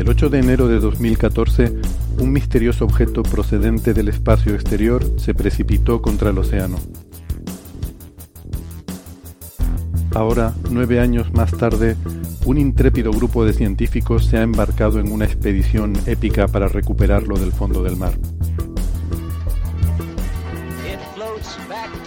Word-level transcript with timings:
El 0.00 0.08
8 0.08 0.30
de 0.30 0.38
enero 0.38 0.66
de 0.66 0.80
2014, 0.80 1.74
un 2.20 2.32
misterioso 2.32 2.86
objeto 2.86 3.22
procedente 3.22 3.92
del 3.92 4.08
espacio 4.08 4.54
exterior 4.54 5.04
se 5.18 5.34
precipitó 5.34 6.00
contra 6.00 6.30
el 6.30 6.38
océano. 6.38 6.78
Ahora, 10.14 10.54
nueve 10.70 11.00
años 11.00 11.30
más 11.34 11.52
tarde, 11.52 11.98
un 12.46 12.56
intrépido 12.56 13.10
grupo 13.10 13.44
de 13.44 13.52
científicos 13.52 14.24
se 14.24 14.38
ha 14.38 14.42
embarcado 14.42 15.00
en 15.00 15.12
una 15.12 15.26
expedición 15.26 15.92
épica 16.06 16.48
para 16.48 16.66
recuperarlo 16.66 17.38
del 17.38 17.52
fondo 17.52 17.82
del 17.82 17.98
mar. 17.98 18.14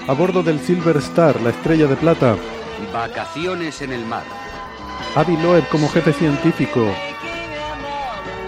A 0.07 0.13
bordo 0.13 0.41
del 0.41 0.59
Silver 0.59 0.97
Star, 0.97 1.39
la 1.41 1.51
estrella 1.51 1.85
de 1.85 1.95
plata. 1.95 2.37
Vacaciones 2.91 3.83
en 3.83 3.93
el 3.93 4.03
mar. 4.07 4.23
Avi 5.15 5.37
Loeb 5.37 5.67
como 5.69 5.87
jefe 5.89 6.11
científico, 6.11 6.87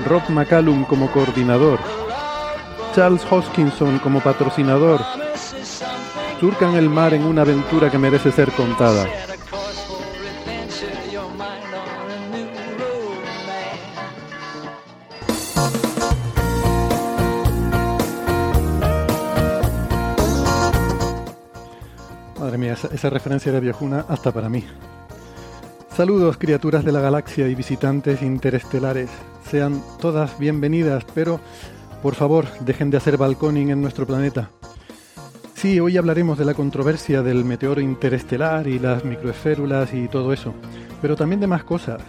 Rob 0.03 0.21
McCallum 0.29 0.83
como 0.85 1.11
coordinador, 1.11 1.79
Charles 2.93 3.25
Hoskinson 3.29 3.99
como 3.99 4.19
patrocinador, 4.19 5.01
surcan 6.39 6.75
el 6.75 6.89
mar 6.89 7.13
en 7.13 7.25
una 7.25 7.41
aventura 7.41 7.89
que 7.89 7.97
merece 7.97 8.31
ser 8.31 8.51
contada. 8.51 9.07
Madre 22.39 22.57
mía, 22.57 22.73
esa, 22.73 22.87
esa 22.89 23.09
referencia 23.09 23.49
era 23.49 23.59
viejuna 23.59 24.05
hasta 24.07 24.31
para 24.31 24.49
mí. 24.49 24.63
Saludos 25.95 26.35
criaturas 26.35 26.83
de 26.83 26.91
la 26.91 26.99
galaxia 26.99 27.47
y 27.47 27.55
visitantes 27.55 28.21
interestelares. 28.21 29.09
Sean 29.49 29.81
todas 30.01 30.37
bienvenidas, 30.37 31.05
pero 31.15 31.39
por 32.03 32.15
favor 32.15 32.47
dejen 32.59 32.91
de 32.91 32.97
hacer 32.97 33.15
balconing 33.15 33.69
en 33.69 33.81
nuestro 33.81 34.05
planeta. 34.05 34.49
Sí, 35.53 35.79
hoy 35.79 35.95
hablaremos 35.95 36.37
de 36.37 36.43
la 36.43 36.53
controversia 36.53 37.21
del 37.21 37.45
meteoro 37.45 37.79
interestelar 37.79 38.67
y 38.67 38.77
las 38.77 39.05
microesférulas 39.05 39.93
y 39.93 40.09
todo 40.09 40.33
eso, 40.33 40.53
pero 41.01 41.15
también 41.15 41.39
de 41.39 41.47
más 41.47 41.63
cosas. 41.63 42.01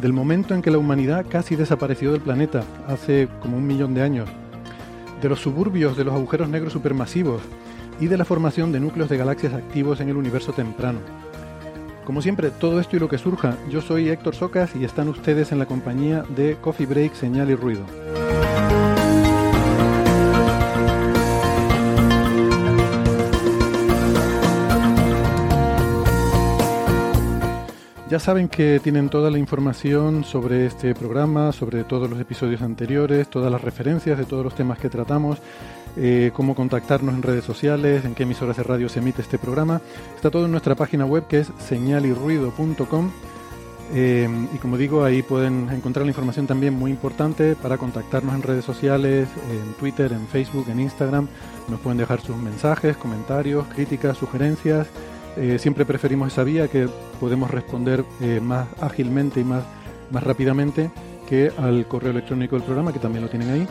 Del 0.00 0.12
momento 0.12 0.52
en 0.52 0.60
que 0.60 0.72
la 0.72 0.78
humanidad 0.78 1.24
casi 1.28 1.54
desapareció 1.54 2.10
del 2.10 2.22
planeta, 2.22 2.64
hace 2.88 3.28
como 3.40 3.58
un 3.58 3.66
millón 3.66 3.94
de 3.94 4.02
años. 4.02 4.28
De 5.22 5.28
los 5.28 5.38
suburbios 5.38 5.96
de 5.96 6.02
los 6.02 6.14
agujeros 6.14 6.48
negros 6.48 6.72
supermasivos 6.72 7.42
y 8.00 8.08
de 8.08 8.16
la 8.18 8.24
formación 8.24 8.72
de 8.72 8.80
núcleos 8.80 9.08
de 9.08 9.18
galaxias 9.18 9.54
activos 9.54 10.00
en 10.00 10.08
el 10.08 10.16
universo 10.16 10.52
temprano. 10.52 10.98
Como 12.10 12.22
siempre, 12.22 12.50
todo 12.50 12.80
esto 12.80 12.96
y 12.96 12.98
lo 12.98 13.08
que 13.08 13.18
surja, 13.18 13.56
yo 13.70 13.80
soy 13.80 14.08
Héctor 14.08 14.34
Socas 14.34 14.74
y 14.74 14.84
están 14.84 15.08
ustedes 15.08 15.52
en 15.52 15.60
la 15.60 15.66
compañía 15.66 16.24
de 16.34 16.56
Coffee 16.60 16.84
Break, 16.84 17.14
Señal 17.14 17.50
y 17.50 17.54
Ruido. 17.54 17.84
Ya 28.10 28.18
saben 28.18 28.48
que 28.48 28.80
tienen 28.80 29.08
toda 29.08 29.30
la 29.30 29.38
información 29.38 30.24
sobre 30.24 30.66
este 30.66 30.96
programa, 30.96 31.52
sobre 31.52 31.84
todos 31.84 32.10
los 32.10 32.18
episodios 32.18 32.60
anteriores, 32.60 33.30
todas 33.30 33.52
las 33.52 33.62
referencias 33.62 34.18
de 34.18 34.24
todos 34.24 34.42
los 34.42 34.56
temas 34.56 34.80
que 34.80 34.88
tratamos, 34.88 35.38
eh, 35.96 36.30
cómo 36.32 36.54
contactarnos 36.54 37.14
en 37.14 37.22
redes 37.22 37.44
sociales, 37.44 38.04
en 38.04 38.14
qué 38.14 38.22
emisoras 38.22 38.56
de 38.56 38.62
radio 38.62 38.88
se 38.88 39.00
emite 39.00 39.22
este 39.22 39.38
programa. 39.38 39.80
Está 40.14 40.30
todo 40.30 40.44
en 40.44 40.52
nuestra 40.52 40.74
página 40.74 41.04
web 41.04 41.26
que 41.26 41.40
es 41.40 41.52
señalirruido.com. 41.58 43.10
Eh, 43.92 44.28
y 44.54 44.58
como 44.58 44.76
digo, 44.76 45.02
ahí 45.02 45.22
pueden 45.22 45.68
encontrar 45.70 46.06
la 46.06 46.10
información 46.10 46.46
también 46.46 46.74
muy 46.74 46.92
importante 46.92 47.56
para 47.56 47.76
contactarnos 47.76 48.34
en 48.36 48.42
redes 48.42 48.64
sociales, 48.64 49.28
en 49.50 49.72
Twitter, 49.74 50.12
en 50.12 50.28
Facebook, 50.28 50.66
en 50.68 50.78
Instagram. 50.78 51.26
Nos 51.68 51.80
pueden 51.80 51.98
dejar 51.98 52.20
sus 52.20 52.36
mensajes, 52.36 52.96
comentarios, 52.96 53.66
críticas, 53.66 54.16
sugerencias. 54.16 54.86
Eh, 55.36 55.58
siempre 55.58 55.84
preferimos 55.84 56.32
esa 56.32 56.44
vía 56.44 56.68
que 56.68 56.88
podemos 57.18 57.50
responder 57.50 58.04
más 58.42 58.68
ágilmente 58.80 59.40
y 59.40 59.44
más, 59.44 59.64
más 60.12 60.22
rápidamente 60.22 60.90
que 61.28 61.52
al 61.58 61.86
correo 61.86 62.10
electrónico 62.10 62.56
del 62.56 62.64
programa, 62.64 62.92
que 62.92 62.98
también 62.98 63.24
lo 63.24 63.30
tienen 63.30 63.50
ahí. 63.50 63.66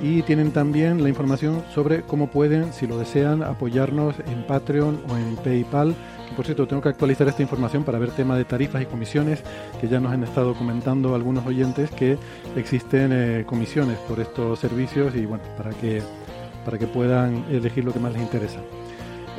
Y 0.00 0.22
tienen 0.22 0.52
también 0.52 1.02
la 1.02 1.08
información 1.08 1.64
sobre 1.74 2.02
cómo 2.02 2.28
pueden, 2.28 2.72
si 2.72 2.86
lo 2.86 2.98
desean, 2.98 3.42
apoyarnos 3.42 4.14
en 4.20 4.46
Patreon 4.46 5.00
o 5.08 5.16
en 5.16 5.36
PayPal. 5.36 5.94
Por 6.36 6.44
cierto, 6.44 6.68
tengo 6.68 6.82
que 6.82 6.90
actualizar 6.90 7.26
esta 7.26 7.42
información 7.42 7.82
para 7.82 7.98
ver 7.98 8.12
tema 8.12 8.36
de 8.36 8.44
tarifas 8.44 8.82
y 8.82 8.86
comisiones, 8.86 9.42
que 9.80 9.88
ya 9.88 9.98
nos 9.98 10.12
han 10.12 10.22
estado 10.22 10.54
comentando 10.54 11.16
algunos 11.16 11.44
oyentes 11.46 11.90
que 11.90 12.16
existen 12.54 13.10
eh, 13.12 13.44
comisiones 13.44 13.98
por 13.98 14.20
estos 14.20 14.60
servicios 14.60 15.16
y 15.16 15.26
bueno, 15.26 15.42
para 15.56 15.70
que, 15.70 16.00
para 16.64 16.78
que 16.78 16.86
puedan 16.86 17.44
elegir 17.50 17.84
lo 17.84 17.92
que 17.92 17.98
más 17.98 18.12
les 18.12 18.22
interesa. 18.22 18.60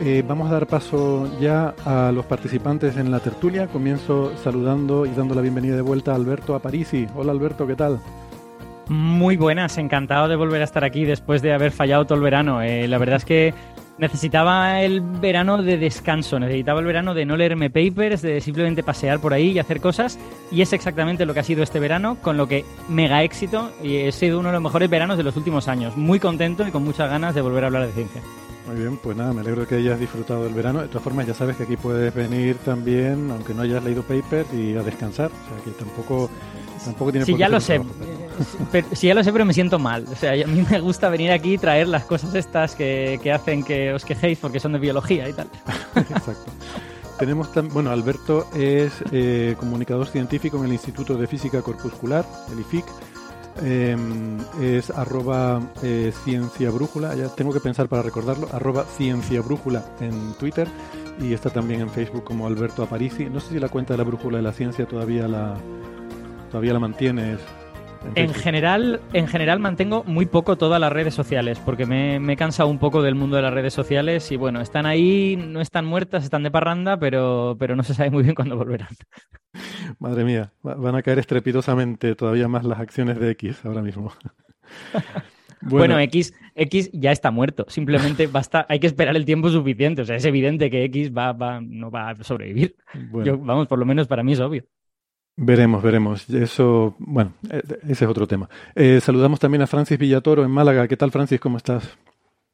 Eh, 0.01 0.23
vamos 0.27 0.49
a 0.49 0.53
dar 0.53 0.67
paso 0.67 1.29
ya 1.39 1.73
a 1.85 2.11
los 2.11 2.25
participantes 2.25 2.97
en 2.97 3.11
la 3.11 3.19
tertulia. 3.19 3.67
Comienzo 3.67 4.33
saludando 4.43 5.05
y 5.05 5.09
dando 5.11 5.35
la 5.35 5.41
bienvenida 5.41 5.75
de 5.75 5.81
vuelta 5.81 6.11
a 6.11 6.15
Alberto 6.15 6.55
Aparici. 6.55 7.07
Hola 7.15 7.31
Alberto, 7.31 7.67
¿qué 7.67 7.75
tal? 7.75 7.99
Muy 8.89 9.37
buenas, 9.37 9.77
encantado 9.77 10.27
de 10.27 10.35
volver 10.35 10.61
a 10.61 10.65
estar 10.65 10.83
aquí 10.83 11.05
después 11.05 11.41
de 11.41 11.53
haber 11.53 11.71
fallado 11.71 12.05
todo 12.05 12.15
el 12.17 12.23
verano. 12.23 12.61
Eh, 12.63 12.87
la 12.87 12.97
verdad 12.97 13.17
es 13.17 13.25
que 13.25 13.53
necesitaba 13.99 14.81
el 14.81 15.01
verano 15.01 15.61
de 15.61 15.77
descanso, 15.77 16.39
necesitaba 16.39 16.79
el 16.79 16.87
verano 16.87 17.13
de 17.13 17.25
no 17.25 17.37
leerme 17.37 17.69
papers, 17.69 18.23
de 18.23 18.41
simplemente 18.41 18.81
pasear 18.81 19.19
por 19.19 19.33
ahí 19.33 19.51
y 19.51 19.59
hacer 19.59 19.79
cosas. 19.79 20.17
Y 20.51 20.61
es 20.63 20.73
exactamente 20.73 21.25
lo 21.25 21.35
que 21.35 21.41
ha 21.41 21.43
sido 21.43 21.61
este 21.61 21.79
verano, 21.79 22.17
con 22.21 22.35
lo 22.35 22.47
que 22.47 22.65
mega 22.87 23.21
éxito 23.21 23.71
y 23.83 24.07
ha 24.07 24.11
sido 24.11 24.39
uno 24.39 24.49
de 24.49 24.53
los 24.53 24.63
mejores 24.63 24.89
veranos 24.89 25.17
de 25.17 25.23
los 25.23 25.37
últimos 25.37 25.67
años. 25.67 25.95
Muy 25.95 26.19
contento 26.19 26.67
y 26.67 26.71
con 26.71 26.83
muchas 26.83 27.11
ganas 27.11 27.35
de 27.35 27.41
volver 27.41 27.65
a 27.65 27.67
hablar 27.67 27.85
de 27.85 27.93
ciencia. 27.93 28.21
Muy 28.67 28.77
bien, 28.77 28.97
pues 28.97 29.15
nada, 29.17 29.33
me 29.33 29.41
alegro 29.41 29.67
que 29.67 29.75
hayas 29.75 29.99
disfrutado 29.99 30.43
del 30.45 30.53
verano. 30.53 30.81
De 30.81 30.87
todas 30.87 31.03
formas, 31.03 31.27
ya 31.27 31.33
sabes 31.33 31.55
que 31.57 31.63
aquí 31.63 31.75
puedes 31.77 32.13
venir 32.13 32.55
también, 32.57 33.29
aunque 33.31 33.53
no 33.53 33.63
hayas 33.63 33.83
leído 33.83 34.01
papers, 34.03 34.47
y 34.53 34.75
a 34.75 34.83
descansar. 34.83 35.27
O 35.31 35.55
sea, 35.55 35.63
que 35.65 35.71
tampoco, 35.71 36.29
tampoco 36.85 37.11
tiene 37.11 37.25
Sí, 37.25 37.31
por 37.31 37.37
qué 37.37 37.41
ya 37.41 37.49
lo 37.49 37.59
sé. 37.59 37.75
trabajo, 37.79 37.95
pero- 38.71 38.87
sí, 38.93 39.07
ya 39.07 39.13
lo 39.13 39.23
sé, 39.23 39.31
pero 39.31 39.45
me 39.45 39.53
siento 39.53 39.79
mal. 39.79 40.05
O 40.11 40.15
sea, 40.15 40.31
a 40.31 40.47
mí 40.47 40.65
me 40.69 40.79
gusta 40.79 41.09
venir 41.09 41.31
aquí 41.31 41.53
y 41.53 41.57
traer 41.57 41.87
las 41.87 42.05
cosas 42.05 42.33
estas 42.35 42.75
que, 42.75 43.19
que 43.21 43.31
hacen 43.31 43.63
que 43.63 43.93
os 43.93 44.05
quejéis 44.05 44.39
porque 44.39 44.59
son 44.59 44.73
de 44.73 44.79
biología 44.79 45.27
y 45.27 45.33
tal. 45.33 45.47
Exacto. 45.95 46.51
Tenemos 47.19 47.49
bueno, 47.73 47.91
Alberto 47.91 48.47
es 48.55 48.93
eh, 49.11 49.55
comunicador 49.59 50.07
científico 50.07 50.57
en 50.57 50.65
el 50.65 50.71
Instituto 50.71 51.15
de 51.17 51.27
Física 51.27 51.61
Corpuscular, 51.61 52.25
el 52.51 52.61
IFIC. 52.61 52.85
Eh, 53.61 53.97
es 54.61 54.89
arroba 54.89 55.61
eh, 55.83 56.13
ciencia 56.23 56.69
brújula, 56.69 57.13
ya 57.15 57.27
tengo 57.27 57.51
que 57.51 57.59
pensar 57.59 57.89
para 57.89 58.03
recordarlo, 58.03 58.47
arroba 58.53 58.85
ciencia 58.85 59.41
brújula 59.41 59.83
en 59.99 60.33
Twitter 60.35 60.65
y 61.19 61.33
está 61.33 61.49
también 61.49 61.81
en 61.81 61.89
Facebook 61.89 62.23
como 62.23 62.47
Alberto 62.47 62.83
Aparici. 62.83 63.25
No 63.25 63.41
sé 63.41 63.49
si 63.49 63.59
la 63.59 63.67
cuenta 63.67 63.95
de 63.95 63.97
la 63.97 64.05
brújula 64.05 64.37
de 64.37 64.43
la 64.43 64.53
ciencia 64.53 64.85
todavía 64.85 65.27
la 65.27 65.57
todavía 66.49 66.71
la 66.71 66.79
mantienes. 66.79 67.39
En 68.15 68.33
general, 68.33 69.01
en 69.13 69.27
general 69.27 69.59
mantengo 69.59 70.03
muy 70.05 70.25
poco 70.25 70.57
todas 70.57 70.79
las 70.79 70.91
redes 70.91 71.13
sociales, 71.13 71.59
porque 71.59 71.85
me, 71.85 72.19
me 72.19 72.33
he 72.33 72.37
cansado 72.37 72.69
un 72.69 72.79
poco 72.79 73.01
del 73.01 73.15
mundo 73.15 73.35
de 73.35 73.41
las 73.41 73.53
redes 73.53 73.73
sociales 73.73 74.31
y 74.31 74.37
bueno, 74.37 74.61
están 74.61 74.85
ahí, 74.85 75.35
no 75.37 75.59
están 75.61 75.85
muertas, 75.85 76.23
están 76.23 76.43
de 76.43 76.51
parranda, 76.51 76.97
pero, 76.97 77.55
pero 77.59 77.75
no 77.75 77.83
se 77.83 77.93
sabe 77.93 78.09
muy 78.09 78.23
bien 78.23 78.35
cuándo 78.35 78.55
volverán. 78.57 78.87
Madre 79.99 80.23
mía, 80.23 80.53
va- 80.65 80.75
van 80.75 80.95
a 80.95 81.01
caer 81.01 81.19
estrepitosamente 81.19 82.15
todavía 82.15 82.47
más 82.47 82.63
las 82.63 82.79
acciones 82.79 83.19
de 83.19 83.31
X 83.31 83.63
ahora 83.65 83.81
mismo. 83.81 84.13
Bueno, 85.61 85.99
X, 85.99 86.33
X 86.55 86.89
ya 86.93 87.11
está 87.11 87.31
muerto, 87.31 87.65
simplemente 87.67 88.27
basta, 88.31 88.65
hay 88.69 88.79
que 88.79 88.87
esperar 88.87 89.17
el 89.17 89.25
tiempo 89.25 89.49
suficiente, 89.49 90.03
o 90.03 90.05
sea, 90.05 90.15
es 90.15 90.23
evidente 90.23 90.69
que 90.69 90.85
X 90.85 91.11
va, 91.11 91.33
va, 91.33 91.59
no 91.61 91.91
va 91.91 92.11
a 92.11 92.23
sobrevivir. 92.23 92.75
bueno. 93.11 93.25
Yo, 93.25 93.37
vamos, 93.37 93.67
por 93.67 93.77
lo 93.77 93.85
menos 93.85 94.07
para 94.07 94.23
mí 94.23 94.31
es 94.31 94.39
obvio. 94.39 94.63
Veremos, 95.41 95.81
veremos. 95.81 96.29
Eso, 96.29 96.95
bueno, 96.99 97.31
eh, 97.49 97.61
ese 97.83 98.03
es 98.03 98.11
otro 98.11 98.27
tema. 98.27 98.49
Eh, 98.75 98.99
saludamos 99.01 99.39
también 99.39 99.61
a 99.61 99.67
Francis 99.67 99.97
Villatoro 99.97 100.43
en 100.43 100.51
Málaga. 100.51 100.85
¿Qué 100.85 100.97
tal, 100.97 101.11
Francis? 101.11 101.39
¿Cómo 101.39 101.55
estás? 101.55 101.97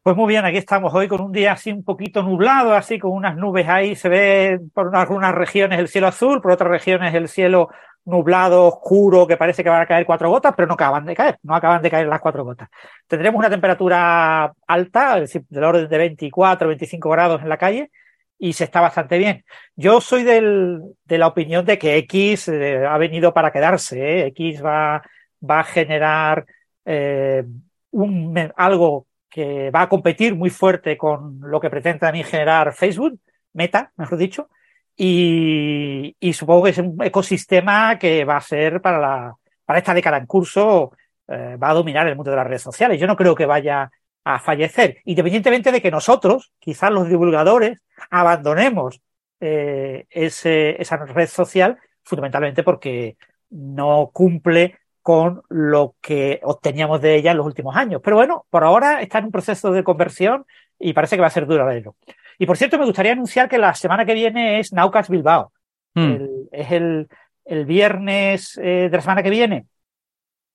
Pues 0.04 0.16
muy 0.16 0.28
bien, 0.28 0.46
aquí 0.46 0.58
estamos 0.58 0.94
hoy 0.94 1.08
con 1.08 1.20
un 1.20 1.32
día 1.32 1.54
así 1.54 1.72
un 1.72 1.84
poquito 1.84 2.22
nublado, 2.22 2.76
así 2.76 3.00
con 3.00 3.12
unas 3.12 3.36
nubes 3.38 3.68
ahí, 3.68 3.96
se 3.96 4.08
ve 4.08 4.60
por 4.72 4.96
algunas 4.96 5.34
regiones 5.34 5.80
el 5.80 5.88
cielo 5.88 6.06
azul, 6.06 6.42
por 6.42 6.52
otras 6.52 6.70
regiones 6.70 7.12
el 7.16 7.28
cielo 7.28 7.70
nublado, 8.06 8.68
oscuro, 8.68 9.26
que 9.26 9.36
parece 9.36 9.64
que 9.64 9.70
van 9.70 9.82
a 9.82 9.88
caer 9.88 10.06
cuatro 10.06 10.30
gotas, 10.30 10.54
pero 10.56 10.68
no 10.68 10.76
acaban 10.76 11.06
de 11.06 11.16
caer, 11.16 11.40
no 11.42 11.56
acaban 11.56 11.82
de 11.82 11.90
caer 11.90 12.06
las 12.06 12.22
cuatro 12.22 12.44
gotas. 12.44 12.70
Tendremos 13.08 13.40
una 13.40 13.50
temperatura 13.50 14.54
alta, 14.68 15.16
es 15.16 15.22
decir, 15.22 15.44
del 15.50 15.64
orden 15.64 15.90
de 15.90 15.98
24, 15.98 16.68
25 16.68 17.10
grados 17.10 17.42
en 17.42 17.50
la 17.50 17.58
calle, 17.58 17.90
y 18.38 18.54
se 18.54 18.66
está 18.66 18.82
bastante 18.82 19.18
bien. 19.18 19.46
Yo 19.76 20.02
soy 20.02 20.24
del, 20.24 20.82
de 21.06 21.18
la 21.18 21.28
opinión 21.28 21.66
de 21.66 21.78
que 21.78 21.98
X 21.98 22.48
eh, 22.50 22.86
ha 22.86 22.98
venido 22.98 23.34
para 23.34 23.52
quedarse, 23.52 24.22
¿eh? 24.22 24.28
X 24.28 24.64
va, 24.64 25.02
va 25.48 25.60
a 25.62 25.64
generar 25.64 26.46
eh, 26.86 27.44
un, 27.92 28.54
algo 28.56 29.08
que 29.30 29.72
va 29.72 29.84
a 29.84 29.90
competir 29.90 30.36
muy 30.36 30.50
fuerte 30.50 30.98
con 30.98 31.40
lo 31.42 31.60
que 31.60 31.70
pretende 31.70 32.00
también 32.00 32.26
generar 32.26 32.74
Facebook, 32.74 33.20
Meta, 33.54 33.92
mejor 33.98 34.18
dicho, 34.18 34.50
y, 34.98 36.16
y, 36.20 36.34
supongo 36.34 36.64
que 36.64 36.70
es 36.72 36.78
un 36.78 36.98
ecosistema 37.04 37.98
que 38.00 38.24
va 38.24 38.38
a 38.38 38.42
ser 38.42 38.82
para, 38.82 39.00
la, 39.00 39.36
para 39.66 39.80
esta 39.80 39.94
década 39.94 40.18
en 40.18 40.26
curso, 40.26 40.92
va 41.28 41.70
a 41.70 41.74
dominar 41.74 42.08
el 42.08 42.16
mundo 42.16 42.32
de 42.32 42.38
las 42.38 42.48
redes 42.48 42.62
sociales. 42.62 43.00
Yo 43.00 43.08
no 43.08 43.16
creo 43.18 43.36
que 43.36 43.46
vaya 43.46 43.90
a 44.26 44.40
fallecer, 44.40 44.98
independientemente 45.06 45.72
de 45.72 45.82
que 45.82 45.92
nosotros, 45.92 46.52
quizás 46.60 46.92
los 46.92 47.08
divulgadores, 47.08 47.82
abandonemos 48.10 49.00
eh, 49.40 50.08
ese, 50.10 50.82
esa 50.82 50.98
red 50.98 51.28
social, 51.28 51.78
fundamentalmente 52.04 52.64
porque 52.64 53.18
no 53.52 54.10
cumple 54.12 54.80
con 55.04 55.44
lo 55.50 55.96
que 56.02 56.40
obteníamos 56.42 57.02
de 57.02 57.16
ella 57.16 57.32
en 57.32 57.38
los 57.38 57.46
últimos 57.46 57.76
años. 57.76 58.02
Pero 58.04 58.16
bueno, 58.16 58.48
por 58.50 58.64
ahora 58.64 59.02
está 59.02 59.20
en 59.20 59.26
un 59.26 59.32
proceso 59.32 59.72
de 59.72 59.84
conversión 59.84 60.46
y 60.80 60.94
parece 60.94 61.16
que 61.16 61.22
va 61.22 61.28
a 61.28 61.30
ser 61.30 61.46
duradero. 61.46 61.96
Y 62.40 62.48
por 62.48 62.58
cierto, 62.58 62.80
me 62.80 62.86
gustaría 62.86 63.12
anunciar 63.12 63.48
que 63.48 63.60
la 63.60 63.76
semana 63.76 64.06
que 64.06 64.16
viene 64.16 64.60
es 64.60 64.74
Naucas 64.74 65.08
Bilbao. 65.08 65.52
Hmm. 65.94 66.18
es 66.52 66.72
el, 66.72 67.08
el 67.46 67.66
viernes 67.66 68.58
eh, 68.58 68.90
de 68.90 68.98
la 68.98 69.02
semana 69.02 69.24
que 69.24 69.30
viene, 69.30 69.66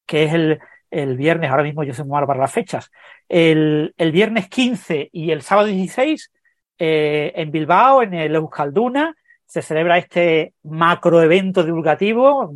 que 0.05 0.25
es 0.25 0.35
el, 0.35 0.61
el 0.91 1.17
viernes, 1.17 1.51
ahora 1.51 1.63
mismo 1.63 1.85
yo 1.85 1.95
soy 1.95 2.05
muy 2.05 2.13
malo 2.13 2.27
para 2.27 2.41
las 2.41 2.53
fechas, 2.53 2.91
el, 3.29 3.95
viernes 3.99 4.49
15 4.49 5.11
y 5.13 5.31
el 5.31 5.43
sábado 5.43 5.69
16 5.69 6.31
eh, 6.79 7.33
en 7.35 7.51
Bilbao, 7.51 8.03
en 8.03 8.15
el 8.15 8.35
Euskalduna, 8.35 9.15
se 9.47 9.63
celebra 9.63 9.99
este 9.99 10.55
macro 10.63 11.23
evento 11.23 11.63
divulgativo 11.63 12.55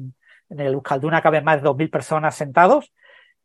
en 0.50 0.60
el 0.60 0.74
Euskalduna 0.74 1.22
caben 1.22 1.44
más 1.44 1.62
de 1.62 1.68
2.000 1.68 1.90
personas 1.90 2.34
sentados. 2.34 2.92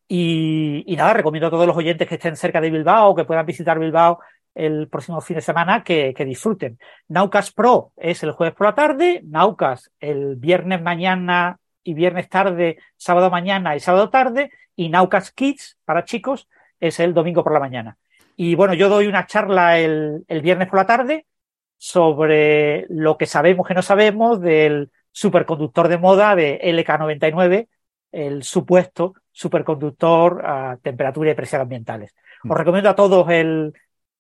Y, 0.08 0.84
y, 0.88 0.96
nada, 0.96 1.14
recomiendo 1.14 1.48
a 1.48 1.52
todos 1.52 1.68
los 1.68 1.78
oyentes 1.78 2.08
que 2.08 2.16
estén 2.16 2.36
cerca 2.36 2.62
de 2.62 2.72
Bilbao 2.72 3.10
o 3.10 3.16
que 3.16 3.26
puedan 3.26 3.46
visitar 3.46 3.78
Bilbao 3.78 4.20
el 4.56 4.88
próximo 4.90 5.22
fin 5.22 5.36
de 5.36 5.42
semana 5.42 5.84
que, 5.84 6.14
que, 6.16 6.26
disfruten. 6.26 6.80
Naucas 7.08 7.52
Pro 7.52 7.92
es 7.96 8.24
el 8.24 8.32
jueves 8.32 8.56
por 8.56 8.68
la 8.68 8.76
tarde, 8.76 9.22
Naucas 9.26 9.92
el 10.00 10.36
viernes 10.36 10.82
mañana 10.82 11.60
y 11.84 11.94
viernes 11.94 12.30
tarde, 12.30 12.78
sábado 12.98 13.30
mañana 13.30 13.76
y 13.76 13.80
sábado 13.80 14.10
tarde, 14.10 14.52
y 14.76 14.90
Naucas 14.90 15.32
Kids 15.32 15.78
para 15.86 16.06
chicos 16.06 16.48
es 16.80 17.00
el 17.00 17.14
domingo 17.14 17.44
por 17.44 17.54
la 17.54 17.60
mañana. 17.60 17.98
Y 18.36 18.56
bueno, 18.56 18.74
yo 18.74 18.90
doy 18.90 19.08
una 19.08 19.26
charla 19.26 19.80
el, 19.80 20.24
el 20.28 20.42
viernes 20.42 20.70
por 20.70 20.80
la 20.80 20.86
tarde 20.86 21.26
sobre 21.78 22.86
lo 22.90 23.18
que 23.18 23.26
sabemos 23.26 23.68
que 23.68 23.74
no 23.74 23.82
sabemos 23.82 24.40
del 24.42 24.92
superconductor 25.12 25.88
de 25.88 25.98
moda 25.98 26.36
de 26.36 26.60
LK99, 26.62 27.68
el 28.12 28.44
supuesto 28.44 29.16
superconductor 29.32 30.46
a 30.46 30.78
temperatura 30.82 31.32
y 31.32 31.36
presión 31.36 31.62
ambientales. 31.62 32.14
Os 32.44 32.50
mm. 32.50 32.54
recomiendo 32.54 32.90
a 32.90 32.96
todos 32.96 33.30
el, 33.30 33.74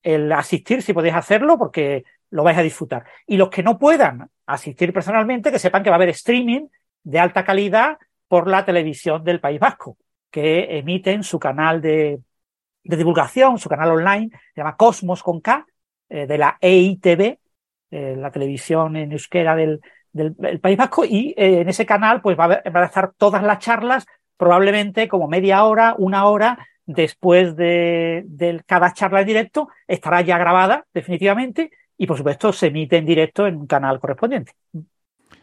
el 0.04 0.32
asistir 0.32 0.82
si 0.82 0.94
podéis 0.94 1.16
hacerlo 1.16 1.58
porque 1.58 2.04
lo 2.32 2.44
vais 2.44 2.58
a 2.58 2.64
disfrutar. 2.64 3.06
Y 3.28 3.38
los 3.38 3.50
que 3.50 3.64
no 3.64 3.78
puedan 3.78 4.30
asistir 4.46 4.94
personalmente, 4.94 5.52
que 5.52 5.60
sepan 5.60 5.84
que 5.84 5.90
va 5.90 5.96
a 5.96 5.98
haber 5.98 6.10
streaming 6.10 6.68
de 7.04 7.20
alta 7.20 7.44
calidad 7.44 7.98
por 8.28 8.48
la 8.48 8.66
televisión 8.66 9.24
del 9.24 9.40
País 9.40 9.60
Vasco, 9.60 9.98
que 10.30 10.78
emiten 10.78 11.24
su 11.24 11.40
canal 11.40 11.82
de, 11.82 12.20
de 12.84 12.98
divulgación, 12.98 13.58
su 13.58 13.70
canal 13.70 13.92
online, 13.92 14.30
se 14.54 14.62
llama 14.62 14.78
Cosmos 14.78 15.24
con 15.24 15.42
K, 15.42 15.66
eh, 16.10 16.26
de 16.28 16.38
la 16.38 16.58
EITV, 16.60 17.40
eh, 17.92 18.16
la 18.18 18.32
televisión 18.32 18.96
en 18.96 19.12
euskera 19.12 19.56
del, 19.56 19.82
del, 20.12 20.36
País 20.60 20.78
Vasco 20.78 21.06
y 21.06 21.34
eh, 21.38 21.62
en 21.62 21.70
ese 21.70 21.86
canal 21.86 22.22
pues 22.22 22.38
va 22.38 22.62
a, 22.64 22.86
estar 22.86 23.14
todas 23.18 23.44
las 23.44 23.60
charlas, 23.60 24.06
probablemente 24.38 25.08
como 25.08 25.28
media 25.28 25.64
hora, 25.66 25.96
una 25.98 26.26
hora 26.26 26.68
después 26.86 27.56
de, 27.56 28.24
de, 28.26 28.62
cada 28.66 28.94
charla 28.94 29.22
en 29.22 29.28
directo, 29.28 29.70
estará 29.88 30.22
ya 30.22 30.38
grabada 30.38 30.86
definitivamente 30.94 31.72
y 31.98 32.08
por 32.08 32.18
supuesto 32.18 32.54
se 32.54 32.68
emite 32.68 32.98
en 32.98 33.06
directo 33.06 33.46
en 33.46 33.58
un 33.58 33.68
canal 33.68 34.00
correspondiente. 34.00 34.54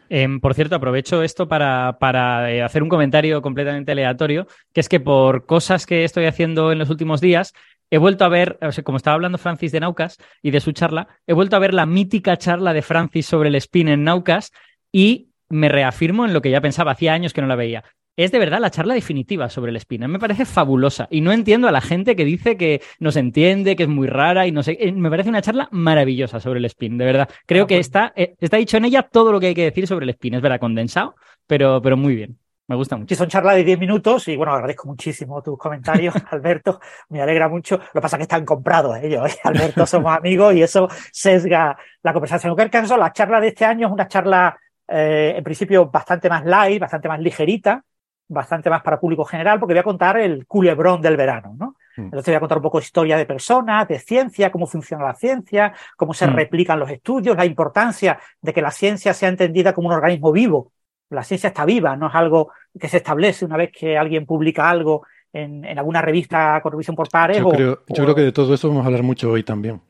Eh, 0.09 0.27
por 0.41 0.53
cierto, 0.53 0.75
aprovecho 0.75 1.23
esto 1.23 1.47
para, 1.47 1.97
para 1.99 2.51
eh, 2.51 2.61
hacer 2.61 2.83
un 2.83 2.89
comentario 2.89 3.41
completamente 3.41 3.91
aleatorio, 3.91 4.47
que 4.73 4.79
es 4.79 4.89
que 4.89 4.99
por 4.99 5.45
cosas 5.45 5.85
que 5.85 6.03
estoy 6.03 6.25
haciendo 6.25 6.71
en 6.71 6.79
los 6.79 6.89
últimos 6.89 7.21
días, 7.21 7.53
he 7.89 7.97
vuelto 7.97 8.25
a 8.25 8.29
ver, 8.29 8.57
o 8.61 8.71
sea, 8.71 8.83
como 8.83 8.97
estaba 8.97 9.15
hablando 9.15 9.37
Francis 9.37 9.71
de 9.71 9.79
Naucas 9.79 10.17
y 10.41 10.51
de 10.51 10.59
su 10.59 10.71
charla, 10.71 11.07
he 11.25 11.33
vuelto 11.33 11.55
a 11.55 11.59
ver 11.59 11.73
la 11.73 11.85
mítica 11.85 12.37
charla 12.37 12.73
de 12.73 12.81
Francis 12.81 13.25
sobre 13.25 13.49
el 13.49 13.55
spin 13.55 13.87
en 13.87 14.03
Naucas 14.03 14.51
y 14.91 15.29
me 15.49 15.69
reafirmo 15.69 16.25
en 16.25 16.33
lo 16.33 16.41
que 16.41 16.51
ya 16.51 16.61
pensaba, 16.61 16.91
hacía 16.91 17.13
años 17.13 17.33
que 17.33 17.41
no 17.41 17.47
la 17.47 17.55
veía. 17.55 17.83
Es 18.17 18.31
de 18.31 18.39
verdad 18.39 18.59
la 18.59 18.71
charla 18.71 18.95
definitiva 18.95 19.47
sobre 19.47 19.69
el 19.69 19.75
spin. 19.75 20.07
Me 20.07 20.17
parece 20.17 20.45
fabulosa 20.45 21.07
y 21.11 21.21
no 21.21 21.31
entiendo 21.31 21.67
a 21.67 21.71
la 21.71 21.81
gente 21.81 22.15
que 22.15 22.25
dice 22.25 22.57
que 22.57 22.81
no 22.99 23.11
se 23.11 23.19
entiende, 23.19 23.75
que 23.75 23.83
es 23.83 23.89
muy 23.89 24.07
rara 24.07 24.47
y 24.47 24.51
no 24.51 24.63
sé. 24.63 24.75
Eh, 24.79 24.91
me 24.91 25.11
parece 25.11 25.29
una 25.29 25.43
charla 25.43 25.69
maravillosa 25.69 26.39
sobre 26.39 26.57
el 26.57 26.65
spin, 26.65 26.97
de 26.97 27.05
verdad. 27.05 27.29
Creo 27.45 27.65
ah, 27.65 27.67
que 27.67 27.75
pues 27.75 27.85
está, 27.85 28.13
eh, 28.15 28.33
está 28.39 28.57
dicho 28.57 28.77
en 28.77 28.85
ella 28.85 29.03
todo 29.03 29.31
lo 29.31 29.39
que 29.39 29.47
hay 29.47 29.53
que 29.53 29.65
decir 29.65 29.85
sobre 29.85 30.05
el 30.05 30.09
spin. 30.09 30.33
Es 30.33 30.41
verdad, 30.41 30.59
condensado, 30.59 31.13
pero, 31.45 31.79
pero 31.79 31.95
muy 31.95 32.15
bien. 32.15 32.39
Me 32.65 32.75
gusta 32.75 32.97
mucho. 32.97 33.09
Sí, 33.09 33.15
son 33.15 33.27
charlas 33.27 33.55
de 33.55 33.63
10 33.63 33.79
minutos 33.79 34.27
y 34.29 34.35
bueno, 34.35 34.51
agradezco 34.51 34.87
muchísimo 34.87 35.43
tus 35.43 35.55
comentarios, 35.55 36.15
Alberto. 36.31 36.79
Me 37.09 37.21
alegra 37.21 37.47
mucho. 37.47 37.77
Lo 37.77 37.93
que 37.93 38.01
pasa 38.01 38.15
es 38.15 38.21
que 38.21 38.23
están 38.23 38.45
comprados 38.45 38.97
ellos, 38.97 39.31
¿eh? 39.31 39.37
Alberto, 39.43 39.85
somos 39.85 40.17
amigos 40.17 40.55
y 40.55 40.63
eso 40.63 40.89
sesga 41.11 41.77
la 42.01 42.13
conversación. 42.13 42.49
En 42.49 42.55
cualquier 42.55 42.81
caso, 42.81 42.97
la 42.97 43.13
charla 43.13 43.39
de 43.39 43.49
este 43.49 43.63
año 43.63 43.85
es 43.85 43.93
una 43.93 44.07
charla, 44.07 44.57
eh, 44.87 45.35
en 45.37 45.43
principio, 45.43 45.85
bastante 45.85 46.27
más 46.29 46.43
light, 46.45 46.81
bastante 46.81 47.07
más 47.07 47.19
ligerita, 47.19 47.83
bastante 48.27 48.69
más 48.69 48.81
para 48.81 48.99
público 48.99 49.23
general, 49.25 49.59
porque 49.59 49.73
voy 49.73 49.79
a 49.79 49.83
contar 49.83 50.17
el 50.17 50.45
culebrón 50.45 51.01
del 51.01 51.17
verano, 51.17 51.55
¿no? 51.57 51.75
Mm. 51.95 52.05
Entonces 52.05 52.25
voy 52.27 52.35
a 52.35 52.39
contar 52.39 52.57
un 52.57 52.63
poco 52.63 52.79
historia 52.79 53.17
de 53.17 53.25
personas, 53.25 53.87
de 53.87 53.99
ciencia, 53.99 54.51
cómo 54.51 54.67
funciona 54.67 55.05
la 55.05 55.15
ciencia, 55.15 55.73
cómo 55.95 56.13
se 56.13 56.27
mm. 56.27 56.33
replican 56.33 56.79
los 56.79 56.89
estudios, 56.89 57.37
la 57.37 57.45
importancia 57.45 58.19
de 58.41 58.53
que 58.53 58.61
la 58.61 58.71
ciencia 58.71 59.13
sea 59.13 59.29
entendida 59.29 59.73
como 59.73 59.87
un 59.87 59.93
organismo 59.93 60.31
vivo, 60.31 60.71
la 61.09 61.23
ciencia 61.23 61.47
está 61.47 61.65
viva, 61.65 61.95
no 61.95 62.07
es 62.07 62.15
algo 62.15 62.51
que 62.79 62.89
se 62.89 62.97
establece 62.97 63.45
una 63.45 63.57
vez 63.57 63.71
que 63.71 63.97
alguien 63.97 64.25
publica 64.25 64.69
algo 64.69 65.05
en, 65.31 65.63
en 65.63 65.77
alguna 65.79 66.01
revista 66.01 66.59
con 66.61 66.71
revisión 66.71 66.95
por 66.95 67.09
pares. 67.09 67.37
Yo, 67.37 67.49
creo, 67.49 67.83
yo 67.87 68.03
creo 68.03 68.15
que 68.15 68.21
de 68.21 68.31
todo 68.31 68.53
eso 68.53 68.67
vamos 68.67 68.83
a 68.83 68.87
hablar 68.87 69.03
mucho 69.03 69.31
hoy 69.31 69.43
también. 69.43 69.81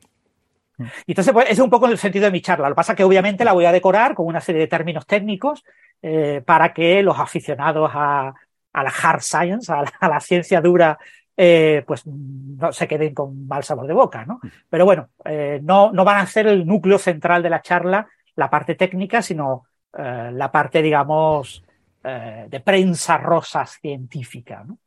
Y 1.06 1.12
entonces, 1.12 1.32
pues, 1.32 1.46
ese 1.46 1.54
es 1.54 1.58
un 1.60 1.70
poco 1.70 1.86
el 1.86 1.98
sentido 1.98 2.26
de 2.26 2.30
mi 2.30 2.40
charla. 2.40 2.68
Lo 2.68 2.74
que 2.74 2.76
pasa 2.76 2.92
es 2.92 2.96
que 2.96 3.04
obviamente 3.04 3.44
la 3.44 3.52
voy 3.52 3.64
a 3.64 3.72
decorar 3.72 4.14
con 4.14 4.26
una 4.26 4.40
serie 4.40 4.60
de 4.60 4.66
términos 4.68 5.06
técnicos 5.06 5.64
eh, 6.02 6.42
para 6.44 6.72
que 6.72 7.02
los 7.02 7.18
aficionados 7.18 7.90
a, 7.92 8.32
a 8.72 8.82
la 8.82 8.92
hard 9.02 9.20
science, 9.20 9.72
a 9.72 9.82
la, 9.82 9.92
a 9.98 10.08
la 10.08 10.20
ciencia 10.20 10.60
dura, 10.60 10.98
eh, 11.36 11.82
pues 11.86 12.06
no 12.06 12.72
se 12.72 12.86
queden 12.86 13.14
con 13.14 13.46
mal 13.46 13.64
sabor 13.64 13.86
de 13.86 13.94
boca, 13.94 14.24
¿no? 14.24 14.40
Pero 14.68 14.84
bueno, 14.84 15.08
eh, 15.24 15.60
no, 15.62 15.92
no 15.92 16.04
van 16.04 16.18
a 16.18 16.26
ser 16.26 16.46
el 16.46 16.66
núcleo 16.66 16.98
central 16.98 17.42
de 17.42 17.50
la 17.50 17.62
charla, 17.62 18.08
la 18.36 18.48
parte 18.48 18.74
técnica, 18.74 19.22
sino 19.22 19.64
la 19.92 20.52
parte, 20.52 20.80
digamos, 20.80 21.64
de 22.02 22.60
prensa 22.60 23.18
rosa 23.18 23.66
científica. 23.66 24.64
¿no? 24.64 24.78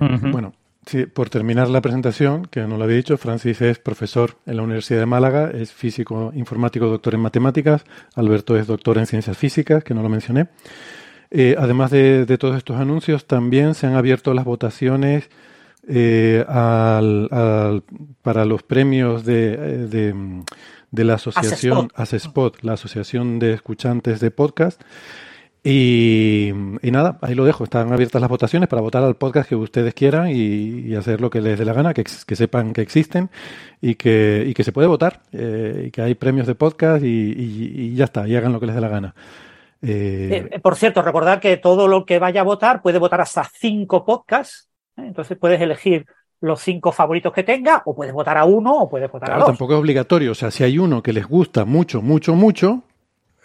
Uh 0.00 0.04
-huh. 0.08 0.32
Bueno, 0.32 0.52
sí, 0.86 1.06
por 1.06 1.30
terminar 1.30 1.68
la 1.68 1.80
presentación, 1.80 2.46
que 2.46 2.60
no 2.62 2.76
lo 2.76 2.84
había 2.84 2.96
dicho, 2.96 3.16
Francis 3.16 3.60
es 3.60 3.78
profesor 3.78 4.36
en 4.46 4.56
la 4.56 4.62
Universidad 4.62 5.00
de 5.00 5.06
Málaga, 5.06 5.50
es 5.50 5.72
físico 5.72 6.32
informático, 6.34 6.86
doctor 6.86 7.14
en 7.14 7.20
matemáticas, 7.20 7.84
Alberto 8.14 8.56
es 8.56 8.66
doctor 8.66 8.98
en 8.98 9.06
ciencias 9.06 9.36
físicas, 9.36 9.84
que 9.84 9.94
no 9.94 10.02
lo 10.02 10.08
mencioné. 10.08 10.48
Eh, 11.30 11.56
además 11.58 11.90
de, 11.90 12.26
de, 12.26 12.38
todos 12.38 12.56
estos 12.56 12.78
anuncios, 12.80 13.26
también 13.26 13.74
se 13.74 13.86
han 13.86 13.94
abierto 13.94 14.34
las 14.34 14.44
votaciones 14.44 15.28
eh, 15.88 16.44
al, 16.48 17.28
al, 17.32 17.82
para 18.22 18.44
los 18.44 18.62
premios 18.62 19.24
de, 19.24 19.56
de 19.88 20.14
de 20.94 21.02
la 21.02 21.14
asociación 21.14 21.90
ASESPOT, 21.96 22.62
la 22.62 22.74
Asociación 22.74 23.40
de 23.40 23.52
Escuchantes 23.52 24.20
de 24.20 24.30
Podcast. 24.30 24.80
Y, 25.66 26.50
y, 26.82 26.90
nada, 26.90 27.16
ahí 27.22 27.34
lo 27.34 27.46
dejo. 27.46 27.64
Están 27.64 27.90
abiertas 27.90 28.20
las 28.20 28.28
votaciones 28.28 28.68
para 28.68 28.82
votar 28.82 29.02
al 29.02 29.14
podcast 29.16 29.48
que 29.48 29.56
ustedes 29.56 29.94
quieran 29.94 30.28
y, 30.28 30.34
y 30.34 30.94
hacer 30.94 31.22
lo 31.22 31.30
que 31.30 31.40
les 31.40 31.58
dé 31.58 31.64
la 31.64 31.72
gana, 31.72 31.94
que, 31.94 32.04
que 32.04 32.36
sepan 32.36 32.74
que 32.74 32.82
existen 32.82 33.30
y 33.80 33.94
que, 33.94 34.44
y 34.46 34.52
que 34.52 34.62
se 34.62 34.72
puede 34.72 34.88
votar, 34.88 35.22
eh, 35.32 35.84
y 35.86 35.90
que 35.90 36.02
hay 36.02 36.14
premios 36.16 36.46
de 36.46 36.54
podcast 36.54 37.02
y, 37.02 37.08
y, 37.08 37.94
ya 37.94 38.04
está, 38.04 38.28
y 38.28 38.36
hagan 38.36 38.52
lo 38.52 38.60
que 38.60 38.66
les 38.66 38.74
dé 38.74 38.80
la 38.82 38.88
gana. 38.88 39.14
Eh... 39.80 40.48
Eh, 40.52 40.60
por 40.60 40.76
cierto, 40.76 41.00
recordar 41.00 41.40
que 41.40 41.56
todo 41.56 41.88
lo 41.88 42.04
que 42.04 42.18
vaya 42.18 42.42
a 42.42 42.44
votar 42.44 42.82
puede 42.82 42.98
votar 42.98 43.22
hasta 43.22 43.44
cinco 43.44 44.04
podcasts. 44.04 44.68
¿eh? 44.98 45.02
Entonces 45.06 45.38
puedes 45.38 45.60
elegir 45.62 46.04
los 46.42 46.60
cinco 46.60 46.92
favoritos 46.92 47.32
que 47.32 47.42
tenga, 47.42 47.80
o 47.86 47.94
puedes 47.96 48.12
votar 48.12 48.36
a 48.36 48.44
uno 48.44 48.80
o 48.80 48.88
puedes 48.90 49.10
votar 49.10 49.28
Claro, 49.28 49.44
a 49.44 49.46
dos. 49.46 49.48
tampoco 49.54 49.72
es 49.72 49.78
obligatorio. 49.80 50.32
O 50.32 50.34
sea, 50.34 50.50
si 50.50 50.62
hay 50.62 50.78
uno 50.78 51.02
que 51.02 51.14
les 51.14 51.26
gusta 51.26 51.64
mucho, 51.64 52.02
mucho, 52.02 52.34
mucho, 52.34 52.82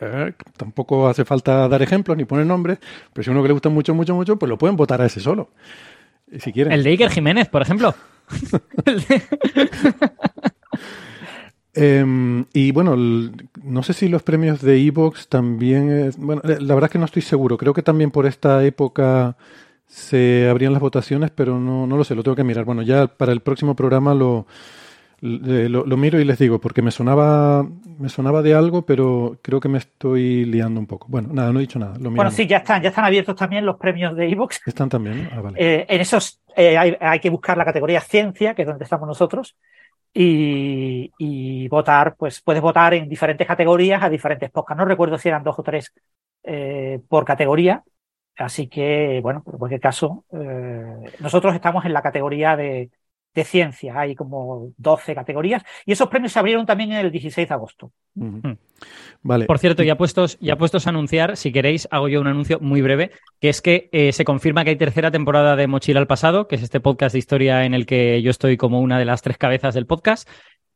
eh, 0.02 0.34
tampoco 0.58 1.08
hace 1.08 1.26
falta 1.26 1.68
dar 1.68 1.82
ejemplos 1.82 2.18
ni 2.18 2.26
poner 2.26 2.46
nombres, 2.46 2.80
pero 3.14 3.24
si 3.24 3.30
uno 3.30 3.42
que 3.42 3.48
le 3.50 3.54
gusta 3.54 3.70
mucho, 3.70 3.94
mucho, 3.96 4.16
mucho, 4.16 4.38
pues 4.38 4.50
lo 4.50 4.58
pueden 4.58 4.76
votar 4.76 5.02
a 5.02 5.06
ese 5.06 5.20
solo. 5.20 5.50
Si 6.40 6.52
quieren. 6.54 6.72
El 6.74 6.84
de 6.84 6.92
Iker 6.92 7.10
Jiménez, 7.10 7.48
por 7.50 7.62
ejemplo. 7.62 7.94
De- 8.86 9.22
Eh, 11.76 12.44
y 12.54 12.72
bueno, 12.72 12.96
no 12.98 13.84
sé 13.84 13.94
si 13.94 14.10
los 14.10 14.24
premios 14.24 14.60
de 14.62 14.78
Evox 14.86 15.28
también. 15.28 15.90
es- 15.92 16.18
bueno, 16.18 16.42
eh, 16.44 16.58
la 16.60 16.74
verdad 16.74 16.90
es 16.90 16.92
que 16.92 17.00
no 17.00 17.06
estoy 17.06 17.22
seguro. 17.22 17.58
Creo 17.58 17.74
que 17.74 17.84
también 17.84 18.12
por 18.12 18.26
esta 18.26 18.64
época 18.66 19.38
se 19.88 20.48
abrían 20.50 20.74
las 20.74 20.82
votaciones, 20.82 21.32
pero 21.32 21.60
no, 21.60 21.86
no 21.88 21.96
lo 21.96 22.04
sé, 22.04 22.16
lo 22.16 22.24
tengo 22.24 22.36
que 22.36 22.44
mirar. 22.44 22.66
Bueno, 22.66 22.82
ya 22.82 23.08
para 23.08 23.32
el 23.32 23.42
próximo 23.42 23.76
programa 23.76 24.14
lo, 24.14 24.46
lo, 25.22 25.86
lo 25.86 25.98
miro 25.98 26.20
y 26.20 26.26
les 26.26 26.40
digo, 26.40 26.60
porque 26.60 26.82
me 26.82 26.92
sonaba, 26.92 27.66
me 27.98 28.10
sonaba 28.10 28.42
de 28.42 28.54
algo, 28.54 28.84
pero 28.84 29.38
creo 29.42 29.60
que 29.60 29.70
me 29.70 29.78
estoy 29.78 30.46
liando 30.46 30.80
un 30.80 30.88
poco. 30.88 31.08
Bueno, 31.10 31.30
nada, 31.32 31.52
no 31.52 31.60
he 31.60 31.64
dicho 31.64 31.80
nada. 31.80 31.98
Lo 32.00 32.12
Bueno, 32.12 32.32
sí, 32.32 32.48
ya 32.48 32.58
están, 32.58 32.82
ya 32.82 32.90
están 32.90 33.06
abiertos 33.06 33.36
también 33.36 33.66
los 33.66 33.78
premios 33.78 34.16
de 34.16 34.30
Evox. 34.30 34.62
Están 34.66 34.90
también. 34.90 35.30
Ah, 35.32 35.42
vale. 35.42 35.58
Eh, 35.60 35.86
en 35.90 36.02
esos 36.02 36.42
eh, 36.56 36.78
hay, 36.78 36.96
hay 37.00 37.20
que 37.20 37.30
buscar 37.30 37.58
la 37.58 37.66
categoría 37.66 38.02
ciencia, 38.02 38.54
que 38.54 38.62
es 38.64 38.68
donde 38.68 38.84
estamos 38.84 39.08
nosotros, 39.08 39.56
y, 40.14 41.12
y 41.18 41.68
votar, 41.68 42.16
pues 42.18 42.42
puedes 42.42 42.62
votar 42.62 42.94
en 42.94 43.10
diferentes 43.10 43.46
categorías 43.46 44.02
a 44.02 44.10
diferentes 44.10 44.50
podcasts. 44.50 44.80
No 44.80 44.86
recuerdo 44.86 45.18
si 45.18 45.28
eran 45.28 45.44
dos 45.44 45.60
o 45.60 45.64
tres 45.64 45.94
eh, 46.44 47.00
por 47.08 47.26
categoría. 47.26 47.84
Así 48.38 48.68
que, 48.68 49.20
bueno, 49.22 49.44
en 49.46 49.58
cualquier 49.58 49.82
caso, 49.82 50.24
nosotros 51.20 51.54
estamos 51.54 51.84
en 51.84 51.92
la 51.92 52.02
categoría 52.02 52.56
de, 52.56 52.90
de 53.34 53.44
ciencia. 53.44 54.00
Hay 54.00 54.16
como 54.16 54.74
12 54.78 55.16
categorías. 55.16 55.64
Y 55.86 55.92
esos 55.92 56.10
premios 56.10 56.32
se 56.32 56.40
abrieron 56.40 56.66
también 56.66 56.92
el 56.94 57.12
16 57.12 57.48
de 57.48 57.54
agosto. 57.54 57.92
Mm. 58.16 58.54
Vale. 59.22 59.46
Por 59.46 59.60
cierto, 59.60 59.84
ya 59.84 59.98
puestos, 59.98 60.38
ya 60.40 60.58
puestos 60.58 60.88
a 60.88 60.90
anunciar, 60.90 61.38
si 61.38 61.52
queréis, 61.52 61.88
hago 61.92 62.08
yo 62.08 62.22
un 62.22 62.28
anuncio 62.28 62.60
muy 62.60 62.82
breve, 62.82 63.12
que 63.40 63.50
es 63.50 63.62
que 63.62 63.90
eh, 63.92 64.12
se 64.14 64.26
confirma 64.26 64.64
que 64.64 64.72
hay 64.72 64.76
tercera 64.76 65.12
temporada 65.12 65.56
de 65.56 65.68
Mochila 65.68 66.00
al 66.00 66.08
Pasado, 66.08 66.48
que 66.48 66.56
es 66.56 66.64
este 66.64 66.80
podcast 66.80 67.14
de 67.14 67.20
historia 67.20 67.66
en 67.66 67.74
el 67.74 67.86
que 67.86 68.22
yo 68.22 68.32
estoy 68.32 68.58
como 68.58 68.80
una 68.80 68.98
de 68.98 69.06
las 69.06 69.22
tres 69.22 69.38
cabezas 69.38 69.74
del 69.74 69.86
podcast, 69.86 70.28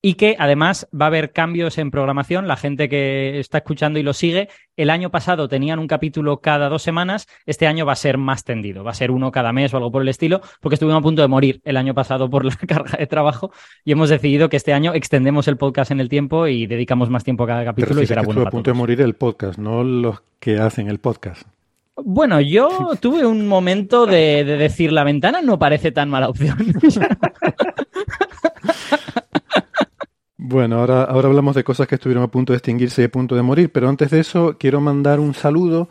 y 0.05 0.15
que 0.15 0.35
además 0.37 0.89
va 0.93 1.05
a 1.05 1.07
haber 1.07 1.31
cambios 1.31 1.77
en 1.77 1.89
programación. 1.89 2.45
La 2.45 2.57
gente 2.57 2.89
que 2.89 3.39
está 3.39 3.59
escuchando 3.59 3.99
y 3.99 4.03
lo 4.03 4.11
sigue, 4.11 4.49
el 4.75 4.89
año 4.89 5.09
pasado 5.11 5.47
tenían 5.47 5.79
un 5.79 5.87
capítulo 5.87 6.41
cada 6.41 6.67
dos 6.67 6.83
semanas, 6.83 7.25
este 7.45 7.67
año 7.67 7.85
va 7.85 7.93
a 7.93 7.95
ser 7.95 8.17
más 8.17 8.43
tendido, 8.43 8.83
va 8.83 8.91
a 8.91 8.95
ser 8.95 9.11
uno 9.11 9.31
cada 9.31 9.53
mes 9.53 9.73
o 9.73 9.77
algo 9.77 9.93
por 9.93 10.01
el 10.01 10.09
estilo, 10.09 10.41
porque 10.59 10.75
estuvimos 10.75 10.99
a 10.99 11.01
punto 11.01 11.21
de 11.21 11.29
morir 11.29 11.61
el 11.63 11.77
año 11.77 11.93
pasado 11.93 12.29
por 12.29 12.43
la 12.43 12.53
carga 12.67 12.97
de 12.97 13.07
trabajo 13.07 13.53
y 13.85 13.93
hemos 13.93 14.09
decidido 14.09 14.49
que 14.49 14.57
este 14.57 14.73
año 14.73 14.93
extendemos 14.93 15.47
el 15.47 15.55
podcast 15.55 15.91
en 15.91 16.01
el 16.01 16.09
tiempo 16.09 16.47
y 16.47 16.67
dedicamos 16.67 17.09
más 17.09 17.23
tiempo 17.23 17.45
a 17.45 17.47
cada 17.47 17.63
capítulo 17.63 18.01
y 18.01 18.03
refieres 18.03 18.09
será 18.09 18.21
que 18.21 18.25
bueno 18.25 18.41
estuvo 18.41 18.43
para 18.43 18.49
a 18.49 18.57
punto 18.57 18.71
de 18.71 18.77
morir 18.77 18.99
el 18.99 19.13
podcast, 19.13 19.57
no 19.57 19.85
los 19.85 20.21
que 20.41 20.59
hacen 20.59 20.89
el 20.89 20.99
podcast. 20.99 21.43
Bueno, 21.95 22.41
yo 22.41 22.89
tuve 22.99 23.25
un 23.25 23.47
momento 23.47 24.05
de, 24.05 24.43
de 24.43 24.57
decir 24.57 24.91
la 24.91 25.05
ventana 25.05 25.41
no 25.41 25.57
parece 25.57 25.93
tan 25.93 26.09
mala 26.09 26.27
opción. 26.27 26.57
Bueno, 30.45 30.79
ahora, 30.79 31.03
ahora 31.03 31.29
hablamos 31.29 31.55
de 31.55 31.63
cosas 31.63 31.87
que 31.87 31.95
estuvieron 31.95 32.21
a 32.21 32.27
punto 32.27 32.51
de 32.51 32.57
extinguirse 32.57 33.01
y 33.01 33.05
a 33.05 33.09
punto 33.09 33.33
de 33.33 33.41
morir, 33.41 33.71
pero 33.71 33.87
antes 33.87 34.11
de 34.11 34.19
eso 34.19 34.57
quiero 34.59 34.81
mandar 34.81 35.21
un 35.21 35.33
saludo 35.33 35.87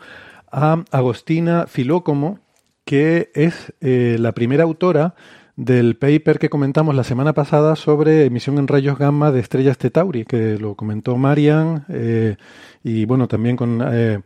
a 0.51 0.83
Agostina 0.91 1.65
Filócomo, 1.65 2.37
que 2.85 3.31
es 3.33 3.73
eh, 3.81 4.15
la 4.19 4.33
primera 4.33 4.61
autora 4.61 5.15
del 5.55 5.95
paper 5.95 6.37
que 6.37 6.51
comentamos 6.51 6.93
la 6.93 7.03
semana 7.03 7.33
pasada 7.33 7.75
sobre 7.75 8.25
emisión 8.25 8.59
en 8.59 8.67
rayos 8.67 8.99
gamma 8.99 9.31
de 9.31 9.39
estrellas 9.39 9.79
Tetauri, 9.79 10.23
que 10.23 10.59
lo 10.59 10.75
comentó 10.75 11.17
Marian 11.17 11.85
eh, 11.89 12.35
y 12.83 13.05
bueno, 13.05 13.27
también 13.27 13.57
con, 13.57 13.81
eh, 13.83 14.19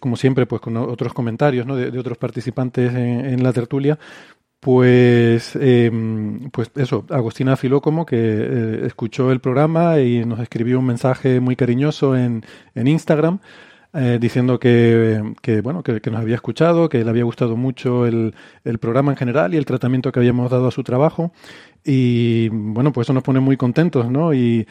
como 0.00 0.16
siempre, 0.16 0.46
pues 0.46 0.62
con 0.62 0.76
otros 0.76 1.14
comentarios 1.14 1.64
de, 1.64 1.96
otros 1.96 2.18
participantes 2.18 2.92
en 2.92 3.40
la 3.40 3.52
tertulia. 3.52 4.00
Pues, 4.64 5.58
eh, 5.60 5.90
pues 6.50 6.70
eso, 6.76 7.04
Agostina 7.10 7.54
Filócomo, 7.54 8.06
que 8.06 8.16
eh, 8.16 8.86
escuchó 8.86 9.30
el 9.30 9.40
programa 9.40 10.00
y 10.00 10.24
nos 10.24 10.40
escribió 10.40 10.78
un 10.78 10.86
mensaje 10.86 11.38
muy 11.38 11.54
cariñoso 11.54 12.16
en, 12.16 12.46
en 12.74 12.88
Instagram, 12.88 13.40
eh, 13.92 14.16
diciendo 14.18 14.58
que, 14.58 15.34
que, 15.42 15.60
bueno, 15.60 15.82
que, 15.82 16.00
nos 16.10 16.18
había 16.18 16.36
escuchado, 16.36 16.88
que 16.88 17.04
le 17.04 17.10
había 17.10 17.24
gustado 17.24 17.56
mucho 17.56 18.06
el, 18.06 18.34
el 18.64 18.78
programa 18.78 19.12
en 19.12 19.18
general 19.18 19.52
y 19.52 19.58
el 19.58 19.66
tratamiento 19.66 20.10
que 20.10 20.20
habíamos 20.20 20.50
dado 20.50 20.68
a 20.68 20.70
su 20.70 20.82
trabajo. 20.82 21.30
Y 21.84 22.48
bueno, 22.48 22.90
pues 22.90 23.04
eso 23.04 23.12
nos 23.12 23.22
pone 23.22 23.40
muy 23.40 23.58
contentos, 23.58 24.10
¿no? 24.10 24.32
Y 24.32 24.66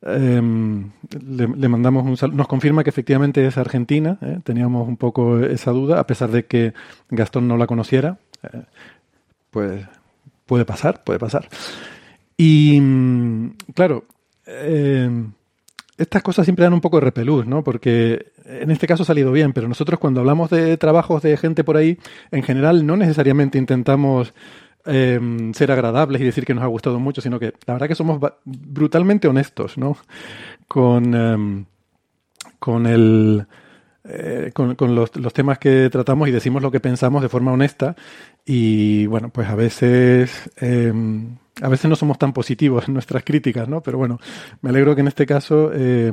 em, 0.00 0.90
le, 1.20 1.48
le 1.48 1.68
mandamos 1.68 2.06
un 2.06 2.16
saludo. 2.16 2.38
Nos 2.38 2.48
confirma 2.48 2.82
que 2.82 2.88
efectivamente 2.88 3.46
es 3.46 3.58
argentina. 3.58 4.16
¿eh? 4.22 4.38
Teníamos 4.42 4.88
un 4.88 4.96
poco 4.96 5.40
esa 5.40 5.70
duda, 5.70 6.00
a 6.00 6.06
pesar 6.06 6.30
de 6.30 6.46
que 6.46 6.72
Gastón 7.10 7.46
no 7.46 7.58
la 7.58 7.66
conociera. 7.66 8.16
Pues 9.54 9.86
puede 10.46 10.64
pasar, 10.64 11.04
puede 11.04 11.20
pasar. 11.20 11.48
Y 12.36 12.80
mm, 12.80 13.50
claro, 13.72 14.04
eh, 14.46 15.08
estas 15.96 16.24
cosas 16.24 16.44
siempre 16.44 16.64
dan 16.64 16.72
un 16.72 16.80
poco 16.80 16.96
de 16.96 17.02
repelús, 17.04 17.46
¿no? 17.46 17.62
Porque 17.62 18.32
en 18.44 18.72
este 18.72 18.88
caso 18.88 19.04
ha 19.04 19.06
salido 19.06 19.30
bien, 19.30 19.52
pero 19.52 19.68
nosotros 19.68 20.00
cuando 20.00 20.18
hablamos 20.18 20.50
de 20.50 20.76
trabajos 20.76 21.22
de 21.22 21.36
gente 21.36 21.62
por 21.62 21.76
ahí, 21.76 21.98
en 22.32 22.42
general 22.42 22.84
no 22.84 22.96
necesariamente 22.96 23.56
intentamos 23.56 24.34
eh, 24.86 25.20
ser 25.54 25.70
agradables 25.70 26.20
y 26.20 26.24
decir 26.24 26.44
que 26.44 26.54
nos 26.54 26.64
ha 26.64 26.66
gustado 26.66 26.98
mucho, 26.98 27.20
sino 27.20 27.38
que 27.38 27.54
la 27.64 27.74
verdad 27.74 27.86
que 27.86 27.94
somos 27.94 28.20
brutalmente 28.44 29.28
honestos, 29.28 29.78
¿no? 29.78 29.96
Con, 30.66 31.14
em, 31.14 31.64
con 32.58 32.88
el... 32.88 33.46
eh, 34.04 34.50
con, 34.52 34.76
los, 34.94 35.10
temas 35.32 35.58
que 35.58 35.88
tratamos 35.90 36.28
y 36.28 36.32
decimos 36.32 36.62
lo 36.62 36.70
que 36.70 36.80
pensamos 36.80 37.22
de 37.22 37.28
forma 37.28 37.52
honesta 37.52 37.96
y 38.44 39.06
bueno, 39.06 39.30
pues 39.30 39.48
a 39.48 39.54
veces 39.54 40.50
eh, 40.60 40.92
a 41.62 41.68
veces 41.68 41.88
no 41.88 41.96
somos 41.96 42.18
tan 42.18 42.32
positivos 42.32 42.88
en 42.88 42.94
nuestras 42.94 43.24
críticas, 43.24 43.68
¿no? 43.68 43.82
Pero 43.82 43.98
bueno, 43.98 44.18
me 44.60 44.70
alegro 44.70 44.94
que 44.94 45.02
en 45.02 45.08
este 45.08 45.26
caso 45.26 45.70
eh, 45.72 46.12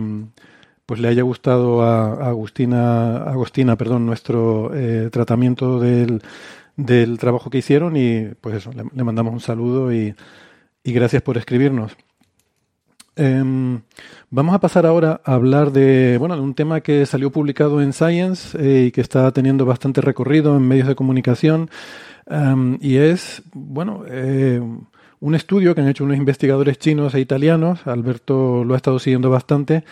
pues 0.86 1.00
le 1.00 1.08
haya 1.08 1.24
gustado 1.24 1.82
a, 1.82 2.14
a 2.14 2.30
Agustina, 2.30 3.18
Agostina, 3.24 3.76
perdón, 3.76 4.06
nuestro 4.06 4.72
eh, 4.76 5.10
tratamiento 5.12 5.80
del, 5.80 6.22
del 6.76 7.18
trabajo 7.18 7.50
que 7.50 7.60
hicieron 7.60 7.96
y 7.98 8.30
pues 8.40 8.56
eso, 8.56 8.72
le, 8.74 8.84
le 8.94 9.04
mandamos 9.04 9.34
un 9.34 9.40
saludo 9.40 9.94
y, 9.94 10.16
y 10.84 10.94
gracias 10.94 11.22
por 11.22 11.38
escribirnos. 11.38 11.96
Em, 13.18 13.82
vamos 14.30 14.56
a 14.56 14.60
pasar 14.60 14.86
ahora 14.86 15.22
a 15.26 15.34
hablar 15.34 15.72
de, 15.72 16.18
bueno, 16.18 16.36
de 16.36 16.42
un 16.42 16.54
tema 16.54 16.80
que 16.82 17.06
salió 17.06 17.30
publicado 17.32 17.82
en 17.82 17.92
Science 17.94 18.58
eh, 18.58 18.86
y 18.88 18.92
que 18.92 19.02
está 19.02 19.32
teniendo 19.32 19.66
bastante 19.66 20.00
recorrido 20.02 20.56
en 20.56 20.68
medios 20.68 20.88
de 20.88 20.96
comunicación 20.96 21.70
em, 22.28 22.78
y 22.82 22.98
es, 22.98 23.44
bueno, 23.54 24.04
eh, 24.08 24.62
un 25.20 25.36
estudio 25.36 25.76
que 25.76 25.82
han 25.82 25.90
hecho 25.90 26.04
unos 26.06 26.18
investigadores 26.18 26.80
chinos 26.80 27.14
e 27.16 27.20
italianos, 27.20 27.86
Alberto 27.88 28.64
lo 28.64 28.74
ha 28.74 28.78
estado 28.78 29.00
siguiendo 29.00 29.30
bastante, 29.30 29.84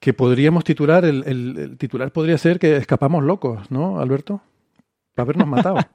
que 0.00 0.12
podríamos 0.12 0.64
titular, 0.64 1.04
el, 1.04 1.22
el- 1.26 1.58
el 1.58 1.78
titular 1.78 2.12
podría 2.12 2.38
ser 2.38 2.58
que 2.58 2.76
escapamos 2.76 3.22
locos, 3.24 3.70
¿no, 3.70 4.00
Alberto? 4.00 4.40
Para 5.14 5.24
habernos 5.24 5.48
matado. 5.48 5.78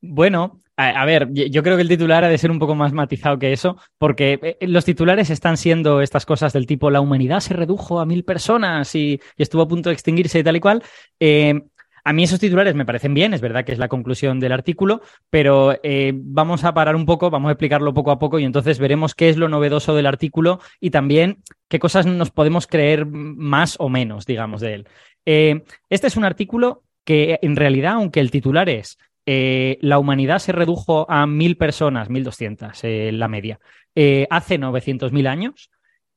Bueno, 0.00 0.60
a, 0.80 1.04
ver, 1.04 1.32
yo 1.32 1.64
creo 1.64 1.74
que 1.74 1.82
el 1.82 1.88
titular 1.88 2.22
ha 2.22 2.28
de 2.28 2.38
ser 2.38 2.52
un 2.52 2.60
poco 2.60 2.76
más 2.76 2.92
matizado 2.92 3.36
que 3.36 3.52
eso, 3.52 3.76
porque 3.98 4.56
eh, 4.60 4.66
los 4.68 4.84
titulares 4.84 5.28
están 5.28 5.56
siendo 5.56 6.00
estas 6.00 6.24
cosas 6.24 6.52
del 6.52 6.66
tipo 6.66 6.88
la 6.90 7.00
humanidad 7.00 7.40
se 7.40 7.52
redujo 7.54 7.98
a 7.98 8.06
mil 8.06 8.24
personas 8.24 8.94
y, 8.94 9.20
estuvo 9.36 9.62
a 9.62 9.68
punto 9.68 9.88
de 9.88 9.94
extinguirse 9.94 10.38
y 10.38 10.44
tal 10.44 10.54
y 10.54 10.60
cual. 10.60 10.84
Eh, 11.18 11.62
a 12.04 12.12
mí 12.12 12.22
esos 12.22 12.38
titulares 12.38 12.76
me 12.76 12.86
parecen 12.86 13.12
bien, 13.12 13.34
es 13.34 13.40
verdad 13.40 13.64
que 13.64 13.72
es 13.72 13.78
la 13.78 13.88
conclusión 13.88 14.38
del 14.38 14.52
artículo, 14.52 15.02
pero 15.30 15.76
eh, 15.82 16.12
vamos 16.14 16.62
a 16.62 16.72
parar 16.72 16.94
un 16.94 17.06
poco, 17.06 17.28
vamos 17.28 17.48
a 17.48 17.52
explicarlo 17.52 17.92
poco 17.92 18.12
a 18.12 18.20
poco 18.20 18.38
y 18.38 18.44
entonces 18.44 18.78
veremos 18.78 19.16
qué 19.16 19.28
es 19.28 19.36
lo 19.36 19.48
novedoso 19.48 19.96
del 19.96 20.06
artículo 20.06 20.60
y 20.80 20.90
también 20.90 21.42
qué 21.68 21.80
cosas 21.80 22.06
nos 22.06 22.30
podemos 22.30 22.68
creer 22.68 23.04
más 23.04 23.74
o 23.80 23.88
menos, 23.88 24.26
digamos, 24.26 24.60
de 24.60 24.74
él. 24.74 24.88
Eh, 25.26 25.64
este 25.90 26.06
es 26.06 26.16
un 26.16 26.24
artículo 26.24 26.84
que 27.04 27.40
en 27.42 27.56
realidad, 27.56 27.94
aunque 27.94 28.20
el 28.20 28.30
titular 28.30 28.68
es 28.68 28.96
eh, 29.30 29.76
la 29.82 29.98
humanidad 29.98 30.38
se 30.38 30.52
redujo 30.52 31.04
a 31.10 31.26
mil 31.26 31.58
personas, 31.58 32.08
1200 32.08 32.82
eh, 32.82 33.10
la 33.12 33.28
media, 33.28 33.60
eh, 33.94 34.26
hace 34.30 34.58
900.000 34.58 35.28
años. 35.28 35.70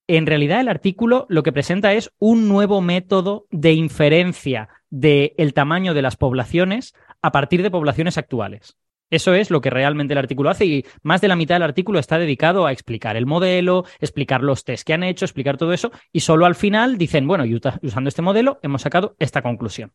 En 0.08 0.26
realidad, 0.26 0.62
el 0.62 0.70
artículo 0.70 1.26
lo 1.28 1.44
que 1.44 1.52
presenta 1.52 1.92
es 1.92 2.14
un 2.20 2.48
nuevo 2.48 2.80
método 2.80 3.48
de 3.52 3.74
inferencia 3.74 4.70
del 4.90 5.54
tamaño 5.54 5.94
de 5.94 6.04
las 6.04 6.16
poblaciones 6.16 6.94
a 7.22 7.34
partir 7.34 7.64
de 7.64 7.70
poblaciones 7.70 8.18
actuales. 8.18 8.78
Eso 9.10 9.34
es 9.34 9.52
lo 9.52 9.60
que 9.60 9.72
realmente 9.72 10.14
el 10.14 10.18
artículo 10.18 10.50
hace 10.50 10.66
y 10.66 10.86
más 11.04 11.20
de 11.20 11.28
la 11.28 11.36
mitad 11.36 11.56
del 11.56 11.64
artículo 11.64 12.00
está 12.00 12.18
dedicado 12.18 12.66
a 12.66 12.72
explicar 12.72 13.18
el 13.18 13.26
modelo, 13.26 13.84
explicar 14.00 14.42
los 14.42 14.64
test 14.64 14.88
que 14.88 14.94
han 14.94 15.04
hecho, 15.04 15.26
explicar 15.26 15.58
todo 15.58 15.74
eso 15.74 15.92
y 16.14 16.22
solo 16.22 16.46
al 16.46 16.56
final 16.56 16.98
dicen, 16.98 17.28
bueno, 17.28 17.44
usando 17.82 18.08
este 18.08 18.22
modelo 18.22 18.62
hemos 18.64 18.84
sacado 18.84 19.18
esta 19.20 19.42
conclusión. 19.42 19.92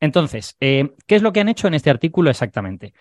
Entonces, 0.00 0.56
eh, 0.60 0.94
¿qué 1.06 1.16
es 1.16 1.22
lo 1.22 1.32
que 1.32 1.40
han 1.40 1.48
hecho 1.48 1.68
en 1.68 1.74
este 1.74 1.90
artículo 1.90 2.30
exactamente? 2.30 2.92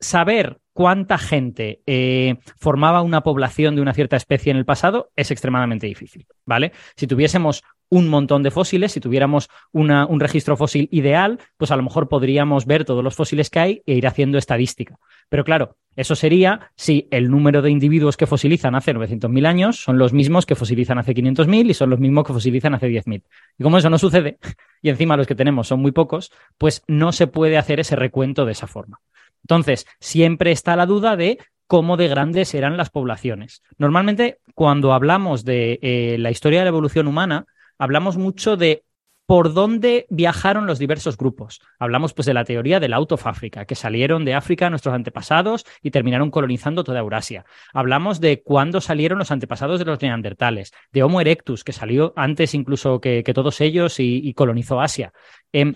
Saber 0.00 0.58
cuánta 0.72 1.16
gente 1.16 1.82
eh, 1.86 2.36
formaba 2.58 3.02
una 3.02 3.22
población 3.22 3.76
de 3.76 3.82
una 3.82 3.94
cierta 3.94 4.16
especie 4.16 4.50
en 4.50 4.56
el 4.56 4.64
pasado 4.64 5.12
es 5.14 5.30
extremadamente 5.30 5.86
difícil, 5.86 6.26
¿vale? 6.44 6.72
Si 6.96 7.06
tuviésemos 7.06 7.62
un 7.92 8.08
montón 8.08 8.42
de 8.42 8.50
fósiles, 8.50 8.92
si 8.92 9.00
tuviéramos 9.00 9.50
un 9.70 10.18
registro 10.18 10.56
fósil 10.56 10.88
ideal, 10.90 11.38
pues 11.58 11.70
a 11.72 11.76
lo 11.76 11.82
mejor 11.82 12.08
podríamos 12.08 12.64
ver 12.64 12.86
todos 12.86 13.04
los 13.04 13.14
fósiles 13.14 13.50
que 13.50 13.58
hay 13.60 13.82
e 13.84 13.92
ir 13.92 14.06
haciendo 14.06 14.38
estadística. 14.38 14.98
Pero 15.28 15.44
claro, 15.44 15.76
eso 15.94 16.14
sería 16.14 16.72
si 16.74 17.06
el 17.10 17.30
número 17.30 17.60
de 17.60 17.70
individuos 17.70 18.16
que 18.16 18.26
fosilizan 18.26 18.74
hace 18.74 18.94
900.000 18.94 19.46
años 19.46 19.76
son 19.82 19.98
los 19.98 20.14
mismos 20.14 20.46
que 20.46 20.54
fosilizan 20.54 21.00
hace 21.00 21.12
500.000 21.12 21.68
y 21.68 21.74
son 21.74 21.90
los 21.90 22.00
mismos 22.00 22.26
que 22.26 22.32
fosilizan 22.32 22.74
hace 22.74 22.88
10.000. 22.88 23.24
Y 23.58 23.62
como 23.62 23.76
eso 23.76 23.90
no 23.90 23.98
sucede, 23.98 24.38
y 24.80 24.88
encima 24.88 25.18
los 25.18 25.26
que 25.26 25.34
tenemos 25.34 25.68
son 25.68 25.80
muy 25.80 25.92
pocos, 25.92 26.32
pues 26.56 26.82
no 26.86 27.12
se 27.12 27.26
puede 27.26 27.58
hacer 27.58 27.78
ese 27.78 27.94
recuento 27.94 28.46
de 28.46 28.52
esa 28.52 28.68
forma. 28.68 29.00
Entonces, 29.42 29.86
siempre 30.00 30.50
está 30.50 30.76
la 30.76 30.86
duda 30.86 31.14
de 31.16 31.36
cómo 31.66 31.98
de 31.98 32.08
grandes 32.08 32.54
eran 32.54 32.78
las 32.78 32.88
poblaciones. 32.88 33.62
Normalmente, 33.76 34.38
cuando 34.54 34.94
hablamos 34.94 35.44
de 35.44 35.78
eh, 35.82 36.16
la 36.18 36.30
historia 36.30 36.60
de 36.60 36.64
la 36.64 36.70
evolución 36.70 37.06
humana, 37.06 37.44
hablamos 37.82 38.16
mucho 38.16 38.56
de 38.56 38.84
por 39.26 39.54
dónde 39.54 40.06
viajaron 40.08 40.66
los 40.66 40.78
diversos 40.78 41.16
grupos. 41.16 41.60
Hablamos 41.80 42.14
pues 42.14 42.26
de 42.26 42.34
la 42.34 42.44
teoría 42.44 42.78
del 42.78 42.92
out 42.92 43.10
of 43.10 43.26
Africa, 43.26 43.64
que 43.64 43.74
salieron 43.74 44.24
de 44.24 44.34
África 44.34 44.70
nuestros 44.70 44.94
antepasados 44.94 45.66
y 45.82 45.90
terminaron 45.90 46.30
colonizando 46.30 46.84
toda 46.84 47.00
Eurasia. 47.00 47.44
Hablamos 47.72 48.20
de 48.20 48.40
cuándo 48.42 48.80
salieron 48.80 49.18
los 49.18 49.32
antepasados 49.32 49.80
de 49.80 49.84
los 49.84 50.00
neandertales, 50.00 50.72
de 50.92 51.02
Homo 51.02 51.20
erectus, 51.20 51.64
que 51.64 51.72
salió 51.72 52.12
antes 52.14 52.54
incluso 52.54 53.00
que, 53.00 53.24
todos 53.34 53.60
ellos 53.60 53.98
y, 53.98 54.32
colonizó 54.34 54.80
Asia. 54.80 55.12
Em, 55.52 55.74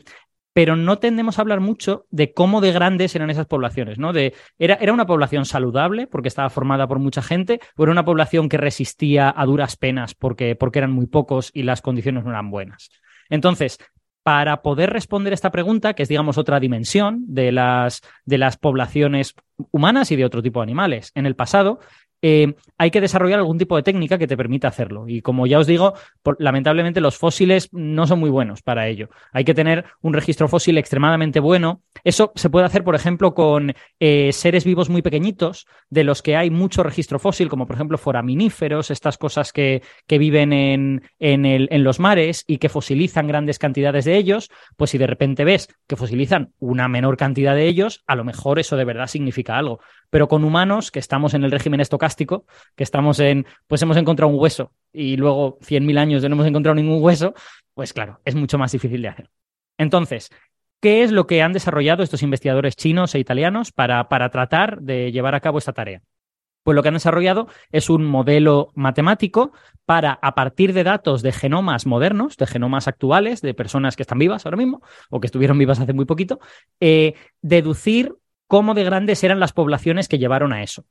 pero 0.56 0.75
no 0.75 0.98
tendemos 0.98 1.38
a 1.38 1.42
hablar 1.42 1.60
mucho 1.60 2.06
de 2.10 2.32
cómo 2.32 2.62
de 2.62 2.72
grandes 2.72 3.14
eran 3.14 3.28
esas 3.28 3.44
poblaciones, 3.44 3.98
¿no? 3.98 4.14
De, 4.14 4.32
era, 4.58 4.76
era, 4.76 4.94
una 4.94 5.04
población 5.04 5.44
saludable 5.44 6.06
porque 6.06 6.28
estaba 6.28 6.48
formada 6.48 6.88
por 6.88 6.98
mucha 6.98 7.20
gente, 7.20 7.60
o 7.76 7.82
era 7.82 7.92
una 7.92 8.06
población 8.06 8.48
que 8.48 8.56
resistía 8.56 9.34
a 9.36 9.44
duras 9.44 9.76
penas 9.76 10.14
porque, 10.14 10.56
porque 10.56 10.78
eran 10.78 10.92
muy 10.92 11.08
pocos 11.08 11.50
y 11.52 11.64
las 11.64 11.82
condiciones 11.82 12.25
no 12.25 12.30
eran 12.30 12.50
buenas. 12.50 12.88
Entonces, 13.28 13.78
para 14.22 14.62
poder 14.62 14.88
responder 14.88 15.34
esta 15.34 15.50
pregunta, 15.50 15.92
que 15.92 16.04
es, 16.04 16.08
digamos, 16.08 16.38
otra 16.38 16.58
dimensión 16.58 17.22
de 17.28 17.52
las, 17.52 18.00
de 18.25 18.38
las 18.38 18.56
poblaciones 18.56 19.34
humanas 19.72 20.10
y 20.10 20.16
de 20.16 20.25
otro 20.25 20.40
tipo 20.40 20.60
de 20.60 20.64
animales 20.64 21.12
en 21.14 21.26
el 21.26 21.36
pasado, 21.36 21.80
eh, 22.28 22.56
hay 22.76 22.90
que 22.90 23.00
desarrollar 23.00 23.38
algún 23.38 23.56
tipo 23.56 23.76
de 23.76 23.85
técnica 23.85 24.18
que 24.18 24.26
te 24.26 24.37
permita 24.37 24.66
hacerlo. 24.66 25.04
Y 25.06 25.23
como 25.23 25.47
ya 25.47 25.61
os 25.61 25.66
digo, 25.68 25.95
lamentablemente 26.40 27.00
los 27.00 27.16
fósiles 27.16 27.68
no 27.73 28.04
son 28.09 28.18
muy 28.18 28.30
buenos 28.30 28.62
para 28.62 28.88
ello. 28.88 29.11
Hay 29.33 29.45
que 29.45 29.54
tener 29.54 29.85
un 30.02 30.12
registro 30.12 30.49
fósil 30.49 30.76
extremadamente 30.76 31.38
bueno. 31.38 31.83
Eso 32.02 32.33
se 32.35 32.50
puede 32.50 32.66
hacer, 32.66 32.83
por 32.83 32.97
ejemplo, 32.97 33.33
con 33.33 33.75
eh, 34.00 34.33
seres 34.33 34.64
vivos 34.64 34.90
muy 34.90 35.02
pequeñitos, 35.02 35.68
de 35.88 36.02
los 36.02 36.21
que 36.21 36.37
hay 36.37 36.50
mucho 36.50 36.83
registro 36.83 37.21
fósil, 37.21 37.49
como 37.49 37.64
por 37.64 37.76
ejemplo 37.76 37.97
foraminíferos, 37.97 38.90
estas 38.90 39.18
cosas 39.18 39.52
que, 39.52 39.83
que 40.09 40.18
viven 40.18 40.52
en, 40.52 41.02
en, 41.21 41.85
los 41.85 42.00
mares 42.00 42.42
y 42.49 42.59
que 42.59 42.68
fosilizan 42.68 43.28
grandes 43.28 43.61
cantidades 43.61 44.04
de 44.04 44.16
ellos. 44.16 44.50
Pues 44.76 44.90
si 44.90 44.99
de 44.99 45.06
repente 45.06 45.45
ves 45.45 45.68
que 45.87 45.95
fosilizan 45.95 46.52
una 46.59 46.88
menor 46.88 47.16
cantidad 47.16 47.54
de 47.54 47.68
ellos, 47.68 48.02
a 48.09 48.16
lo 48.16 48.25
mejor 48.25 48.59
eso 48.59 48.76
de 48.76 48.85
verdad 48.85 49.06
significa 49.06 49.56
algo 49.56 49.78
pero 50.10 50.28
con 50.28 50.44
humanos 50.44 50.90
que 50.90 50.98
estamos 50.98 51.34
en 51.34 51.44
el 51.44 51.50
régimen 51.50 51.80
estocástico, 51.80 52.44
que 52.75 52.84
estamos 52.84 53.20
en, 53.20 53.46
pues 53.66 53.82
hemos 53.82 53.96
encontrado 53.96 54.32
un 54.32 54.40
hueso 54.40 54.72
y 54.92 55.16
luego 55.16 55.58
100.000 55.60 55.98
años 55.98 56.22
no 56.22 56.34
hemos 56.34 56.46
encontrado 56.46 56.75
ningún 56.75 57.02
hueso, 57.02 57.34
pues 57.75 57.92
claro, 57.92 58.20
es 58.25 58.34
mucho 58.34 58.58
más 58.58 58.72
difícil 58.72 59.02
de 59.02 59.08
hacer. 59.08 59.30
Entonces, 59.78 60.30
¿qué 60.80 61.02
es 61.02 61.12
lo 61.12 61.26
que 61.26 61.42
han 61.42 61.52
desarrollado 61.52 62.02
estos 62.02 62.22
investigadores 62.22 62.76
chinos 62.76 63.14
e 63.14 63.18
italianos 63.18 63.72
para, 63.72 64.08
para 64.08 64.30
tratar 64.30 64.80
de 64.80 65.12
llevar 65.12 65.34
a 65.34 65.40
cabo 65.40 65.58
esta 65.58 65.72
tarea? 65.72 66.02
Pues 66.66 66.75
lo 66.75 66.82
que 66.82 66.88
han 66.88 66.94
desarrollado 66.94 67.46
es 67.70 67.90
un 67.90 68.04
modelo 68.04 68.72
matemático 68.75 69.52
para, 69.84 70.18
a 70.20 70.34
partir 70.34 70.72
de 70.72 70.82
datos 70.82 71.22
de 71.22 71.30
genomas 71.30 71.86
modernos, 71.86 72.36
de 72.36 72.49
genomas 72.49 72.88
actuales, 72.88 73.40
de 73.40 73.54
personas 73.54 73.95
que 73.95 74.02
están 74.02 74.19
vivas 74.19 74.45
ahora 74.45 74.56
mismo 74.56 74.82
o 75.08 75.21
que 75.21 75.26
estuvieron 75.26 75.58
vivas 75.58 75.78
hace 75.78 75.92
muy 75.92 76.06
poquito, 76.06 76.40
eh, 76.80 77.14
deducir 77.40 78.16
cómo 78.47 78.75
de 78.75 78.85
grandes 78.85 79.25
eran 79.25 79.41
las 79.41 79.52
poblaciones 79.52 80.09
que 80.09 80.19
llevaron 80.19 80.52
a 80.52 80.63
eso. 80.63 80.85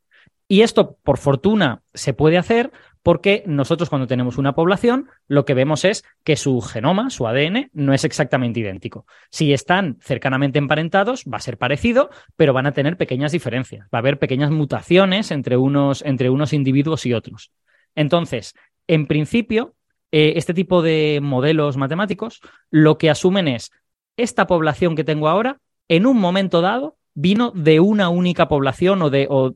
Y 0.48 0.62
esto, 0.62 0.98
por 1.04 1.18
fortuna, 1.18 1.82
se 1.94 2.14
puede 2.14 2.38
hacer 2.38 2.72
porque 3.02 3.44
nosotros 3.46 3.90
cuando 3.90 4.08
tenemos 4.08 4.38
una 4.38 4.56
población, 4.56 5.10
lo 5.28 5.46
que 5.46 5.54
vemos 5.54 5.86
es 5.86 6.04
que 6.24 6.36
su 6.36 6.62
genoma, 6.62 7.10
su 7.10 7.28
ADN, 7.28 7.70
no 7.74 7.94
es 7.94 8.04
exactamente 8.04 8.60
idéntico. 8.60 9.06
Si 9.30 9.54
están 9.54 9.98
cercanamente 10.02 10.58
emparentados, 10.58 11.24
va 11.32 11.38
a 11.38 11.42
ser 11.42 11.58
parecido, 11.58 12.10
pero 12.36 12.54
van 12.54 12.66
a 12.66 12.74
tener 12.74 12.98
pequeñas 12.98 13.32
diferencias. 13.32 13.88
Va 13.94 13.98
a 13.98 13.98
haber 14.00 14.18
pequeñas 14.18 14.50
mutaciones 14.50 15.30
entre 15.32 15.56
unos, 15.56 16.04
entre 16.04 16.30
unos 16.32 16.54
individuos 16.54 17.06
y 17.06 17.14
otros. 17.14 17.52
Entonces, 17.94 18.56
en 18.88 19.08
principio, 19.08 19.76
eh, 20.12 20.34
este 20.36 20.54
tipo 20.54 20.82
de 20.82 21.20
modelos 21.22 21.78
matemáticos 21.78 22.42
lo 22.70 22.98
que 22.98 23.10
asumen 23.10 23.48
es 23.48 23.72
esta 24.18 24.48
población 24.48 24.96
que 24.96 25.04
tengo 25.04 25.28
ahora, 25.28 25.60
en 25.88 26.06
un 26.06 26.18
momento 26.18 26.62
dado, 26.62 26.95
vino 27.16 27.52
de 27.56 27.80
una 27.80 28.10
única 28.10 28.48
población 28.48 29.02
o 29.02 29.10
de, 29.10 29.26
o, 29.30 29.56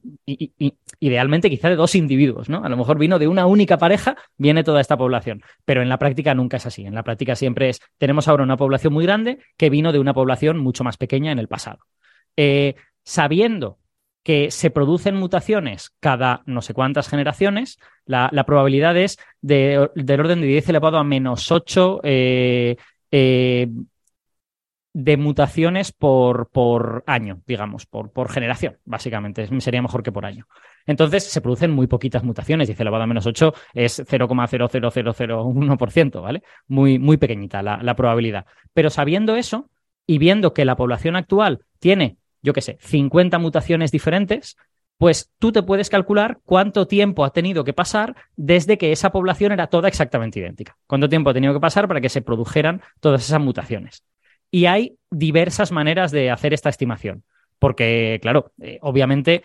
idealmente 0.99 1.49
quizá 1.49 1.69
de 1.69 1.75
dos 1.75 1.93
individuos, 1.93 2.49
¿no? 2.49 2.63
A 2.63 2.69
lo 2.69 2.77
mejor 2.77 2.97
vino 2.97 3.19
de 3.19 3.27
una 3.27 3.45
única 3.45 3.77
pareja, 3.77 4.15
viene 4.37 4.63
toda 4.63 4.81
esta 4.81 4.97
población, 4.97 5.43
pero 5.65 5.81
en 5.81 5.89
la 5.89 5.99
práctica 5.99 6.33
nunca 6.33 6.57
es 6.57 6.65
así. 6.65 6.85
En 6.85 6.95
la 6.95 7.03
práctica 7.03 7.35
siempre 7.35 7.69
es, 7.69 7.81
tenemos 7.97 8.27
ahora 8.27 8.43
una 8.43 8.57
población 8.57 8.93
muy 8.93 9.05
grande 9.05 9.39
que 9.57 9.69
vino 9.69 9.91
de 9.91 9.99
una 9.99 10.13
población 10.13 10.57
mucho 10.57 10.83
más 10.83 10.97
pequeña 10.97 11.31
en 11.31 11.39
el 11.39 11.49
pasado. 11.49 11.79
Eh, 12.37 12.75
sabiendo 13.03 13.77
que 14.23 14.51
se 14.51 14.69
producen 14.69 15.15
mutaciones 15.15 15.91
cada 15.99 16.43
no 16.45 16.61
sé 16.61 16.73
cuántas 16.73 17.09
generaciones, 17.09 17.77
la, 18.05 18.29
probabilidad 18.45 18.95
es 18.97 19.17
de, 19.41 19.89
del 19.95 20.19
orden 20.19 20.41
de 20.41 20.47
10 20.47 20.69
elevado 20.69 20.97
a 20.97 21.03
menos 21.03 21.51
8 21.51 22.01
eh, 22.03 22.75
eh, 23.11 23.67
de 24.93 25.17
mutaciones 25.17 25.91
por, 25.91 26.49
por 26.49 27.03
año, 27.05 27.41
digamos, 27.45 27.85
por, 27.85 28.11
por, 28.11 28.31
generación, 28.31 28.77
básicamente. 28.85 29.47
Sería 29.61 29.81
mejor 29.81 30.03
que 30.03 30.11
por 30.11 30.25
año. 30.25 30.47
Entonces, 30.85 31.23
se 31.25 31.41
producen 31.41 31.71
muy 31.71 31.87
poquitas 31.87 32.23
mutaciones. 32.23 32.67
Dice 32.67 32.83
elevado 32.83 33.03
a 33.03 33.07
menos 33.07 33.25
8 33.25 33.53
es 33.73 34.05
0,00001%, 34.05 36.21
¿vale? 36.21 36.43
Muy, 36.67 36.99
muy 36.99 37.17
pequeñita 37.17 37.61
la, 37.61 37.81
la 37.83 37.95
probabilidad. 37.95 38.45
Pero 38.73 38.89
sabiendo 38.89 39.35
eso 39.35 39.69
y 40.07 40.17
viendo 40.17 40.53
que 40.53 40.65
la 40.65 40.75
población 40.75 41.15
actual 41.15 41.63
tiene, 41.79 42.17
yo 42.41 42.53
qué 42.53 42.61
sé, 42.61 42.77
50 42.81 43.37
mutaciones 43.37 43.91
diferentes, 43.91 44.57
pues 44.99 45.31
tú 45.39 45.53
te 45.53 45.63
puedes 45.63 45.89
calcular 45.89 46.39
cuánto 46.43 46.85
tiempo 46.85 47.23
ha 47.23 47.31
tenido 47.31 47.63
que 47.63 47.73
pasar 47.73 48.15
desde 48.35 48.77
que 48.77 48.91
esa 48.91 49.11
población 49.11 49.53
era 49.53 49.67
toda 49.67 49.87
exactamente 49.87 50.39
idéntica. 50.39 50.77
Cuánto 50.87 51.07
tiempo 51.07 51.29
ha 51.29 51.33
tenido 51.33 51.53
que 51.53 51.61
pasar 51.61 51.87
para 51.87 52.01
que 52.01 52.09
se 52.09 52.21
produjeran 52.21 52.81
todas 52.99 53.23
esas 53.23 53.39
mutaciones. 53.39 54.03
Y 54.51 54.65
hay 54.65 54.97
diversas 55.11 55.71
maneras 55.71 56.11
de 56.11 56.31
hacer 56.31 56.53
esta 56.53 56.69
estimación, 56.69 57.23
porque, 57.59 58.19
claro, 58.21 58.51
eh, 58.61 58.79
obviamente 58.81 59.43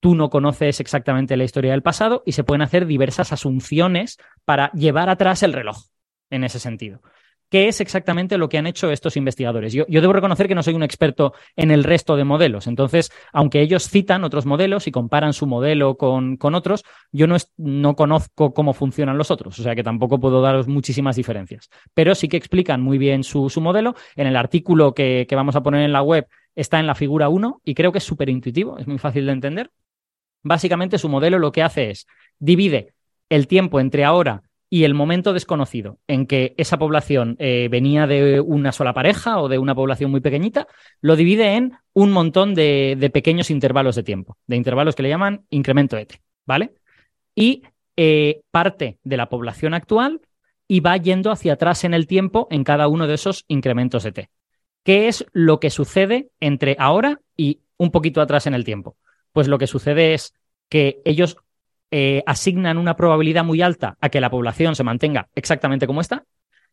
tú 0.00 0.14
no 0.14 0.28
conoces 0.28 0.80
exactamente 0.80 1.36
la 1.36 1.44
historia 1.44 1.72
del 1.72 1.82
pasado 1.82 2.22
y 2.26 2.32
se 2.32 2.44
pueden 2.44 2.62
hacer 2.62 2.86
diversas 2.86 3.32
asunciones 3.32 4.18
para 4.44 4.70
llevar 4.72 5.08
atrás 5.08 5.42
el 5.42 5.52
reloj 5.54 5.78
en 6.30 6.44
ese 6.44 6.58
sentido. 6.58 7.00
¿Qué 7.54 7.68
es 7.68 7.80
exactamente 7.80 8.36
lo 8.36 8.48
que 8.48 8.58
han 8.58 8.66
hecho 8.66 8.90
estos 8.90 9.16
investigadores? 9.16 9.72
Yo, 9.72 9.84
debo 9.86 10.12
reconocer 10.12 10.48
que 10.48 10.56
no 10.56 10.64
soy 10.64 10.74
un 10.74 10.82
experto 10.82 11.34
en 11.54 11.70
el 11.70 11.84
resto 11.84 12.16
de 12.16 12.24
modelos. 12.24 12.66
Entonces, 12.66 13.12
aunque 13.32 13.60
ellos 13.60 13.88
citan 13.88 14.24
otros 14.24 14.44
modelos 14.44 14.88
y 14.88 14.90
comparan 14.90 15.32
su 15.32 15.46
modelo 15.46 15.96
con, 15.96 16.36
otros, 16.40 16.82
yo 17.12 17.28
no, 17.28 17.36
no, 17.56 17.94
conozco 17.94 18.52
cómo 18.52 18.72
funcionan 18.72 19.16
los 19.16 19.30
otros. 19.30 19.56
O 19.60 19.62
sea 19.62 19.76
que 19.76 19.84
tampoco 19.84 20.18
puedo 20.18 20.42
daros 20.42 20.66
muchísimas 20.66 21.14
diferencias. 21.14 21.70
Pero 21.94 22.16
sí 22.16 22.26
que 22.26 22.36
explican 22.36 22.82
muy 22.82 22.98
bien 22.98 23.22
su, 23.22 23.48
modelo. 23.60 23.94
En 24.16 24.26
el 24.26 24.34
artículo 24.34 24.92
que, 24.92 25.24
que 25.28 25.36
vamos 25.36 25.54
a 25.54 25.62
poner 25.62 25.84
en 25.84 25.92
la 25.92 26.02
web 26.02 26.26
está 26.56 26.80
en 26.80 26.88
la 26.88 26.96
figura 26.96 27.28
1 27.28 27.60
y 27.62 27.74
creo 27.76 27.92
que 27.92 27.98
es 27.98 28.04
súper 28.04 28.30
intuitivo, 28.30 28.78
es 28.78 28.88
muy 28.88 28.98
fácil 28.98 29.26
de 29.26 29.32
entender. 29.32 29.70
Básicamente 30.42 30.98
su 30.98 31.08
modelo 31.08 31.38
lo 31.38 31.52
que 31.52 31.62
hace 31.62 31.90
es 31.90 32.08
divide 32.40 32.94
el 33.28 33.46
tiempo 33.46 33.78
entre 33.78 34.04
ahora 34.04 34.42
y 34.74 34.82
el 34.82 34.92
momento 34.92 35.32
desconocido 35.32 36.00
en 36.08 36.26
que 36.26 36.52
esa 36.56 36.78
población 36.78 37.36
eh, 37.38 37.68
venía 37.70 38.08
de 38.08 38.40
una 38.40 38.72
sola 38.72 38.92
pareja 38.92 39.38
o 39.38 39.48
de 39.48 39.56
una 39.56 39.72
población 39.72 40.10
muy 40.10 40.20
pequeñita, 40.20 40.66
lo 41.00 41.14
divide 41.14 41.54
en 41.54 41.74
un 41.92 42.10
montón 42.10 42.56
de, 42.56 43.08
pequeños 43.14 43.52
intervalos 43.52 43.94
de 43.94 44.02
tiempo, 44.02 44.36
de 44.48 44.56
intervalos 44.56 44.96
que 44.96 45.04
le 45.04 45.10
llaman 45.10 45.46
incremento 45.50 45.96
ET, 45.96 46.14
¿vale? 46.44 46.74
Y 47.36 47.62
eh, 47.96 48.40
parte 48.50 48.98
de 49.04 49.16
la 49.16 49.28
población 49.28 49.74
actual 49.74 50.20
y 50.66 50.80
va 50.80 50.96
yendo 50.96 51.30
hacia 51.30 51.52
atrás 51.52 51.84
en 51.84 51.94
el 51.94 52.08
tiempo 52.08 52.48
en 52.50 52.64
cada 52.64 52.88
uno 52.88 53.06
de 53.06 53.14
esos 53.14 53.44
incrementos 53.46 54.02
de 54.02 54.10
T. 54.10 54.30
¿Qué 54.82 55.06
es 55.06 55.24
lo 55.32 55.60
que 55.60 55.70
sucede 55.70 56.30
entre 56.40 56.74
ahora 56.80 57.20
y 57.36 57.60
un 57.76 57.92
poquito 57.92 58.20
atrás 58.20 58.48
en 58.48 58.54
el 58.54 58.64
tiempo? 58.64 58.96
Pues 59.32 59.46
lo 59.46 59.56
que 59.56 59.68
sucede 59.68 60.14
es 60.14 60.34
que 60.68 61.00
ellos 61.04 61.36
eh, 61.96 62.24
asignan 62.26 62.76
una 62.76 62.96
probabilidad 62.96 63.44
muy 63.44 63.62
alta 63.62 63.96
a 64.00 64.08
que 64.08 64.20
la 64.20 64.28
población 64.28 64.74
se 64.74 64.82
mantenga 64.82 65.28
exactamente 65.36 65.86
como 65.86 66.00
está 66.00 66.24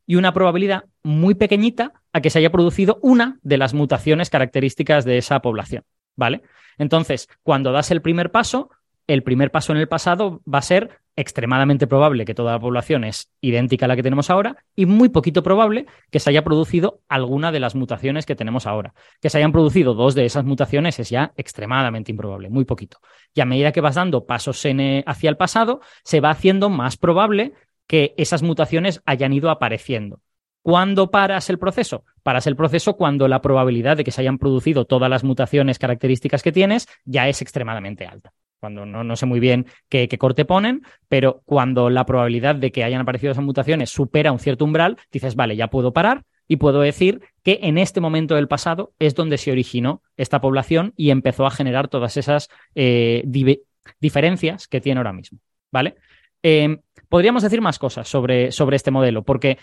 y 0.08 0.16
una 0.16 0.34
probabilidad 0.34 0.86
muy 1.04 1.36
pequeñita 1.36 1.94
a 2.12 2.22
que 2.22 2.32
se 2.32 2.40
haya 2.40 2.52
producido 2.52 2.98
una 3.04 3.38
de 3.44 3.60
las 3.60 3.76
mutaciones 3.76 4.32
características 4.32 5.06
de 5.06 5.20
esa 5.20 5.40
población. 5.44 5.84
¿vale? 6.16 6.42
Entonces, 6.80 7.30
cuando 7.44 7.72
das 7.72 7.92
el 7.92 8.02
primer 8.02 8.32
paso, 8.32 8.72
el 9.06 9.22
primer 9.22 9.52
paso 9.52 9.72
en 9.74 9.78
el 9.78 9.88
pasado 9.88 10.42
va 10.52 10.58
a 10.58 10.64
ser 10.64 11.01
extremadamente 11.16 11.88
probable 11.88 12.26
que 12.26 12.34
toda 12.34 12.54
la 12.54 12.60
población 12.60 13.04
es 13.04 13.32
idéntica 13.42 13.86
a 13.86 13.88
la 13.88 13.96
que 13.96 14.04
tenemos 14.04 14.30
ahora 14.30 14.64
y 14.76 14.86
muy 14.86 15.10
poquito 15.10 15.44
probable 15.44 15.86
que 16.10 16.20
se 16.20 16.30
haya 16.30 16.44
producido 16.44 17.02
alguna 17.10 17.52
de 17.52 17.60
las 17.60 17.76
mutaciones 17.76 18.26
que 18.26 18.36
tenemos 18.36 18.68
ahora. 18.68 18.94
Que 19.22 19.30
se 19.30 19.38
hayan 19.38 19.52
producido 19.52 19.94
dos 19.94 20.16
de 20.16 20.26
esas 20.26 20.46
mutaciones 20.46 21.00
es 21.00 21.10
ya 21.10 21.34
extremadamente 21.36 22.12
improbable, 22.12 22.50
muy 22.50 22.66
poquito. 22.66 23.00
Y 23.34 23.42
a 23.42 23.46
medida 23.46 23.72
que 23.72 23.82
vas 23.82 23.96
dando 23.96 24.26
pasos 24.26 24.62
hacia 25.06 25.30
el 25.30 25.38
pasado, 25.38 25.82
se 26.04 26.20
va 26.20 26.30
haciendo 26.30 26.70
más 26.70 26.98
probable 26.98 27.54
que 27.88 28.14
esas 28.18 28.44
mutaciones 28.44 29.02
hayan 29.06 29.34
ido 29.34 29.50
apareciendo. 29.50 30.22
¿Cuándo 30.64 31.10
paras 31.10 31.50
el 31.50 31.58
proceso? 31.58 32.06
Paras 32.24 32.46
el 32.46 32.56
proceso 32.56 32.96
cuando 32.96 33.28
la 33.28 33.42
probabilidad 33.42 33.98
de 33.98 34.04
que 34.04 34.12
se 34.12 34.22
hayan 34.22 34.38
producido 34.38 34.86
todas 34.86 35.10
las 35.10 35.24
mutaciones 35.24 35.80
características 35.80 36.44
que 36.44 36.52
tienes 36.52 36.88
ya 37.04 37.28
es 37.28 37.42
extremadamente 37.42 38.06
alta 38.06 38.32
cuando 38.62 38.86
no, 38.86 39.16
sé 39.16 39.26
muy 39.26 39.40
bien 39.40 39.66
qué, 39.90 40.08
corte 40.20 40.46
ponen, 40.46 40.84
pero 41.10 41.42
cuando 41.46 41.90
la 41.90 42.06
probabilidad 42.06 42.56
de 42.56 42.72
que 42.72 42.84
hayan 42.84 43.02
aparecido 43.02 43.32
esas 43.32 43.44
mutaciones 43.44 43.90
supera 43.90 44.32
un 44.32 44.38
cierto 44.38 44.66
umbral, 44.66 44.98
dices, 45.12 45.36
vale, 45.36 45.56
ya 45.56 45.68
puedo 45.68 45.94
parar 45.94 46.26
y 46.48 46.58
puedo 46.58 46.80
decir 46.80 47.22
que 47.42 47.60
en 47.64 47.80
este 47.80 48.02
momento 48.02 48.36
del 48.36 48.48
pasado 48.48 48.94
es 49.00 49.16
donde 49.16 49.40
se 49.40 49.52
originó 49.52 50.04
esta 50.16 50.42
población 50.42 50.94
y 50.96 51.10
empezó 51.10 51.48
a 51.48 51.52
generar 51.52 51.88
todas 51.88 52.18
esas 52.18 52.50
eh, 52.76 53.24
diferencias 54.00 54.68
que 54.68 54.80
tiene 54.80 55.00
ahora 55.00 55.14
mismo. 55.14 55.40
¿Vale? 55.72 55.96
Em, 56.44 56.82
podríamos 57.10 57.42
decir 57.42 57.62
más 57.62 57.80
cosas 57.80 58.08
sobre, 58.08 58.52
sobre 58.52 58.76
este 58.76 58.92
modelo, 58.92 59.24
porque 59.24 59.58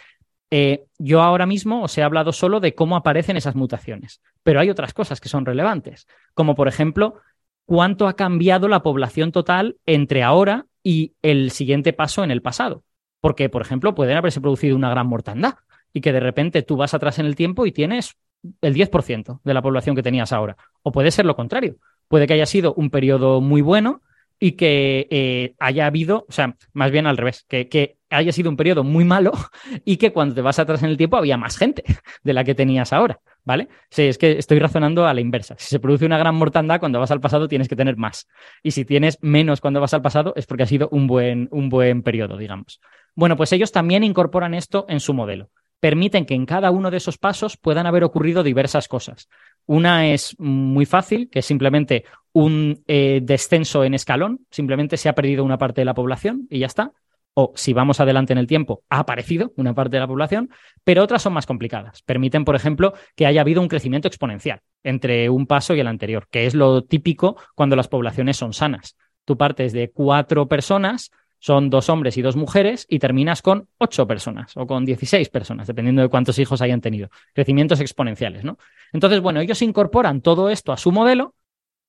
eh, 0.51 0.87
yo 0.99 1.23
ahora 1.23 1.47
mismo 1.47 1.83
os 1.83 1.97
he 1.99 2.03
hablado 2.03 2.33
solo 2.33 2.59
de 2.59 2.75
cómo 2.75 2.97
aparecen 2.97 3.37
esas 3.37 3.55
mutaciones, 3.55 4.23
pero 4.43 4.59
hay 4.59 4.71
otras 4.71 4.93
cosas 4.93 5.21
que 5.21 5.29
son 5.29 5.45
relevantes, 5.45 6.07
como 6.35 6.55
por 6.55 6.67
ejemplo 6.67 7.21
cuánto 7.69 8.09
ha 8.09 8.17
cambiado 8.17 8.67
la 8.67 8.83
población 8.83 9.31
total 9.31 9.77
entre 9.85 10.23
ahora 10.23 10.65
y 10.83 11.13
el 11.21 11.51
siguiente 11.51 11.93
paso 11.93 12.25
en 12.25 12.31
el 12.31 12.41
pasado. 12.41 12.83
Porque, 13.21 13.51
por 13.51 13.61
ejemplo, 13.61 13.95
pueden 13.95 14.17
haberse 14.17 14.41
producido 14.41 14.75
una 14.75 14.89
gran 14.89 15.07
mortandad 15.07 15.57
y 15.93 16.01
que 16.01 16.15
de 16.15 16.21
repente 16.21 16.63
tú 16.63 16.79
vas 16.79 16.95
atrás 16.95 17.19
en 17.19 17.27
el 17.27 17.37
tiempo 17.37 17.67
y 17.67 17.73
tienes 17.73 18.17
el 18.63 18.75
10% 18.75 19.41
de 19.45 19.55
la 19.55 19.61
población 19.61 19.95
que 19.95 20.03
tenías 20.03 20.33
ahora. 20.33 20.57
O 20.83 20.93
puede 20.93 21.11
ser 21.11 21.27
lo 21.27 21.37
contrario. 21.37 21.77
Puede 22.09 22.27
que 22.27 22.33
haya 22.33 22.47
sido 22.47 22.73
un 22.73 22.89
periodo 22.89 23.43
muy 23.43 23.61
bueno 23.61 24.01
y 24.41 24.53
que 24.53 25.07
eh, 25.11 25.55
haya 25.59 25.85
habido, 25.85 26.25
o 26.27 26.33
sea, 26.33 26.57
más 26.73 26.91
bien 26.91 27.07
al 27.07 27.19
revés, 27.19 27.45
que, 27.49 27.99
haya 28.09 28.33
sido 28.33 28.49
un 28.49 28.57
periodo 28.57 28.83
muy 28.83 29.05
malo 29.05 29.33
y 29.85 29.99
que 29.99 30.15
cuando 30.15 30.35
te 30.35 30.41
vas 30.41 30.59
atrás 30.59 30.83
en 30.83 30.89
el 30.89 30.97
tiempo 30.97 31.19
había 31.19 31.37
más 31.37 31.59
gente 31.59 31.85
de 32.23 32.33
la 32.33 32.45
que 32.45 32.55
tenías 32.55 32.95
ahora, 32.95 33.21
¿vale? 33.49 33.69
Sí, 33.89 34.03
es 34.03 34.19
que 34.19 34.33
estoy 34.33 34.59
razonando 34.59 35.07
a 35.07 35.15
la 35.15 35.23
inversa. 35.23 35.57
Si 35.59 35.71
se 35.71 35.81
produce 35.81 36.05
una 36.05 36.19
gran 36.19 36.35
mortandad, 36.35 36.79
cuando 36.81 37.01
vas 37.01 37.11
al 37.11 37.21
pasado 37.23 37.49
tienes 37.49 37.67
que 37.67 37.77
tener 37.77 37.97
más. 37.97 38.29
Y 38.63 38.73
si 38.73 38.85
tienes 38.85 39.17
menos 39.23 39.63
cuando 39.63 39.81
vas 39.81 39.95
al 39.95 40.03
pasado 40.03 40.35
es 40.37 40.45
porque 40.45 40.65
ha 40.65 40.67
sido 40.67 40.91
un 40.93 41.07
buen, 41.07 41.49
un 41.51 41.71
buen 41.71 42.03
periodo, 42.03 42.37
digamos. 42.37 42.79
Bueno, 43.15 43.39
pues 43.39 43.51
ellos 43.55 43.73
también 43.73 44.05
incorporan 44.05 44.53
esto 44.53 44.85
en 44.91 45.01
su 45.01 45.15
modelo. 45.15 45.49
Permiten 45.81 46.27
que 46.27 46.35
en 46.35 46.45
cada 46.45 46.71
uno 46.71 46.91
de 46.91 46.99
esos 46.99 47.17
pasos 47.17 47.57
puedan 47.57 47.87
haber 47.87 48.05
ocurrido 48.05 48.43
diversas 48.43 48.87
cosas. 48.87 49.31
Una 49.65 50.09
es 50.09 50.39
muy 50.39 50.85
fácil, 50.85 51.31
que 51.31 51.39
es 51.39 51.47
simplemente 51.47 52.05
un 52.35 52.85
eh, 52.87 53.21
descenso 53.23 53.83
en 53.83 53.95
escalón, 53.95 54.41
simplemente 54.51 54.99
se 54.99 55.09
ha 55.09 55.15
perdido 55.15 55.43
una 55.43 55.57
parte 55.57 55.81
de 55.81 55.87
la 55.87 55.95
población 55.95 56.47
y 56.51 56.59
ya 56.59 56.67
está. 56.67 56.93
O 57.41 57.53
si 57.55 57.73
vamos 57.73 58.01
adelante 58.01 58.33
en 58.33 58.39
el 58.41 58.49
tiempo, 58.49 58.83
ha 58.89 58.99
aparecido 58.99 59.53
una 59.55 59.73
parte 59.73 59.95
de 59.95 60.01
la 60.01 60.09
población, 60.09 60.51
pero 60.83 61.05
otras 61.05 61.23
son 61.23 61.35
más 61.35 61.47
complicadas. 61.47 62.03
Permiten, 62.03 62.45
por 62.45 62.57
ejemplo, 62.57 62.95
que 63.15 63.27
haya 63.27 63.43
habido 63.43 63.61
un 63.61 63.69
crecimiento 63.69 64.09
exponencial 64.09 64.61
entre 64.83 65.31
un 65.31 65.47
paso 65.47 65.73
y 65.77 65.79
el 65.79 65.87
anterior, 65.87 66.27
que 66.33 66.47
es 66.47 66.55
lo 66.55 66.83
típico 66.83 67.37
cuando 67.55 67.77
las 67.77 67.87
poblaciones 67.87 68.37
son 68.37 68.55
sanas. 68.55 68.97
Tú 69.25 69.37
partes 69.37 69.73
de 69.73 69.93
cuatro 69.93 70.49
personas, 70.49 71.13
son 71.39 71.71
dos 71.71 71.89
hombres 71.89 72.17
y 72.17 72.23
dos 72.23 72.35
mujeres 72.35 72.87
y 72.89 72.99
terminas 72.99 73.41
con 73.41 73.69
ocho 73.79 74.05
personas 74.09 74.57
o 74.57 74.67
con 74.67 74.85
dieciséis 74.85 75.29
personas, 75.29 75.69
dependiendo 75.69 76.03
de 76.03 76.09
cuántos 76.09 76.41
hijos 76.41 76.61
hayan 76.61 76.81
tenido. 76.81 77.09
Crecimientos 77.35 77.79
exponenciales, 77.79 78.43
¿no? 78.43 78.59
Entonces, 78.93 79.21
bueno, 79.21 79.41
ellos 79.41 79.63
incorporan 79.63 80.23
todo 80.23 80.51
esto 80.51 80.73
a 80.73 80.77
su 80.77 80.91
modelo 80.91 81.37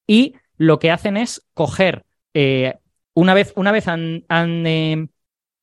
y 0.05 0.35
lo 0.57 0.77
que 0.77 0.91
hacen 0.91 1.17
es 1.17 1.43
coger, 1.55 2.05
eh, 2.35 2.75
una 3.15 3.33
vez, 3.33 3.51
una 3.55 3.71
vez 3.71 3.87
han, 3.87 4.23
eh, 4.29 5.07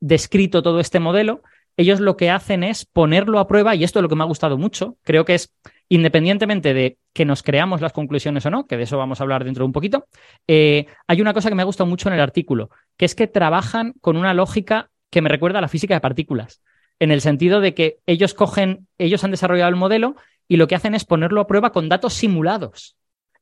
descrito 0.00 0.62
todo 0.62 0.80
este 0.80 1.00
modelo, 1.00 1.42
ellos 1.76 2.00
lo 2.00 2.16
que 2.16 2.30
hacen 2.30 2.64
es 2.64 2.87
ponerlo 2.87 3.38
a 3.38 3.46
prueba, 3.46 3.74
y 3.74 3.85
esto 3.85 3.98
es 3.98 4.02
lo 4.02 4.09
que 4.09 4.16
me 4.16 4.22
ha 4.22 4.26
gustado 4.26 4.56
mucho, 4.56 4.96
creo 5.02 5.24
que 5.24 5.35
es, 5.35 5.52
independientemente 5.88 6.72
de 6.72 6.98
que 7.12 7.24
nos 7.24 7.42
creamos 7.42 7.80
las 7.80 7.92
conclusiones 7.92 8.46
o 8.46 8.50
no, 8.50 8.66
que 8.66 8.76
de 8.76 8.85
eso 8.85 8.96
vamos 8.96 9.20
a 9.20 9.24
hablar 9.24 9.44
dentro 9.44 9.62
de 9.62 9.66
un 9.66 9.72
poquito, 9.72 10.06
eh, 10.48 10.87
hay 11.06 11.20
una 11.20 11.35
cosa 11.35 11.48
que 11.48 11.54
me 11.54 11.62
ha 11.62 11.66
gustado 11.66 11.88
mucho 11.88 12.09
en 12.09 12.14
el 12.14 12.20
artículo, 12.20 12.70
que 12.96 13.04
es 13.04 13.14
que 13.14 13.26
trabajan 13.26 13.92
con 14.00 14.16
una 14.16 14.32
lógica 14.32 14.90
que 15.11 15.20
me 15.20 15.28
recuerda 15.28 15.59
a 15.59 15.62
la 15.62 15.68
física 15.68 15.94
de 15.94 16.00
partículas, 16.00 16.62
en 16.98 17.11
el 17.11 17.20
sentido 17.20 17.61
de 17.61 17.74
que 17.74 17.98
ellos 18.06 18.32
cogen, 18.32 18.88
ellos 18.96 19.22
han 19.22 19.30
desarrollado 19.30 19.68
el 19.68 19.76
modelo 19.76 20.16
y 20.48 20.56
lo 20.56 20.68
que 20.68 20.76
hacen 20.76 20.94
es 20.94 21.04
ponerlo 21.04 21.42
a 21.42 21.46
prueba 21.46 21.72
con 21.72 21.88
datos 21.88 22.14
simulados. 22.14 22.95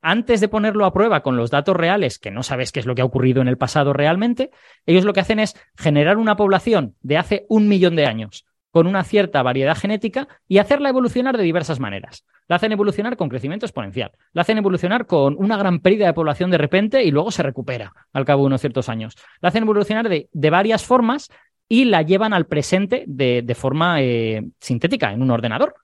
Antes 0.06 0.42
de 0.42 0.48
ponerlo 0.48 0.84
a 0.84 0.92
prueba 0.92 1.22
con 1.22 1.38
los 1.38 1.50
datos 1.50 1.74
reales, 1.74 2.18
que 2.18 2.30
no 2.30 2.42
sabes 2.42 2.72
qué 2.72 2.80
es 2.80 2.84
lo 2.84 2.94
que 2.94 3.00
ha 3.00 3.06
ocurrido 3.06 3.40
en 3.40 3.48
el 3.48 3.56
pasado 3.56 3.94
realmente, 3.94 4.50
ellos 4.84 5.06
lo 5.06 5.14
que 5.14 5.20
hacen 5.20 5.38
es 5.38 5.56
generar 5.78 6.18
una 6.18 6.36
población 6.36 6.94
de 7.00 7.16
hace 7.16 7.46
un 7.48 7.68
millón 7.68 7.96
de 7.96 8.04
años 8.04 8.44
con 8.70 8.86
una 8.86 9.02
cierta 9.02 9.42
variedad 9.42 9.74
genética 9.74 10.28
y 10.46 10.58
hacerla 10.58 10.90
evolucionar 10.90 11.38
de 11.38 11.42
diversas 11.42 11.80
maneras. 11.80 12.26
La 12.48 12.56
hacen 12.56 12.72
evolucionar 12.72 13.16
con 13.16 13.30
crecimiento 13.30 13.64
exponencial, 13.64 14.12
la 14.34 14.42
hacen 14.42 14.58
evolucionar 14.58 15.06
con 15.06 15.36
una 15.38 15.56
gran 15.56 15.80
pérdida 15.80 16.04
de 16.04 16.12
población 16.12 16.50
de 16.50 16.58
repente 16.58 17.02
y 17.02 17.10
luego 17.10 17.30
se 17.30 17.42
recupera 17.42 17.94
al 18.12 18.26
cabo 18.26 18.42
de 18.42 18.48
unos 18.48 18.60
ciertos 18.60 18.90
años. 18.90 19.16
La 19.40 19.48
hacen 19.48 19.62
evolucionar 19.62 20.10
de, 20.10 20.28
varias 20.50 20.84
formas 20.84 21.30
y 21.66 21.86
la 21.86 22.02
llevan 22.02 22.34
al 22.34 22.44
presente 22.44 23.04
de, 23.06 23.54
forma 23.54 24.02
eh, 24.02 24.44
sintética 24.60 25.12
en 25.12 25.22
un 25.22 25.30
ordenador. 25.30 25.76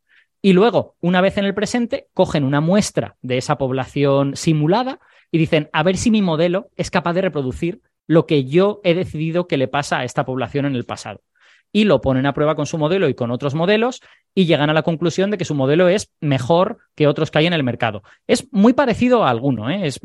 Y 0.42 0.52
luego, 0.52 0.96
una 1.00 1.20
vez 1.20 1.36
en 1.38 1.44
el 1.44 1.54
presente, 1.54 2.08
cogen 2.14 2.44
una 2.44 2.60
muestra 2.60 3.16
de 3.22 3.38
esa 3.38 3.58
población 3.58 4.36
simulada 4.36 5.00
y 5.30 5.38
dicen, 5.38 5.68
a 5.72 5.82
ver 5.82 5.96
si 5.96 6.10
mi 6.10 6.22
modelo 6.22 6.70
es 6.76 6.90
capaz 6.90 7.12
de 7.12 7.22
reproducir 7.22 7.82
lo 8.06 8.26
que 8.26 8.44
yo 8.44 8.80
he 8.82 8.94
decidido 8.94 9.46
que 9.46 9.56
le 9.56 9.68
pasa 9.68 9.98
a 9.98 10.04
esta 10.04 10.24
población 10.24 10.66
en 10.66 10.74
el 10.74 10.84
pasado 10.84 11.20
y 11.72 11.84
lo 11.84 12.00
ponen 12.00 12.26
a 12.26 12.34
prueba 12.34 12.56
con 12.56 12.66
su 12.66 12.78
modelo 12.78 13.08
y 13.08 13.14
con 13.14 13.30
otros 13.30 13.54
modelos 13.54 14.00
y 14.34 14.46
llegan 14.46 14.70
a 14.70 14.74
la 14.74 14.82
conclusión 14.82 15.30
de 15.30 15.38
que 15.38 15.44
su 15.44 15.54
modelo 15.54 15.88
es 15.88 16.12
mejor 16.20 16.78
que 16.94 17.06
otros 17.06 17.30
que 17.30 17.38
hay 17.38 17.46
en 17.46 17.52
el 17.52 17.62
mercado. 17.62 18.02
Es 18.26 18.48
muy 18.52 18.72
parecido 18.72 19.24
a 19.24 19.30
alguno, 19.30 19.70
¿eh? 19.70 19.86
es, 19.86 20.00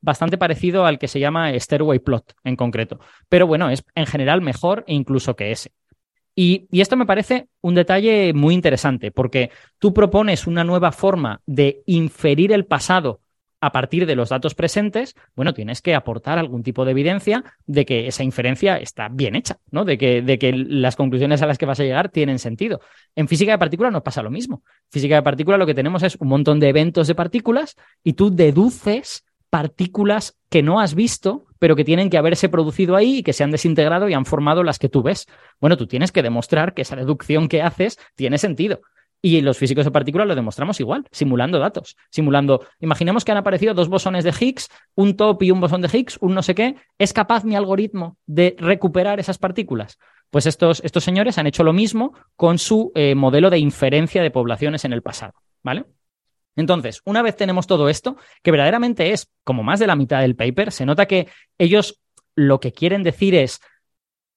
bastante 0.00 0.38
parecido 0.38 0.86
al 0.86 0.98
que 0.98 1.08
se 1.08 1.20
llama 1.20 1.52
Stairway 1.58 2.00
Plot 2.00 2.34
en 2.44 2.56
concreto, 2.56 2.98
pero 3.28 3.46
bueno, 3.46 3.70
es 3.70 3.84
en 3.94 4.06
general 4.06 4.40
mejor 4.40 4.84
incluso 4.86 5.36
que 5.36 5.52
ese. 5.52 5.72
Y, 6.36 6.66
esto 6.72 6.96
me 6.96 7.06
parece 7.06 7.48
un 7.60 7.74
detalle 7.74 8.32
muy 8.34 8.54
interesante, 8.54 9.10
porque 9.10 9.50
tú 9.78 9.94
propones 9.94 10.46
una 10.46 10.64
nueva 10.64 10.92
forma 10.92 11.40
de 11.46 11.82
inferir 11.86 12.52
el 12.52 12.66
pasado 12.66 13.20
a 13.60 13.72
partir 13.72 14.04
de 14.04 14.14
los 14.14 14.28
datos 14.28 14.54
presentes, 14.54 15.14
bueno, 15.34 15.54
tienes 15.54 15.80
que 15.80 15.94
aportar 15.94 16.38
algún 16.38 16.62
tipo 16.62 16.84
de 16.84 16.90
evidencia 16.90 17.44
de 17.64 17.86
que 17.86 18.06
esa 18.06 18.22
inferencia 18.22 18.76
está 18.76 19.08
bien 19.08 19.36
hecha, 19.36 19.58
¿no? 19.70 19.86
De 19.86 19.96
que, 19.96 20.52
las 20.52 20.96
conclusiones 20.96 21.40
a 21.40 21.46
las 21.46 21.56
que 21.56 21.64
vas 21.64 21.80
a 21.80 21.84
llegar 21.84 22.10
tienen 22.10 22.38
sentido. 22.38 22.80
En 23.14 23.26
física 23.26 23.52
de 23.52 23.58
partículas 23.58 23.90
nos 23.90 24.02
pasa 24.02 24.22
lo 24.22 24.30
mismo. 24.30 24.62
Física 24.90 25.14
de 25.14 25.22
partículas 25.22 25.58
lo 25.58 25.64
que 25.64 25.72
tenemos 25.72 26.02
es 26.02 26.16
un 26.16 26.28
montón 26.28 26.60
de 26.60 26.68
eventos 26.68 27.06
de 27.06 27.14
partículas 27.14 27.76
y 28.02 28.12
tú 28.12 28.34
deduces 28.34 29.24
partículas 29.54 30.36
que 30.50 30.64
no 30.64 30.80
has 30.80 30.96
visto, 30.96 31.44
pero 31.60 31.76
que 31.76 31.84
tienen 31.84 32.10
que 32.10 32.18
haberse 32.18 32.48
producido 32.48 32.96
ahí 32.96 33.18
y 33.18 33.22
que 33.22 33.32
se 33.32 33.44
han 33.44 33.52
desintegrado 33.52 34.08
y 34.08 34.12
han 34.12 34.24
formado 34.24 34.64
las 34.64 34.80
que 34.80 34.88
tú 34.88 35.04
ves. 35.04 35.28
Bueno, 35.60 35.76
tú 35.76 35.86
tienes 35.86 36.10
que 36.10 36.24
demostrar 36.24 36.74
que 36.74 36.82
esa 36.82 36.96
deducción 36.96 37.46
que 37.46 37.62
haces 37.62 37.96
tiene 38.16 38.38
sentido. 38.38 38.80
Y 39.22 39.40
los 39.42 39.56
físicos 39.56 39.84
de 39.84 39.92
partículas 39.92 40.26
lo 40.26 40.34
demostramos 40.34 40.80
igual, 40.80 41.06
simulando 41.12 41.60
datos, 41.60 41.96
simulando. 42.10 42.66
Imaginemos 42.80 43.24
que 43.24 43.30
han 43.30 43.38
aparecido 43.38 43.74
dos 43.74 43.88
bosones 43.88 44.24
de 44.24 44.34
Higgs, 44.36 44.68
un 44.96 45.16
top 45.16 45.44
y 45.44 45.52
un 45.52 45.60
bosón 45.60 45.82
de 45.82 45.88
Higgs, 45.96 46.18
un 46.20 46.34
no 46.34 46.42
sé 46.42 46.56
qué. 46.56 46.74
¿Es 46.98 47.12
capaz 47.12 47.44
mi 47.44 47.54
algoritmo 47.54 48.16
de 48.26 48.56
recuperar 48.58 49.20
esas 49.20 49.38
partículas? 49.38 50.00
Pues 50.30 50.46
estos, 50.46 50.82
estos 50.82 51.04
señores 51.04 51.38
han 51.38 51.46
hecho 51.46 51.62
lo 51.62 51.72
mismo 51.72 52.12
con 52.34 52.58
su 52.58 52.90
eh, 52.96 53.14
modelo 53.14 53.50
de 53.50 53.58
inferencia 53.58 54.20
de 54.20 54.32
poblaciones 54.32 54.84
en 54.84 54.92
el 54.92 55.02
pasado, 55.02 55.34
¿vale? 55.62 55.84
Entonces, 56.56 57.00
una 57.04 57.22
vez 57.22 57.36
tenemos 57.36 57.66
todo 57.66 57.88
esto, 57.88 58.16
que 58.42 58.50
verdaderamente 58.50 59.12
es 59.12 59.30
como 59.42 59.62
más 59.62 59.80
de 59.80 59.86
la 59.86 59.96
mitad 59.96 60.20
del 60.20 60.36
paper, 60.36 60.72
se 60.72 60.86
nota 60.86 61.06
que 61.06 61.28
ellos 61.58 62.00
lo 62.36 62.60
que 62.60 62.72
quieren 62.72 63.02
decir 63.02 63.34
es, 63.34 63.60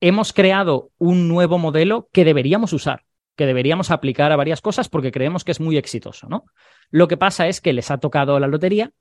hemos 0.02 0.34
creado 0.34 0.92
un 0.98 1.28
nuevo 1.28 1.58
modelo 1.58 2.10
que 2.12 2.26
deberíamos 2.26 2.74
usar 2.74 3.04
que 3.38 3.46
deberíamos 3.46 3.92
aplicar 3.92 4.34
a 4.34 4.36
varias 4.36 4.60
cosas 4.60 4.90
porque 4.90 5.12
creemos 5.12 5.46
que 5.46 5.52
es 5.52 5.62
muy 5.62 5.78
exitoso, 5.78 6.28
¿no? 6.28 6.46
Lo 6.90 7.08
que 7.08 7.16
pasa 7.18 7.48
es 7.48 7.62
que 7.62 7.72
les 7.72 7.92
ha 7.92 8.00
tocado 8.00 8.40
la 8.40 8.48
lotería 8.48 8.92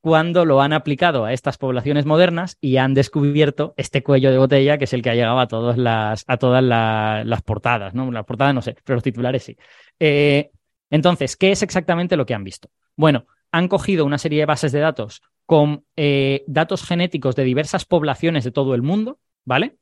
cuando 0.00 0.44
lo 0.44 0.60
han 0.60 0.74
aplicado 0.74 1.24
a 1.24 1.32
estas 1.32 1.56
poblaciones 1.56 2.04
modernas 2.04 2.58
y 2.60 2.76
han 2.76 2.92
descubierto 2.92 3.72
este 3.78 4.02
cuello 4.02 4.30
de 4.30 4.36
botella 4.36 4.76
que 4.76 4.84
es 4.84 4.92
el 4.92 5.00
que 5.00 5.10
ha 5.10 5.14
llegado 5.14 5.38
a 5.38 5.48
todas 5.48 5.78
las, 5.78 6.24
a 6.26 6.36
todas 6.36 6.62
las 6.62 7.42
portadas, 7.42 7.94
¿no? 7.94 8.10
Las 8.10 8.26
portadas 8.26 8.54
no 8.54 8.60
sé, 8.60 8.76
pero 8.84 8.96
los 8.96 9.04
titulares 9.04 9.44
sí. 9.44 9.56
Eh, 9.98 10.50
entonces, 10.94 11.36
¿qué 11.36 11.50
es 11.50 11.64
exactamente 11.64 12.16
lo 12.16 12.24
que 12.24 12.34
han 12.34 12.44
visto? 12.44 12.70
Bueno, 12.94 13.26
han 13.50 13.66
cogido 13.66 14.04
una 14.04 14.16
serie 14.16 14.38
de 14.38 14.46
bases 14.46 14.70
de 14.70 14.78
datos 14.78 15.22
con 15.44 15.84
eh, 15.96 16.44
datos 16.46 16.84
genéticos 16.84 17.34
de 17.34 17.42
diversas 17.42 17.84
poblaciones 17.84 18.44
de 18.44 18.52
todo 18.52 18.76
el 18.76 18.82
mundo, 18.82 19.18
¿vale? 19.44 19.74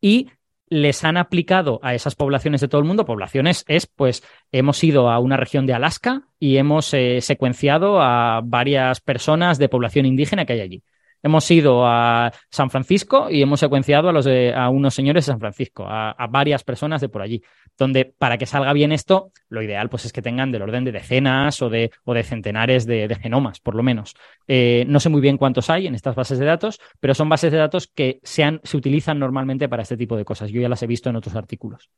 Y 0.00 0.30
les 0.70 1.04
han 1.04 1.18
aplicado 1.18 1.80
a 1.82 1.94
esas 1.94 2.14
poblaciones 2.14 2.62
de 2.62 2.68
todo 2.68 2.80
el 2.80 2.86
mundo, 2.86 3.04
poblaciones 3.04 3.66
es, 3.68 3.86
pues, 3.86 4.24
hemos 4.52 4.82
ido 4.82 5.10
a 5.10 5.18
una 5.18 5.36
región 5.36 5.66
de 5.66 5.74
Alaska 5.74 6.22
y 6.40 6.56
hemos 6.56 6.94
eh, 6.94 7.20
secuenciado 7.20 8.00
a 8.00 8.40
varias 8.42 9.02
personas 9.02 9.58
de 9.58 9.68
población 9.68 10.06
indígena 10.06 10.46
que 10.46 10.54
hay 10.54 10.60
allí. 10.60 10.82
Hemos 11.24 11.50
ido 11.50 11.86
a 11.86 12.30
San 12.50 12.68
Francisco 12.68 13.30
y 13.30 13.40
hemos 13.40 13.58
secuenciado 13.58 14.10
a, 14.10 14.12
los 14.12 14.26
a 14.26 14.68
unos 14.68 14.92
señores 14.92 15.24
de 15.24 15.32
San 15.32 15.40
Francisco, 15.40 15.86
a, 15.88 16.14
varias 16.28 16.64
personas 16.64 17.00
de 17.00 17.08
por 17.08 17.22
allí. 17.22 17.42
Donde 17.78 18.04
para 18.04 18.36
que 18.36 18.44
salga 18.44 18.74
bien 18.74 18.92
esto, 18.92 19.32
lo 19.48 19.62
ideal 19.62 19.88
pues 19.88 20.04
es 20.04 20.12
que 20.12 20.20
tengan 20.20 20.52
del 20.52 20.60
orden 20.60 20.84
de 20.84 20.92
decenas 20.92 21.62
o 21.62 21.70
de, 21.70 21.92
o 22.04 22.12
de 22.12 22.24
centenares 22.24 22.84
de, 22.84 23.08
genomas, 23.22 23.58
por 23.58 23.74
lo 23.74 23.82
menos. 23.82 24.14
Eh, 24.46 24.84
no 24.86 25.00
sé 25.00 25.08
muy 25.08 25.22
bien 25.22 25.38
cuántos 25.38 25.70
hay 25.70 25.86
en 25.86 25.94
estas 25.94 26.14
bases 26.14 26.38
de 26.38 26.44
datos, 26.44 26.78
pero 27.00 27.14
son 27.14 27.30
bases 27.30 27.50
de 27.50 27.56
datos 27.56 27.86
que 27.86 28.20
se, 28.22 28.60
se 28.62 28.76
utilizan 28.76 29.18
normalmente 29.18 29.66
para 29.66 29.82
este 29.82 29.96
tipo 29.96 30.18
de 30.18 30.26
cosas. 30.26 30.50
Yo 30.50 30.60
ya 30.60 30.68
las 30.68 30.82
he 30.82 30.86
visto 30.86 31.08
en 31.08 31.16
otros 31.16 31.36
artículos. 31.36 31.88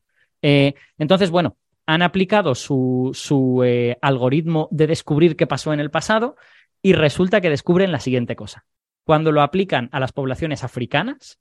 Eh, 0.41 0.75
entonces, 0.99 1.33
bueno, 1.33 1.57
han 1.85 2.03
aplicado 2.03 2.55
su, 2.55 3.11
su 3.13 3.65
eh, 3.65 3.99
algoritmo 4.03 4.69
de 4.71 4.87
descubrir 4.87 5.35
qué 5.35 5.49
pasó 5.49 5.73
en 5.73 5.81
el 5.81 5.91
pasado 5.91 6.37
y 6.81 6.93
resulta 6.93 7.41
que 7.41 7.51
descubren 7.51 7.91
la 7.91 7.99
siguiente 7.99 8.37
cosa 8.37 8.65
cuando 9.07 9.31
lo 9.31 9.41
aplican 9.41 9.89
a 9.93 10.01
las 10.01 10.11
poblaciones 10.11 10.65
africanas, 10.65 11.39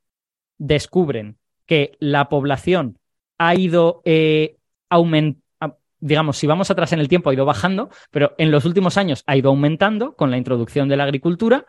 descubren 0.60 1.40
que 1.66 1.94
la 2.00 2.30
población 2.30 3.00
ha 3.40 3.56
ido 3.56 4.04
eh, 4.06 4.58
aumentando, 4.88 5.44
digamos, 6.00 6.38
si 6.38 6.46
vamos 6.46 6.70
atrás 6.70 6.94
en 6.94 7.00
el 7.00 7.08
tiempo 7.08 7.32
ha 7.32 7.34
ido 7.34 7.44
bajando, 7.44 7.90
pero 8.12 8.36
en 8.38 8.52
los 8.52 8.66
últimos 8.66 8.98
años 8.98 9.24
ha 9.26 9.36
ido 9.36 9.50
aumentando 9.50 10.16
con 10.16 10.30
la 10.30 10.38
introducción 10.38 10.88
de 10.88 10.98
la 10.98 11.06
agricultura. 11.06 11.66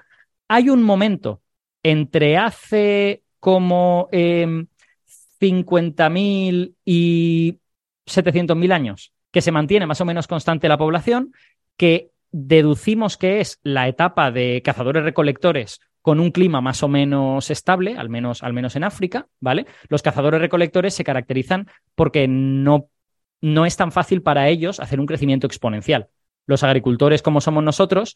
Hay 0.48 0.68
un 0.68 0.82
momento 0.82 1.40
entre 1.82 2.36
hace 2.36 3.22
como 3.40 4.10
50.000 4.12 6.66
em, 6.66 6.74
y 6.84 7.58
700.000 8.06 8.72
años 8.72 9.14
que 9.30 9.40
se 9.40 9.50
mantiene 9.50 9.86
más 9.86 10.02
o 10.02 10.04
menos 10.04 10.26
constante 10.26 10.68
la 10.68 10.76
población, 10.76 11.32
que 11.78 12.10
deducimos 12.38 13.16
que 13.16 13.40
es 13.40 13.60
la 13.62 13.88
etapa 13.88 14.30
de 14.30 14.60
cazadores-recolectores 14.62 15.80
con 16.02 16.20
un 16.20 16.30
clima 16.30 16.60
más 16.60 16.82
o 16.82 16.88
menos 16.88 17.50
estable, 17.50 17.96
al 17.96 18.10
menos, 18.10 18.42
al 18.42 18.52
menos 18.52 18.76
en 18.76 18.84
África, 18.84 19.26
¿vale? 19.40 19.66
Los 19.88 20.02
cazadores-recolectores 20.02 20.92
se 20.92 21.02
caracterizan 21.02 21.66
porque 21.94 22.28
no, 22.28 22.90
no 23.40 23.64
es 23.64 23.78
tan 23.78 23.90
fácil 23.90 24.20
para 24.20 24.50
ellos 24.50 24.80
hacer 24.80 25.00
un 25.00 25.06
crecimiento 25.06 25.46
exponencial. 25.46 26.08
Los 26.46 26.62
agricultores, 26.62 27.22
como 27.22 27.40
somos 27.40 27.64
nosotros, 27.64 28.14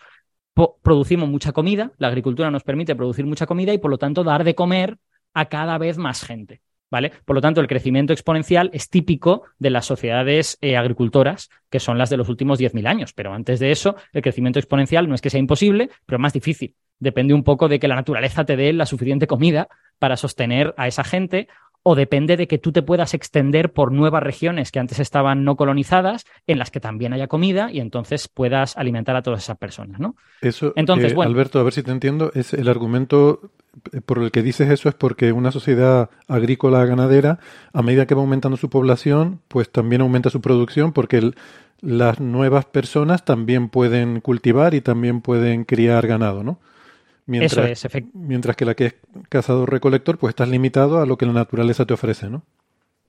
producimos 0.83 1.31
mucha 1.31 1.53
comida, 1.53 1.93
la 1.97 2.09
agricultura 2.09 2.51
nos 2.51 2.63
permite 2.63 2.95
producir 2.95 3.25
mucha 3.25 3.47
comida 3.47 3.73
y 3.73 3.79
por 3.79 3.91
lo 3.91 3.97
tanto 3.97 4.23
dar 4.23 4.45
de 4.45 4.55
comer 4.55 4.99
a 5.33 5.47
cada 5.47 5.79
vez 5.79 5.97
más 5.97 6.23
gente. 6.23 6.61
¿Vale? 6.91 7.13
Por 7.25 7.37
lo 7.37 7.41
tanto, 7.41 7.61
el 7.61 7.69
crecimiento 7.69 8.13
exponencial 8.13 8.71
es 8.73 8.91
típico 8.91 9.45
de 9.59 9.71
las 9.71 9.87
sociedades 9.87 10.59
eh, 10.61 10.77
agricultoras, 10.77 11.51
que 11.71 11.81
son 11.81 11.99
las 11.99 12.11
de 12.11 12.17
los 12.17 12.29
últimos 12.29 12.59
10.000 12.59 12.87
años. 12.87 13.13
Pero 13.13 13.33
antes 13.33 13.61
de 13.61 13.71
eso, 13.71 13.97
el 14.13 14.23
crecimiento 14.23 14.59
exponencial 14.59 15.09
no 15.09 15.15
es 15.15 15.21
que 15.21 15.31
sea 15.31 15.41
imposible, 15.41 15.91
pero 16.07 16.17
es 16.17 16.23
más 16.23 16.33
difícil. 16.33 16.75
Depende 16.99 17.33
un 17.33 17.45
poco 17.45 17.69
de 17.69 17.79
que 17.79 17.89
la 17.89 17.95
naturaleza 17.95 18.45
te 18.45 18.57
dé 18.57 18.73
la 18.73 18.87
suficiente 18.87 19.27
comida 19.27 19.69
para 19.99 20.17
sostener 20.17 20.75
a 20.77 20.87
esa 20.87 21.05
gente 21.05 21.49
o 21.83 21.95
depende 21.95 22.37
de 22.37 22.47
que 22.47 22.59
tú 22.59 22.73
te 22.73 22.83
puedas 22.83 23.15
extender 23.15 23.73
por 23.73 23.93
nuevas 23.93 24.23
regiones 24.23 24.71
que 24.71 24.79
antes 24.79 24.99
estaban 24.99 25.45
no 25.45 25.57
colonizadas, 25.57 26.27
en 26.47 26.59
las 26.59 26.71
que 26.71 26.81
también 26.81 27.13
haya 27.13 27.27
comida 27.27 27.71
y 27.73 27.81
entonces 27.81 28.29
puedas 28.29 28.77
alimentar 28.77 29.17
a 29.17 29.23
todas 29.23 29.43
esas 29.43 29.57
personas, 29.57 30.01
¿no? 30.01 30.17
Eso, 30.41 30.73
entonces, 30.77 31.13
eh, 31.13 31.17
Alberto, 31.23 31.59
a 31.59 31.63
ver 31.63 31.73
si 31.73 31.83
te 31.83 31.91
entiendo, 31.91 32.31
es 32.35 32.53
el 32.53 32.69
argumento 32.69 33.51
por 34.05 34.19
el 34.19 34.31
que 34.31 34.43
dices 34.43 34.69
eso 34.69 34.89
es 34.89 34.95
porque 34.95 35.33
una 35.33 35.53
sociedad 35.53 36.11
agrícola 36.27 36.85
ganadera, 36.85 37.39
a 37.73 37.83
medida 37.83 38.07
que 38.07 38.15
va 38.15 38.21
aumentando 38.21 38.57
su 38.57 38.69
población, 38.69 39.41
pues 39.49 39.71
también 39.71 40.03
aumenta 40.03 40.31
su 40.31 40.41
producción 40.41 40.93
porque 40.93 41.33
las 41.81 42.21
nuevas 42.21 42.65
personas 42.67 43.25
también 43.25 43.69
pueden 43.69 44.21
cultivar 44.21 44.75
y 44.75 44.81
también 44.81 45.21
pueden 45.21 45.65
criar 45.65 46.07
ganado, 46.07 46.43
¿no? 46.43 46.59
Mientras, 47.31 47.85
Eso 47.85 47.89
es, 47.93 48.05
mientras 48.13 48.57
que 48.57 48.65
la 48.65 48.75
que 48.75 48.87
es 48.87 48.95
cazador-recolector, 49.29 50.19
pues 50.19 50.33
estás 50.33 50.49
limitado 50.49 51.01
a 51.01 51.07
lo 51.07 51.17
que 51.17 51.27
la 51.27 51.33
naturaleza 51.33 51.87
te 51.87 51.95
ofrece, 51.95 52.29
¿no? 52.29 52.43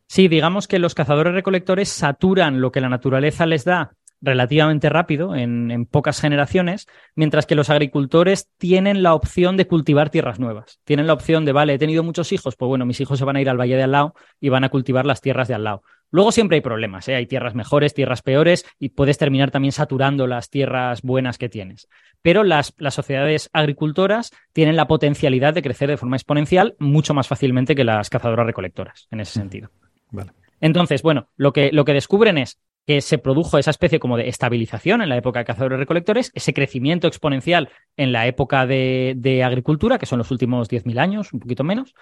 Sí, 0.06 0.28
digamos 0.28 0.68
que 0.68 0.78
los 0.78 0.94
cazadores-recolectores 0.94 1.90
saturan 1.90 2.62
lo 2.62 2.72
que 2.72 2.82
la 2.82 2.90
naturaleza 2.90 3.48
les 3.48 3.66
da 3.66 3.94
relativamente 4.22 4.90
rápido, 4.90 5.36
en, 5.36 5.88
pocas 5.88 6.22
generaciones, 6.22 6.88
mientras 7.16 7.48
que 7.48 7.56
los 7.56 7.72
agricultores 7.72 8.48
tienen 8.60 9.02
la 9.02 9.16
opción 9.16 9.58
de 9.58 9.66
cultivar 9.66 10.12
tierras 10.12 10.40
nuevas. 10.40 10.80
Tienen 10.84 11.08
la 11.08 11.14
opción 11.14 11.44
de, 11.44 11.54
vale, 11.54 11.74
he 11.74 11.80
tenido 11.80 12.04
muchos 12.04 12.32
hijos, 12.32 12.56
pues 12.56 12.70
bueno, 12.70 12.86
mis 12.86 13.02
hijos 13.02 13.18
se 13.18 13.26
van 13.26 13.38
a 13.38 13.42
ir 13.42 13.50
al 13.50 13.60
valle 13.60 13.76
de 13.76 13.84
al 13.84 13.92
lado 13.92 14.14
y 14.40 14.50
van 14.50 14.64
a 14.64 14.70
cultivar 14.70 15.08
las 15.08 15.22
tierras 15.22 15.48
de 15.48 15.56
al 15.56 15.64
lado. 15.64 15.82
Luego 16.12 16.32
siempre 16.32 16.56
hay 16.56 16.62
problemas, 16.62 17.08
¿eh? 17.08 17.16
hay 17.16 17.26
tierras 17.26 17.56
mejores, 17.56 17.94
tierras 17.94 18.22
peores 18.22 18.66
y 18.80 18.90
puedes 18.90 19.18
terminar 19.18 19.50
también 19.50 19.72
saturando 19.72 20.28
las 20.28 20.50
tierras 20.50 21.02
buenas 21.02 21.38
que 21.38 21.50
tienes. 21.50 21.88
Pero 22.22 22.44
las, 22.44 22.74
las 22.78 22.94
sociedades 22.94 23.50
agricultoras 23.54 24.32
tienen 24.54 24.76
la 24.76 24.88
potencialidad 24.88 25.54
de 25.54 25.62
crecer 25.62 25.90
de 25.90 25.98
forma 25.98 26.18
exponencial 26.18 26.76
mucho 26.80 27.14
más 27.14 27.28
fácilmente 27.28 27.76
que 27.76 27.84
las 27.84 28.10
cazadoras 28.10 28.46
recolectoras, 28.46 29.08
en 29.10 29.22
ese 29.22 29.34
sentido. 29.34 29.72
Vale. 30.12 30.32
Entonces, 30.60 31.02
bueno, 31.02 31.28
lo 31.38 31.54
que, 31.54 31.72
lo 31.72 31.86
que 31.86 31.94
descubren 31.94 32.38
es 32.38 32.60
que 32.86 33.02
se 33.02 33.18
produjo 33.18 33.58
esa 33.58 33.72
especie 33.72 34.00
como 34.00 34.18
de 34.18 34.28
estabilización 34.28 35.02
en 35.02 35.10
la 35.10 35.18
época 35.18 35.40
de 35.40 35.46
cazadores-recolectores, 35.46 36.32
ese 36.34 36.54
crecimiento 36.54 37.08
exponencial 37.08 37.70
en 37.96 38.12
la 38.12 38.28
época 38.28 38.66
de, 38.66 39.44
agricultura, 39.46 40.00
que 40.00 40.06
son 40.06 40.20
los 40.20 40.32
últimos 40.32 40.70
10.000 40.70 41.00
años, 41.00 41.34
un 41.34 41.40
poquito 41.40 41.64
menos, 41.64 41.94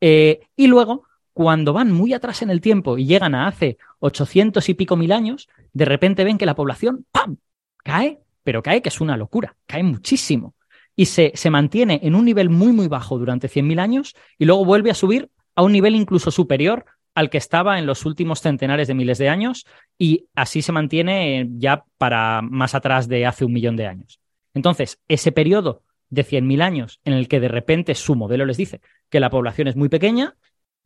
eh, 0.00 0.40
y 0.56 0.66
luego, 0.66 1.04
cuando 1.36 1.74
van 1.74 1.92
muy 1.92 2.14
atrás 2.14 2.40
en 2.40 2.48
el 2.48 2.62
tiempo 2.62 2.96
y 2.96 3.04
llegan 3.04 3.34
a 3.34 3.46
hace 3.46 3.76
800 3.98 4.66
y 4.70 4.72
pico 4.72 4.96
mil 4.96 5.12
años, 5.12 5.50
de 5.74 5.84
repente 5.84 6.24
ven 6.24 6.38
que 6.38 6.46
la 6.46 6.54
población, 6.54 7.04
¡pam!, 7.12 7.36
cae, 7.84 8.20
pero 8.42 8.62
cae 8.62 8.80
que 8.80 8.88
es 8.88 9.02
una 9.02 9.18
locura, 9.18 9.54
cae 9.66 9.82
muchísimo. 9.82 10.54
Y 10.96 11.04
se, 11.04 11.32
se 11.34 11.50
mantiene 11.50 12.00
en 12.02 12.14
un 12.14 12.24
nivel 12.24 12.48
muy, 12.48 12.72
muy 12.72 12.88
bajo 12.88 13.18
durante 13.18 13.50
100.000 13.50 13.80
años 13.80 14.16
y 14.38 14.46
luego 14.46 14.64
vuelve 14.64 14.90
a 14.90 14.94
subir 14.94 15.28
a 15.54 15.62
un 15.62 15.72
nivel 15.72 15.94
incluso 15.94 16.30
superior 16.30 16.86
al 17.14 17.28
que 17.28 17.36
estaba 17.36 17.78
en 17.78 17.84
los 17.84 18.06
últimos 18.06 18.40
centenares 18.40 18.88
de 18.88 18.94
miles 18.94 19.18
de 19.18 19.28
años 19.28 19.66
y 19.98 20.28
así 20.34 20.62
se 20.62 20.72
mantiene 20.72 21.50
ya 21.58 21.84
para 21.98 22.40
más 22.40 22.74
atrás 22.74 23.08
de 23.08 23.26
hace 23.26 23.44
un 23.44 23.52
millón 23.52 23.76
de 23.76 23.86
años. 23.86 24.20
Entonces, 24.54 25.00
ese 25.06 25.32
periodo 25.32 25.82
de 26.08 26.24
100.000 26.24 26.62
años 26.62 27.00
en 27.04 27.12
el 27.12 27.28
que 27.28 27.40
de 27.40 27.48
repente 27.48 27.94
su 27.94 28.14
modelo 28.14 28.46
les 28.46 28.56
dice 28.56 28.80
que 29.10 29.20
la 29.20 29.28
población 29.28 29.68
es 29.68 29.76
muy 29.76 29.90
pequeña, 29.90 30.34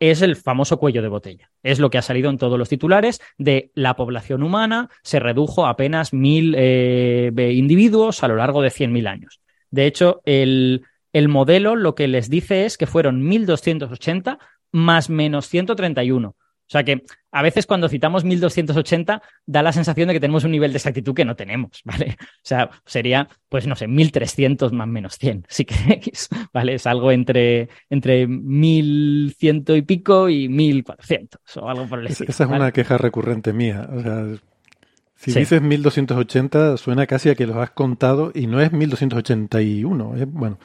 es 0.00 0.22
el 0.22 0.34
famoso 0.34 0.78
cuello 0.78 1.02
de 1.02 1.08
botella. 1.08 1.50
Es 1.62 1.78
lo 1.78 1.90
que 1.90 1.98
ha 1.98 2.02
salido 2.02 2.30
en 2.30 2.38
todos 2.38 2.58
los 2.58 2.70
titulares 2.70 3.20
de 3.38 3.70
la 3.74 3.94
población 3.94 4.42
humana 4.42 4.88
se 5.02 5.20
redujo 5.20 5.66
a 5.66 5.70
apenas 5.70 6.12
mil 6.12 6.54
eh, 6.56 7.30
individuos 7.54 8.24
a 8.24 8.28
lo 8.28 8.36
largo 8.36 8.62
de 8.62 8.70
100.000 8.70 9.06
años. 9.06 9.40
De 9.70 9.86
hecho, 9.86 10.22
el, 10.24 10.84
el 11.12 11.28
modelo 11.28 11.76
lo 11.76 11.94
que 11.94 12.08
les 12.08 12.30
dice 12.30 12.64
es 12.64 12.78
que 12.78 12.86
fueron 12.86 13.22
1.280 13.22 14.38
más 14.72 15.10
menos 15.10 15.46
131. 15.48 16.34
O 16.70 16.72
sea 16.72 16.84
que 16.84 17.02
a 17.32 17.42
veces 17.42 17.66
cuando 17.66 17.88
citamos 17.88 18.22
1280 18.22 19.20
da 19.44 19.62
la 19.62 19.72
sensación 19.72 20.06
de 20.06 20.14
que 20.14 20.20
tenemos 20.20 20.44
un 20.44 20.52
nivel 20.52 20.70
de 20.70 20.76
exactitud 20.76 21.14
que 21.14 21.24
no 21.24 21.34
tenemos, 21.34 21.80
¿vale? 21.84 22.16
O 22.20 22.44
sea, 22.44 22.70
sería, 22.86 23.28
pues 23.48 23.66
no 23.66 23.74
sé, 23.74 23.88
1300 23.88 24.72
más 24.72 24.86
menos 24.86 25.18
100, 25.18 25.46
sí 25.48 25.64
que 25.64 25.74
X, 25.94 26.28
¿vale? 26.52 26.74
Es 26.74 26.86
algo 26.86 27.10
entre, 27.10 27.70
entre 27.88 28.28
1100 28.28 29.64
y 29.66 29.82
pico 29.82 30.28
y 30.28 30.48
1400 30.48 31.40
o 31.56 31.68
algo 31.68 31.88
por 31.88 31.98
el 31.98 32.06
estilo. 32.06 32.30
Esa 32.30 32.44
es 32.44 32.50
una 32.50 32.70
queja 32.70 32.98
recurrente 32.98 33.52
mía. 33.52 33.88
O 33.92 34.00
sea, 34.00 34.26
si 35.16 35.32
dices 35.32 35.60
1280 35.60 36.76
suena 36.76 37.08
casi 37.08 37.30
a 37.30 37.34
que 37.34 37.48
los 37.48 37.56
has 37.56 37.72
contado 37.72 38.30
y 38.32 38.46
no 38.46 38.60
es 38.60 38.70
1281. 38.70 40.16
Es, 40.16 40.26
bueno, 40.30 40.60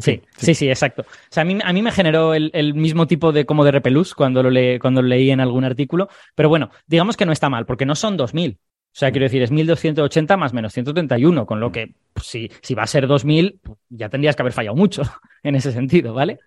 sí, 0.00 0.22
sí, 0.36 0.54
sí, 0.54 0.68
exacto. 0.68 1.02
O 1.02 1.30
sea, 1.30 1.42
a 1.42 1.44
mí, 1.44 1.58
a 1.62 1.72
mí 1.72 1.82
me 1.82 1.92
generó 1.92 2.34
el, 2.34 2.74
mismo 2.74 3.06
tipo 3.06 3.32
de 3.32 3.46
como 3.46 3.64
de 3.64 3.72
repelús 3.72 4.14
cuando 4.14 4.42
lo, 4.42 4.50
le, 4.50 4.78
cuando 4.78 5.02
leí 5.02 5.30
en 5.30 5.40
algún 5.40 5.64
artículo, 5.64 6.08
pero 6.34 6.48
bueno, 6.48 6.70
digamos 6.86 7.16
que 7.16 7.26
no 7.26 7.32
está 7.32 7.48
mal, 7.48 7.66
porque 7.66 7.86
no 7.86 7.94
son 7.94 8.16
2000. 8.16 8.58
O 8.96 8.98
sea, 8.98 9.10
quiero 9.10 9.24
decir, 9.24 9.42
es 9.42 9.50
1280 9.50 10.38
más 10.38 10.54
menos 10.54 10.72
131, 10.72 11.44
con 11.44 11.60
lo 11.60 11.70
que 11.70 11.92
pues, 12.14 12.26
si, 12.26 12.50
si 12.62 12.74
va 12.74 12.84
a 12.84 12.86
ser 12.86 13.06
2000, 13.06 13.60
pues, 13.62 13.78
ya 13.90 14.08
tendrías 14.08 14.34
que 14.34 14.42
haber 14.42 14.54
fallado 14.54 14.74
mucho 14.74 15.02
en 15.42 15.54
ese 15.54 15.70
sentido, 15.70 16.14
¿vale? 16.14 16.38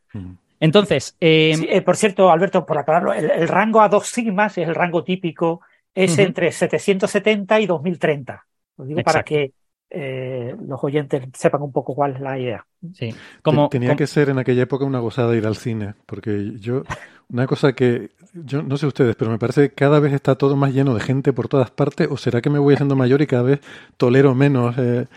Entonces. 0.60 1.16
Eh, 1.22 1.56
eh, 1.70 1.82
por 1.82 1.96
cierto, 1.96 2.32
Alberto, 2.32 2.66
por 2.66 2.80
aclararlo, 2.80 3.14
el, 3.14 3.48
rango 3.48 3.82
a 3.82 3.90
dos 3.90 4.08
sigmas 4.08 4.58
es 4.58 4.68
el 4.68 4.74
rango 4.74 5.04
típico, 5.04 5.62
es 5.94 6.18
entre 6.18 6.52
770 6.52 7.60
y 7.60 7.66
2030. 7.68 8.46
Lo 8.78 8.86
digo 8.86 9.04
para 9.04 9.24
que 9.24 9.52
eh, 9.90 10.56
los 10.68 10.84
oyentes 10.84 11.24
sepan 11.34 11.62
un 11.62 11.72
poco 11.72 11.96
cuál 11.96 12.16
es 12.16 12.22
la 12.22 12.38
idea. 12.38 12.66
Sí, 12.94 13.14
como, 13.42 13.70
tenía 13.70 13.96
que 13.96 14.08
ser 14.08 14.30
en 14.30 14.38
aquella 14.38 14.64
época 14.64 14.86
una 14.86 15.00
gozada 15.00 15.36
ir 15.36 15.46
al 15.48 15.58
cine, 15.58 15.96
porque 16.06 16.54
yo, 16.60 16.84
una 17.30 17.48
cosa 17.48 17.74
que, 17.74 18.12
yo 18.34 18.62
no 18.62 18.78
sé 18.78 18.86
ustedes, 18.86 19.16
pero 19.16 19.32
me 19.32 19.40
parece 19.40 19.70
que 19.70 19.76
cada 19.76 20.00
vez 20.00 20.14
está 20.14 20.36
todo 20.36 20.56
más 20.56 20.74
lleno 20.74 20.94
de 20.94 21.02
gente 21.02 21.34
por 21.34 21.48
todas 21.48 21.72
partes, 21.72 22.08
o 22.10 22.18
será 22.18 22.42
que 22.42 22.50
me 22.50 22.60
voy 22.60 22.76
haciendo 22.76 22.96
mayor 22.96 23.22
y 23.22 23.28
cada 23.28 23.44
vez 23.44 23.62
tolero 23.98 24.36
menos 24.36 24.76
eh, 24.78 25.08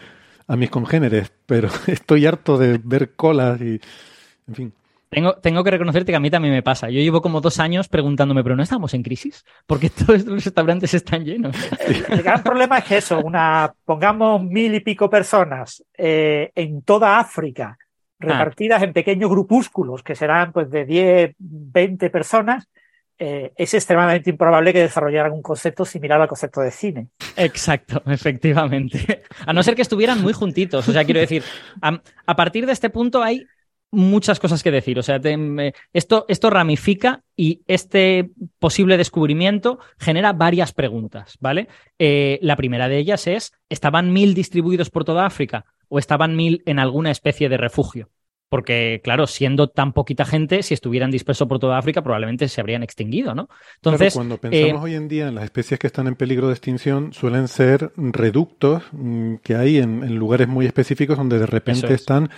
a 0.46 0.56
mis 0.56 0.70
congéneres, 0.70 1.32
pero 1.46 1.68
estoy 1.86 2.26
harto 2.26 2.58
de 2.58 2.80
ver 2.82 3.12
colas 3.14 3.60
y, 3.60 3.80
en 4.48 4.54
fin. 4.54 4.72
Tengo, 5.12 5.34
tengo, 5.34 5.62
que 5.62 5.70
reconocerte 5.70 6.10
que 6.10 6.16
a 6.16 6.20
mí 6.20 6.30
también 6.30 6.54
me 6.54 6.62
pasa. 6.62 6.88
Yo 6.88 7.00
llevo 7.00 7.20
como 7.20 7.42
dos 7.42 7.60
años 7.60 7.86
preguntándome, 7.86 8.42
¿pero 8.42 8.56
no 8.56 8.62
estamos 8.62 8.94
en 8.94 9.02
crisis? 9.02 9.44
Porque 9.66 9.90
todos 10.06 10.24
los 10.24 10.42
restaurantes 10.42 10.94
están 10.94 11.22
llenos. 11.22 11.54
El 12.08 12.22
gran 12.22 12.42
problema 12.42 12.78
es 12.78 12.84
que 12.84 12.96
eso, 12.96 13.20
una, 13.20 13.74
pongamos 13.84 14.42
mil 14.42 14.74
y 14.74 14.80
pico 14.80 15.10
personas 15.10 15.84
eh, 15.98 16.50
en 16.54 16.80
toda 16.80 17.18
África, 17.18 17.76
repartidas 18.18 18.80
ah. 18.80 18.86
en 18.86 18.94
pequeños 18.94 19.28
grupúsculos, 19.28 20.02
que 20.02 20.14
serán 20.14 20.50
pues 20.50 20.70
de 20.70 20.86
10, 20.86 21.34
20 21.38 22.08
personas, 22.08 22.66
eh, 23.18 23.52
es 23.54 23.74
extremadamente 23.74 24.30
improbable 24.30 24.72
que 24.72 24.80
desarrollaran 24.80 25.32
un 25.32 25.42
concepto 25.42 25.84
similar 25.84 26.22
al 26.22 26.26
concepto 26.26 26.62
de 26.62 26.70
cine. 26.70 27.08
Exacto, 27.36 28.02
efectivamente. 28.10 29.24
A 29.44 29.52
no 29.52 29.62
ser 29.62 29.76
que 29.76 29.82
estuvieran 29.82 30.22
muy 30.22 30.32
juntitos. 30.32 30.88
O 30.88 30.92
sea, 30.92 31.04
quiero 31.04 31.20
decir, 31.20 31.44
a, 31.82 32.00
a 32.26 32.34
partir 32.34 32.64
de 32.64 32.72
este 32.72 32.88
punto 32.88 33.22
hay 33.22 33.46
muchas 33.92 34.40
cosas 34.40 34.62
que 34.62 34.72
decir. 34.72 34.98
O 34.98 35.02
sea, 35.02 35.20
esto, 35.92 36.24
esto 36.26 36.50
ramifica 36.50 37.22
y 37.36 37.60
este 37.68 38.30
posible 38.58 38.96
descubrimiento 38.96 39.78
genera 39.98 40.32
varias 40.32 40.72
preguntas, 40.72 41.36
¿vale? 41.40 41.68
Eh, 41.98 42.38
la 42.42 42.56
primera 42.56 42.88
de 42.88 42.98
ellas 42.98 43.26
es, 43.26 43.52
¿estaban 43.68 44.12
mil 44.12 44.34
distribuidos 44.34 44.90
por 44.90 45.04
toda 45.04 45.26
África 45.26 45.66
o 45.88 45.98
estaban 45.98 46.34
mil 46.34 46.62
en 46.66 46.78
alguna 46.78 47.10
especie 47.10 47.48
de 47.48 47.58
refugio? 47.58 48.10
Porque, 48.48 49.00
claro, 49.02 49.26
siendo 49.26 49.68
tan 49.68 49.94
poquita 49.94 50.26
gente, 50.26 50.62
si 50.62 50.74
estuvieran 50.74 51.10
dispersos 51.10 51.48
por 51.48 51.58
toda 51.58 51.78
África, 51.78 52.02
probablemente 52.02 52.48
se 52.48 52.60
habrían 52.60 52.82
extinguido, 52.82 53.34
¿no? 53.34 53.48
Entonces, 53.76 54.12
cuando 54.12 54.36
pensamos 54.36 54.68
eh, 54.68 54.78
hoy 54.78 54.94
en 54.94 55.08
día 55.08 55.28
en 55.28 55.36
las 55.36 55.44
especies 55.44 55.80
que 55.80 55.86
están 55.86 56.06
en 56.06 56.16
peligro 56.16 56.48
de 56.48 56.52
extinción, 56.52 57.14
suelen 57.14 57.48
ser 57.48 57.92
reductos 57.96 58.82
mm, 58.92 59.36
que 59.36 59.54
hay 59.54 59.78
en, 59.78 60.04
en 60.04 60.16
lugares 60.16 60.48
muy 60.48 60.66
específicos 60.66 61.16
donde 61.16 61.38
de 61.38 61.46
repente 61.46 61.94
están 61.94 62.28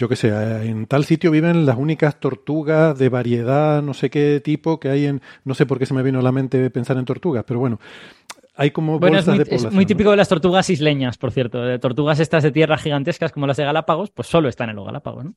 yo 0.00 0.08
qué 0.08 0.16
sé, 0.16 0.28
en 0.66 0.86
tal 0.86 1.04
sitio 1.04 1.30
viven 1.30 1.66
las 1.66 1.76
únicas 1.76 2.18
tortugas 2.18 2.98
de 2.98 3.10
variedad, 3.10 3.82
no 3.82 3.92
sé 3.92 4.08
qué 4.08 4.40
tipo 4.42 4.80
que 4.80 4.88
hay 4.88 5.04
en, 5.04 5.20
no 5.44 5.52
sé 5.52 5.66
por 5.66 5.78
qué 5.78 5.84
se 5.84 5.92
me 5.92 6.02
vino 6.02 6.20
a 6.20 6.22
la 6.22 6.32
mente 6.32 6.70
pensar 6.70 6.96
en 6.96 7.04
tortugas, 7.04 7.44
pero 7.46 7.60
bueno, 7.60 7.78
hay 8.54 8.70
como 8.70 8.98
bueno, 8.98 9.18
es 9.18 9.26
muy, 9.26 9.42
es 9.46 9.70
muy 9.70 9.84
típico 9.84 10.10
de 10.10 10.16
las 10.16 10.30
tortugas 10.30 10.70
isleñas, 10.70 11.18
por 11.18 11.32
cierto, 11.32 11.60
de 11.60 11.78
tortugas 11.78 12.18
estas 12.18 12.42
de 12.42 12.50
tierra 12.50 12.78
gigantescas 12.78 13.30
como 13.30 13.46
las 13.46 13.58
de 13.58 13.64
Galápagos, 13.64 14.10
pues 14.10 14.26
solo 14.26 14.48
están 14.48 14.70
en 14.70 14.76
los 14.76 14.86
Galápagos, 14.86 15.26
¿no? 15.26 15.34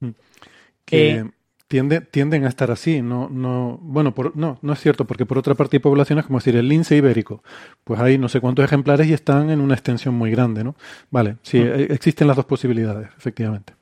Mm. 0.00 0.10
Que 0.84 1.10
eh, 1.18 1.24
tienden 2.10 2.44
a 2.44 2.48
estar 2.48 2.72
así, 2.72 3.00
no, 3.00 3.28
no, 3.28 3.78
bueno, 3.80 4.12
no, 4.34 4.58
no 4.60 4.72
es 4.72 4.80
cierto, 4.80 5.04
porque 5.04 5.24
por 5.24 5.38
otra 5.38 5.54
parte 5.54 5.76
hay 5.76 5.80
poblaciones 5.80 6.26
como 6.26 6.40
decir 6.40 6.56
el 6.56 6.68
lince 6.68 6.96
ibérico, 6.96 7.44
pues 7.84 8.00
hay 8.00 8.18
no 8.18 8.28
sé 8.28 8.40
cuántos 8.40 8.64
ejemplares 8.64 9.06
y 9.06 9.12
están 9.12 9.50
en 9.50 9.60
una 9.60 9.74
extensión 9.74 10.16
muy 10.16 10.32
grande, 10.32 10.64
¿no? 10.64 10.74
Vale, 11.12 11.36
sí, 11.42 11.60
mm. 11.60 11.66
eh, 11.66 11.86
existen 11.90 12.26
las 12.26 12.34
dos 12.34 12.46
posibilidades, 12.46 13.08
efectivamente. 13.16 13.74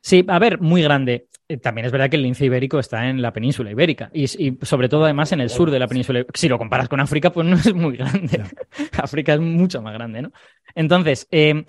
Sí, 0.00 0.24
a 0.26 0.38
ver, 0.38 0.60
muy 0.60 0.82
grande. 0.82 1.28
Eh, 1.48 1.56
también 1.58 1.84
es 1.86 1.92
verdad 1.92 2.08
que 2.08 2.16
el 2.16 2.22
lince 2.22 2.46
ibérico 2.46 2.78
está 2.78 3.08
en 3.08 3.20
la 3.20 3.32
península 3.32 3.70
ibérica 3.70 4.10
y, 4.14 4.26
sobre 4.28 4.88
todo 4.88 5.04
además 5.04 5.32
en 5.32 5.40
el 5.40 5.50
sur 5.50 5.70
de 5.70 5.78
la 5.78 5.88
península. 5.88 6.24
Si 6.32 6.48
lo 6.48 6.58
comparas 6.58 6.88
con 6.88 7.00
África, 7.00 7.30
pues 7.32 7.46
no 7.46 7.56
es 7.56 7.74
muy 7.74 7.96
grande. 7.96 8.42
África 9.02 9.34
es 9.34 9.40
mucho 9.40 9.82
más 9.82 9.92
grande, 9.92 10.22
¿no? 10.22 10.32
Entonces, 10.74 11.26
eh, 11.30 11.64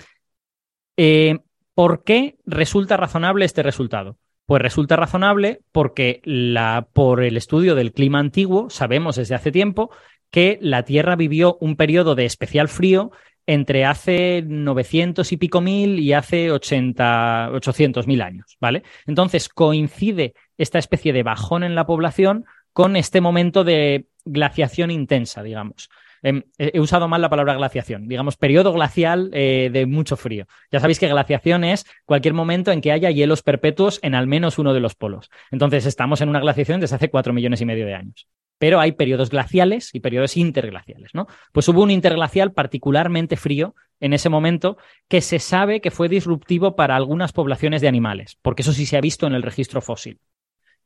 eh, 0.98 1.39
¿por 1.74 2.04
qué 2.04 2.38
resulta 2.46 2.96
razonable 2.96 3.46
este 3.46 3.63
resultado? 3.63 4.17
Pues 4.46 4.62
resulta 4.62 4.96
razonable 4.96 5.62
porque 5.72 6.22
la, 6.24 6.88
por 6.94 7.24
el 7.24 7.38
estudio 7.38 7.76
del 7.76 7.94
clima 7.94 8.20
antiguo 8.20 8.70
sabemos 8.70 9.15
desde 9.15 9.36
hace 9.36 9.52
tiempo 9.52 9.91
que 10.30 10.58
la 10.62 10.84
Tierra 10.84 11.15
vivió 11.15 11.58
un 11.60 11.76
periodo 11.76 12.15
de 12.15 12.26
especial 12.26 12.67
frío 12.67 13.12
entre 13.54 13.84
hace 13.84 14.44
900 14.48 15.30
y 15.30 15.36
pico 15.36 15.60
mil 15.60 16.00
y 16.00 16.14
hace 16.14 16.52
80, 16.52 17.50
800 17.52 18.08
mil 18.08 18.22
años, 18.22 18.56
¿vale? 18.62 18.84
Entonces 19.06 19.50
coincide 19.50 20.34
esta 20.58 20.80
especie 20.80 21.12
de 21.12 21.24
bajón 21.24 21.64
en 21.64 21.76
la 21.76 21.86
población 21.86 22.46
con 22.72 22.96
este 22.96 23.20
momento 23.20 23.66
de 23.66 24.06
glaciación 24.24 24.90
intensa, 24.90 25.44
digamos. 25.44 25.90
Em, 26.24 26.44
he 26.58 26.80
usado 26.80 27.10
mal 27.10 27.20
la 27.20 27.30
palabra 27.30 27.56
glaciación, 27.56 28.08
digamos, 28.08 28.38
periodo 28.38 28.72
glacial 28.72 29.32
eh, 29.34 29.70
de 29.74 29.86
mucho 29.86 30.16
frío. 30.16 30.46
Ya 30.72 30.80
sabéis 30.80 31.00
que 31.00 31.10
glaciación 31.10 31.66
es 31.66 31.86
cualquier 32.06 32.34
momento 32.34 32.72
en 32.72 32.80
que 32.80 32.94
haya 32.94 33.12
hielos 33.12 33.42
perpetuos 33.42 34.00
en 34.02 34.16
al 34.16 34.28
menos 34.28 34.60
uno 34.60 34.74
de 34.74 34.80
los 34.80 34.96
polos. 34.96 35.30
Entonces 35.50 35.86
estamos 35.86 36.22
en 36.22 36.30
una 36.30 36.40
glaciación 36.40 36.80
desde 36.80 36.96
hace 36.96 37.10
cuatro 37.10 37.34
millones 37.34 37.60
y 37.60 37.66
medio 37.66 37.86
de 37.86 37.96
años 37.96 38.28
pero 38.62 38.80
hay 38.80 38.91
periodos 38.91 39.32
glaciales 39.32 39.89
y 39.91 40.02
periodos 40.02 40.38
interglaciales, 40.38 41.15
¿no? 41.15 41.26
Pues 41.52 41.67
hubo 41.67 41.82
un 41.82 41.89
interglacial 41.89 42.54
particularmente 42.54 43.36
frío 43.36 43.74
en 44.00 44.13
ese 44.13 44.30
momento 44.30 44.78
que 45.08 45.21
se 45.21 45.39
sabe 45.39 45.82
que 45.82 45.89
fue 45.89 46.10
disruptivo 46.10 46.76
para 46.76 46.95
algunas 46.95 47.34
poblaciones 47.34 47.82
de 47.82 47.88
animales, 47.88 48.38
porque 48.43 48.62
eso 48.62 48.71
sí 48.71 48.86
se 48.86 48.97
ha 48.97 49.02
visto 49.02 49.26
en 49.26 49.34
el 49.34 49.41
registro 49.41 49.82
fósil. 49.82 50.19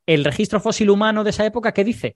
El 0.06 0.24
registro 0.24 0.62
fósil 0.62 0.90
humano 0.90 1.26
de 1.26 1.32
esa 1.32 1.46
época, 1.46 1.74
¿qué 1.74 1.84
dice? 1.84 2.16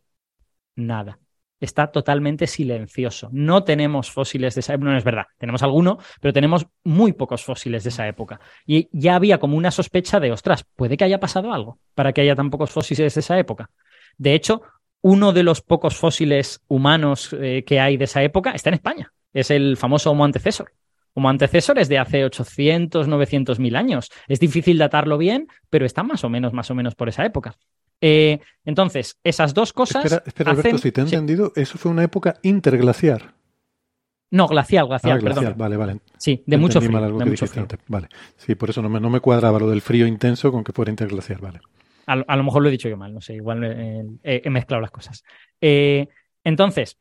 Nada. 0.77 1.19
Está 1.59 1.91
totalmente 1.91 2.47
silencioso. 2.47 3.27
No 3.33 3.65
tenemos 3.65 4.09
fósiles 4.09 4.55
de 4.55 4.61
esa 4.61 4.75
época. 4.75 4.91
No 4.91 4.97
es 4.97 5.03
verdad. 5.03 5.25
Tenemos 5.37 5.61
alguno, 5.61 5.97
pero 6.21 6.31
tenemos 6.31 6.67
muy 6.85 7.11
pocos 7.11 7.43
fósiles 7.43 7.83
de 7.83 7.89
esa 7.89 8.07
época. 8.07 8.39
Y 8.65 8.87
ya 8.93 9.15
había 9.15 9.39
como 9.39 9.57
una 9.57 9.71
sospecha 9.71 10.21
de, 10.21 10.31
ostras, 10.31 10.63
puede 10.77 10.95
que 10.95 11.03
haya 11.03 11.19
pasado 11.19 11.51
algo 11.51 11.79
para 11.95 12.13
que 12.13 12.21
haya 12.21 12.37
tan 12.37 12.49
pocos 12.49 12.71
fósiles 12.71 13.13
de 13.13 13.19
esa 13.19 13.37
época. 13.37 13.69
De 14.17 14.33
hecho, 14.33 14.61
uno 15.01 15.31
de 15.31 15.43
los 15.43 15.61
pocos 15.61 15.95
fósiles 15.95 16.61
humanos 16.67 17.35
eh, 17.39 17.63
que 17.65 17.79
hay 17.79 17.97
de 17.97 18.05
esa 18.05 18.23
época 18.23 18.51
está 18.51 18.69
en 18.69 18.75
España. 18.75 19.13
Es 19.33 19.51
el 19.51 19.77
famoso 19.77 20.11
Homo 20.11 20.25
antecesor. 20.25 20.71
Homo 21.13 21.29
antecesor 21.29 21.79
es 21.79 21.89
de 21.89 21.97
hace 21.97 22.25
800, 22.25 23.07
900 23.07 23.59
mil 23.59 23.75
años. 23.75 24.09
Es 24.27 24.39
difícil 24.39 24.77
datarlo 24.77 25.17
bien, 25.17 25.47
pero 25.69 25.85
está 25.85 26.03
más 26.03 26.23
o 26.23 26.29
menos, 26.29 26.53
más 26.53 26.69
o 26.71 26.75
menos 26.75 26.95
por 26.95 27.09
esa 27.09 27.25
época. 27.25 27.55
Eh, 28.01 28.39
entonces, 28.63 29.17
esas 29.23 29.53
dos 29.53 29.73
cosas. 29.73 30.05
Espera, 30.05 30.23
espera 30.25 30.51
Alberto, 30.51 30.77
si 30.77 30.91
te 30.91 31.01
he 31.01 31.03
entendido, 31.03 31.51
eso 31.55 31.77
fue 31.77 31.91
una 31.91 32.03
época 32.03 32.35
interglaciar. 32.43 33.33
No, 34.31 34.47
glacial, 34.47 34.87
glacial, 34.87 35.17
ah, 35.17 35.17
glacial 35.17 35.53
Vale, 35.55 35.75
vale. 35.75 35.99
Sí, 36.17 36.43
de 36.45 36.57
mucho 36.57 36.79
frío. 36.79 37.17
de 37.17 37.25
mucho 37.25 37.47
frío. 37.47 37.67
Vale. 37.87 38.09
Sí, 38.37 38.53
por 38.55 38.69
eso 38.69 38.81
no 38.81 38.89
me, 38.89 38.99
no 38.99 39.09
me 39.09 39.19
cuadraba 39.19 39.59
lo 39.59 39.69
del 39.69 39.81
frío 39.81 40.05
intenso 40.05 40.51
con 40.51 40.63
que 40.63 40.71
fuera 40.71 40.91
interglaciar, 40.91 41.41
vale. 41.41 41.61
A, 42.09 42.35
lo 42.35 42.43
mejor 42.43 42.63
lo 42.63 42.69
he 42.69 42.71
dicho 42.71 42.89
yo 42.89 42.97
mal, 42.97 43.13
no 43.13 43.21
sé, 43.21 43.35
igual 43.35 43.63
he 44.23 44.49
mezclado 44.49 44.81
las 44.81 44.89
cosas. 44.89 45.23
Eh, 45.61 46.07
entonces, 46.43 46.97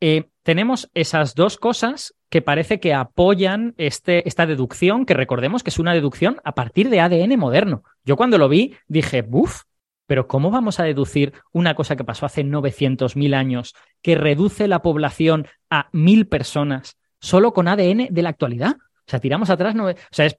eh, 0.00 0.28
tenemos 0.42 0.90
esas 0.94 1.34
dos 1.34 1.58
cosas 1.58 2.14
que 2.30 2.42
parece 2.42 2.80
que 2.80 2.94
apoyan 2.94 3.74
este, 3.76 4.26
esta 4.26 4.46
deducción, 4.46 5.06
que 5.06 5.14
recordemos 5.14 5.62
que 5.62 5.70
es 5.70 5.78
una 5.78 5.92
deducción 5.94 6.40
a 6.44 6.54
partir 6.54 6.88
de 6.88 7.00
ADN 7.00 7.38
moderno. 7.38 7.82
Yo 8.04 8.16
cuando 8.16 8.38
lo 8.38 8.48
vi 8.48 8.74
dije, 8.86 9.22
buf, 9.22 9.64
pero 10.06 10.26
¿cómo 10.26 10.50
vamos 10.50 10.80
a 10.80 10.84
deducir 10.84 11.34
una 11.52 11.74
cosa 11.74 11.96
que 11.96 12.04
pasó 12.04 12.24
hace 12.24 12.42
900.000 12.42 13.34
años, 13.34 13.74
que 14.00 14.14
reduce 14.14 14.68
la 14.68 14.80
población 14.80 15.46
a 15.68 15.88
mil 15.92 16.26
personas 16.26 16.96
solo 17.20 17.52
con 17.52 17.68
ADN 17.68 18.08
de 18.10 18.22
la 18.22 18.30
actualidad? 18.30 18.76
O 18.80 19.10
sea, 19.10 19.20
tiramos 19.20 19.50
atrás, 19.50 19.74
no, 19.74 19.88
o 19.88 19.94
sea, 20.10 20.26
es, 20.26 20.38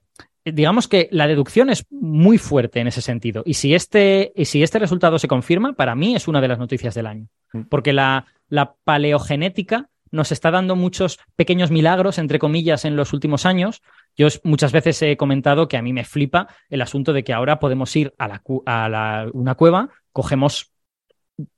digamos 0.54 0.88
que 0.88 1.10
la 1.12 1.28
deducción 1.28 1.70
es 1.70 1.86
muy 1.90 2.38
fuerte 2.38 2.80
en 2.80 2.88
ese 2.88 3.02
sentido. 3.02 3.44
Y 3.46 3.56
si 3.56 3.74
este, 3.74 4.32
y 4.36 4.46
si 4.46 4.64
este 4.64 4.80
resultado 4.80 5.20
se 5.20 5.28
confirma, 5.28 5.74
para 5.74 5.96
mí 5.96 6.16
es 6.16 6.28
una 6.28 6.42
de 6.42 6.48
las 6.48 6.60
noticias 6.60 6.96
del 6.96 7.08
año. 7.08 7.28
Mm. 7.54 7.62
Porque 7.70 7.94
la, 7.94 8.26
la 8.48 8.76
paleogenética 8.84 9.90
nos 10.12 10.32
está 10.32 10.52
dando 10.52 10.76
muchos 10.76 11.20
pequeños 11.36 11.72
milagros, 11.72 12.18
entre 12.18 12.40
comillas, 12.40 12.86
en 12.86 12.96
los 12.96 13.14
últimos 13.14 13.46
años. 13.46 13.82
Yo 14.18 14.28
muchas 14.44 14.72
veces 14.72 15.02
he 15.02 15.18
comentado 15.18 15.68
que 15.68 15.78
a 15.78 15.82
mí 15.82 15.94
me 15.94 16.04
flipa 16.06 16.48
el 16.70 16.82
asunto 16.82 17.14
de 17.14 17.24
que 17.24 17.34
ahora 17.34 17.60
podemos 17.60 17.96
ir 17.96 18.14
a, 18.18 18.28
la, 18.28 18.42
a 18.66 19.28
una 19.34 19.56
cueva, 19.56 19.90
cogemos 20.12 20.72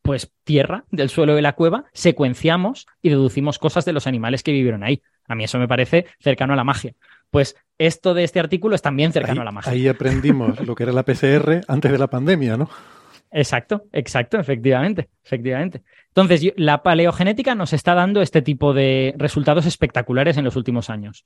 pues 0.03 0.31
tierra 0.43 0.85
del 0.91 1.09
suelo 1.09 1.33
de 1.33 1.41
la 1.41 1.53
cueva, 1.53 1.85
secuenciamos 1.93 2.85
y 3.01 3.09
deducimos 3.09 3.57
cosas 3.57 3.83
de 3.85 3.93
los 3.93 4.05
animales 4.05 4.43
que 4.43 4.51
vivieron 4.51 4.83
ahí. 4.83 5.01
A 5.27 5.35
mí 5.35 5.43
eso 5.43 5.57
me 5.57 5.67
parece 5.67 6.05
cercano 6.19 6.53
a 6.53 6.55
la 6.55 6.63
magia. 6.63 6.93
Pues 7.31 7.55
esto 7.77 8.13
de 8.13 8.23
este 8.23 8.39
artículo 8.39 8.75
es 8.75 8.81
también 8.81 9.11
cercano 9.11 9.41
a 9.41 9.45
la 9.45 9.51
magia. 9.51 9.71
Ahí 9.71 9.87
aprendimos 9.87 10.59
lo 10.59 10.75
que 10.75 10.83
era 10.83 10.91
la 10.91 11.03
PCR 11.03 11.61
antes 11.67 11.91
de 11.91 11.97
la 11.97 12.07
pandemia, 12.07 12.57
¿no? 12.57 12.69
Exacto, 13.31 13.85
exacto, 13.93 14.37
efectivamente, 14.37 15.09
efectivamente. 15.23 15.81
Entonces, 16.09 16.51
la 16.57 16.83
paleogenética 16.83 17.55
nos 17.55 17.71
está 17.71 17.95
dando 17.95 18.21
este 18.21 18.41
tipo 18.41 18.73
de 18.73 19.15
resultados 19.17 19.65
espectaculares 19.65 20.35
en 20.37 20.43
los 20.43 20.57
últimos 20.57 20.89
años. 20.89 21.23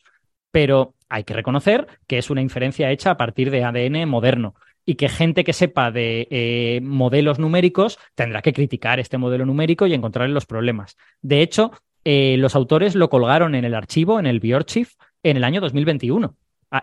Pero 0.52 0.94
hay 1.10 1.24
que 1.24 1.34
reconocer 1.34 1.88
que 2.08 2.20
es 2.20 2.30
una 2.30 2.42
inferencia 2.42 2.92
hecha 2.92 3.12
a 3.12 3.18
partir 3.18 3.50
de 3.50 3.64
ADN 3.64 4.08
moderno 4.08 4.56
y 4.86 4.96
que 4.96 5.10
gente 5.10 5.44
que 5.44 5.54
sepa 5.54 5.90
de 5.90 6.28
eh, 6.30 6.80
modelos 6.84 7.40
numéricos 7.40 7.98
tendrá 8.14 8.44
que 8.44 8.54
criticar 8.54 9.00
este 9.00 9.18
modelo 9.18 9.46
numérico 9.46 9.88
y 9.88 9.96
encontrarle 9.96 10.34
los 10.34 10.46
problemas. 10.46 10.96
De 11.22 11.42
hecho, 11.42 11.72
eh, 12.04 12.36
los 12.38 12.56
autores 12.56 12.94
lo 12.94 13.10
colgaron 13.10 13.56
en 13.56 13.66
el 13.66 13.74
archivo, 13.74 14.20
en 14.20 14.28
el 14.28 14.40
Biorchief, 14.40 14.94
en 15.26 15.38
el 15.38 15.44
año 15.44 15.60
2021. 15.60 16.38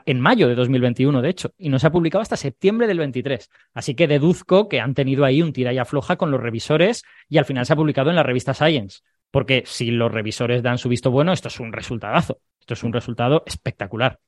En 0.06 0.20
mayo 0.20 0.48
de 0.48 0.54
2021, 0.54 1.22
de 1.22 1.28
hecho, 1.28 1.52
y 1.58 1.68
no 1.68 1.78
se 1.78 1.86
ha 1.86 1.92
publicado 1.92 2.22
hasta 2.22 2.36
septiembre 2.36 2.86
del 2.86 2.98
23. 2.98 3.50
Así 3.74 3.94
que 3.94 4.08
deduzco 4.08 4.68
que 4.68 4.80
han 4.80 4.94
tenido 4.94 5.24
ahí 5.24 5.42
un 5.42 5.52
tira 5.52 5.72
y 5.72 5.78
afloja 5.78 6.16
con 6.16 6.30
los 6.30 6.40
revisores 6.40 7.04
y 7.28 7.38
al 7.38 7.44
final 7.44 7.66
se 7.66 7.74
ha 7.74 7.76
publicado 7.76 8.10
en 8.10 8.16
la 8.16 8.22
revista 8.22 8.54
Science. 8.54 9.00
Porque 9.30 9.62
si 9.66 9.90
los 9.90 10.10
revisores 10.10 10.62
dan 10.62 10.78
su 10.78 10.88
visto 10.88 11.10
bueno, 11.10 11.32
esto 11.32 11.48
es 11.48 11.60
un 11.60 11.72
resultadazo. 11.72 12.40
Esto 12.58 12.74
es 12.74 12.82
un 12.82 12.92
resultado 12.92 13.44
espectacular. 13.46 14.18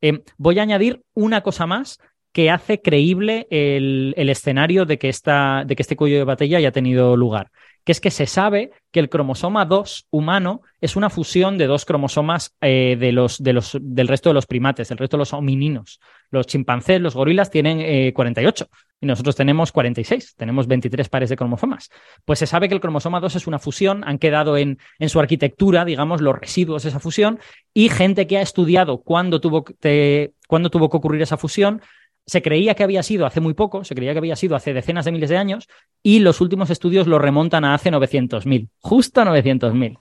Eh, 0.00 0.22
voy 0.36 0.58
a 0.58 0.62
añadir 0.62 1.02
una 1.14 1.42
cosa 1.42 1.66
más 1.66 1.98
que 2.32 2.50
hace 2.50 2.82
creíble 2.82 3.46
el, 3.50 4.14
escenario 4.16 4.84
de 4.84 4.98
que 4.98 5.08
este 5.08 5.96
cuello 5.96 6.18
de 6.18 6.24
batalla 6.24 6.58
haya 6.58 6.72
tenido 6.72 7.16
lugar 7.16 7.50
que 7.88 7.92
es 7.92 8.02
que 8.02 8.10
se 8.10 8.26
sabe 8.26 8.70
que 8.92 9.00
el 9.00 9.08
cromosoma 9.08 9.64
2 9.64 10.08
humano 10.10 10.60
es 10.82 10.94
una 10.94 11.08
fusión 11.08 11.56
de 11.56 11.66
dos 11.66 11.86
cromosomas 11.86 12.54
eh, 12.60 12.98
de 13.00 13.12
los, 13.12 13.42
de 13.42 13.54
los, 13.54 13.78
del 13.80 14.08
resto 14.08 14.28
de 14.28 14.34
los 14.34 14.44
primates, 14.44 14.90
del 14.90 14.98
resto 14.98 15.16
de 15.16 15.20
los 15.20 15.32
homininos. 15.32 15.98
Los 16.30 16.46
chimpancés, 16.46 17.00
los 17.00 17.14
gorilas 17.14 17.50
tienen 17.50 17.80
eh, 17.80 18.12
48 18.12 18.68
y 19.00 19.06
nosotros 19.06 19.36
tenemos 19.36 19.72
46, 19.72 20.34
tenemos 20.36 20.66
23 20.66 21.08
pares 21.08 21.30
de 21.30 21.36
cromosomas. 21.36 21.88
Pues 22.26 22.40
se 22.40 22.46
sabe 22.46 22.68
que 22.68 22.74
el 22.74 22.82
cromosoma 22.82 23.20
2 23.20 23.36
es 23.36 23.46
una 23.46 23.58
fusión, 23.58 24.04
han 24.06 24.18
quedado 24.18 24.58
en, 24.58 24.76
en 24.98 25.08
su 25.08 25.18
arquitectura, 25.18 25.86
digamos, 25.86 26.20
los 26.20 26.38
residuos 26.38 26.82
de 26.82 26.90
esa 26.90 27.00
fusión 27.00 27.40
y 27.72 27.88
gente 27.88 28.26
que 28.26 28.36
ha 28.36 28.42
estudiado 28.42 29.00
cuándo 29.00 29.40
tuvo, 29.40 29.64
te, 29.64 30.34
cuándo 30.46 30.68
tuvo 30.68 30.90
que 30.90 30.98
ocurrir 30.98 31.22
esa 31.22 31.38
fusión 31.38 31.80
se 32.28 32.42
creía 32.42 32.74
que 32.74 32.84
había 32.84 33.02
sido 33.02 33.24
hace 33.24 33.40
muy 33.40 33.54
poco, 33.54 33.84
se 33.84 33.94
creía 33.94 34.12
que 34.12 34.18
había 34.18 34.36
sido 34.36 34.54
hace 34.54 34.74
decenas 34.74 35.06
de 35.06 35.12
miles 35.12 35.30
de 35.30 35.38
años, 35.38 35.66
y 36.02 36.18
los 36.18 36.42
últimos 36.42 36.68
estudios 36.68 37.06
lo 37.06 37.18
remontan 37.18 37.64
a 37.64 37.72
hace 37.72 37.90
900.000, 37.90 38.68
justo 38.80 39.22
a 39.22 39.24
900.000. 39.24 39.96
O 39.96 40.00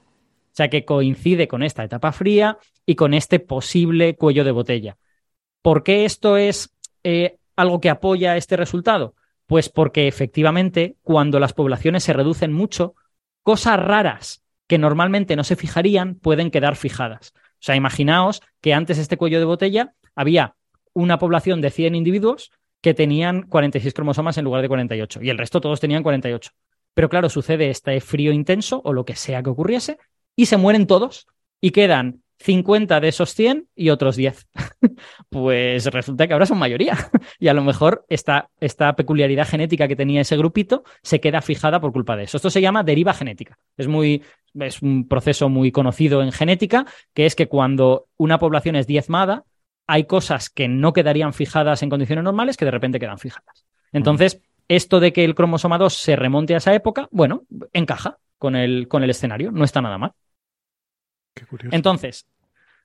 sea 0.52 0.70
que 0.70 0.84
coincide 0.84 1.48
con 1.48 1.64
esta 1.64 1.86
etapa 1.86 2.12
fría 2.12 2.58
y 2.86 2.96
con 2.96 3.14
este 3.14 3.40
posible 3.40 4.18
cuello 4.18 4.44
de 4.44 4.52
botella. 4.52 4.98
¿Por 5.62 5.84
qué 5.84 6.04
esto 6.04 6.36
es 6.36 6.76
eh, 7.06 7.38
algo 7.56 7.80
que 7.80 7.90
apoya 7.90 8.36
este 8.36 8.58
resultado? 8.58 9.16
Pues 9.46 9.70
porque 9.70 10.10
efectivamente, 10.10 10.98
cuando 11.04 11.40
las 11.40 11.54
poblaciones 11.54 12.04
se 12.04 12.12
reducen 12.12 12.52
mucho, 12.52 12.96
cosas 13.42 13.80
raras 13.80 14.44
que 14.68 14.78
normalmente 14.78 15.38
no 15.38 15.46
se 15.46 15.56
fijarían 15.56 16.16
pueden 16.16 16.52
quedar 16.52 16.76
fijadas. 16.76 17.32
O 17.34 17.62
sea, 17.62 17.78
imaginaos 17.78 18.42
que 18.60 18.74
antes 18.74 18.98
este 18.98 19.16
cuello 19.16 19.40
de 19.40 19.46
botella 19.46 19.94
había 20.14 20.57
una 20.98 21.20
población 21.20 21.62
de 21.62 21.70
100 21.70 21.93
individuos 21.93 22.52
que 22.82 22.95
tenían 22.95 23.43
46 23.43 23.93
cromosomas 23.93 24.38
en 24.39 24.45
lugar 24.45 24.64
de 24.64 24.68
48 24.68 25.22
y 25.22 25.30
el 25.30 25.38
resto 25.38 25.62
todos 25.62 25.80
tenían 25.80 26.02
48. 26.02 26.52
Pero 26.95 27.10
claro, 27.10 27.30
sucede 27.30 27.70
este 27.70 28.02
frío 28.02 28.32
intenso 28.32 28.82
o 28.84 28.93
lo 28.93 29.06
que 29.06 29.16
sea 29.16 29.43
que 29.43 29.52
ocurriese 29.52 30.00
y 30.36 30.48
se 30.48 30.58
mueren 30.58 30.88
todos 30.88 31.28
y 31.62 31.70
quedan 31.70 32.24
50 32.39 33.00
de 33.00 33.08
esos 33.10 33.36
100 33.36 33.68
y 33.76 33.91
otros 33.91 34.16
10. 34.16 34.48
pues 35.30 35.86
resulta 35.86 36.26
que 36.26 36.34
ahora 36.34 36.48
son 36.48 36.58
mayoría 36.58 36.98
y 37.39 37.48
a 37.48 37.54
lo 37.54 37.64
mejor 37.64 38.04
esta, 38.10 38.50
esta 38.60 38.95
peculiaridad 38.95 39.48
genética 39.48 39.88
que 39.88 39.95
tenía 39.95 40.22
ese 40.22 40.38
grupito 40.38 40.84
se 41.04 41.20
queda 41.20 41.41
fijada 41.43 41.80
por 41.80 41.91
culpa 41.93 42.16
de 42.16 42.24
eso. 42.24 42.38
Esto 42.38 42.50
se 42.50 42.62
llama 42.62 42.84
deriva 42.84 43.14
genética. 43.14 43.60
Es 43.78 43.88
muy 43.88 44.24
es 44.60 44.82
un 44.82 45.08
proceso 45.08 45.50
muy 45.50 45.72
conocido 45.72 46.24
en 46.24 46.32
genética, 46.32 46.88
que 47.14 47.28
es 47.28 47.36
que 47.36 47.48
cuando 47.48 48.08
una 48.18 48.39
población 48.39 48.76
es 48.76 48.88
diezmada, 48.88 49.43
hay 49.88 50.04
cosas 50.04 50.50
que 50.50 50.68
no 50.68 50.94
quedarían 50.94 51.34
fijadas 51.34 51.82
en 51.82 51.90
condiciones 51.90 52.24
normales 52.24 52.58
que 52.58 52.66
de 52.66 52.72
repente 52.72 53.00
quedan 53.00 53.18
fijadas. 53.18 53.66
Entonces, 53.94 54.42
esto 54.68 55.00
de 55.00 55.14
que 55.14 55.24
el 55.24 55.34
cromosoma 55.34 55.78
2 55.78 55.94
se 55.94 56.16
remonte 56.18 56.54
a 56.54 56.58
esa 56.58 56.74
época, 56.74 57.08
bueno, 57.10 57.44
encaja 57.72 58.18
con 58.38 58.56
el, 58.56 58.88
con 58.90 59.04
el 59.04 59.10
escenario, 59.10 59.52
no 59.52 59.64
está 59.64 59.82
nada 59.82 59.98
mal. 59.98 60.12
Qué 61.34 61.46
curioso. 61.46 61.74
Entonces, 61.74 62.28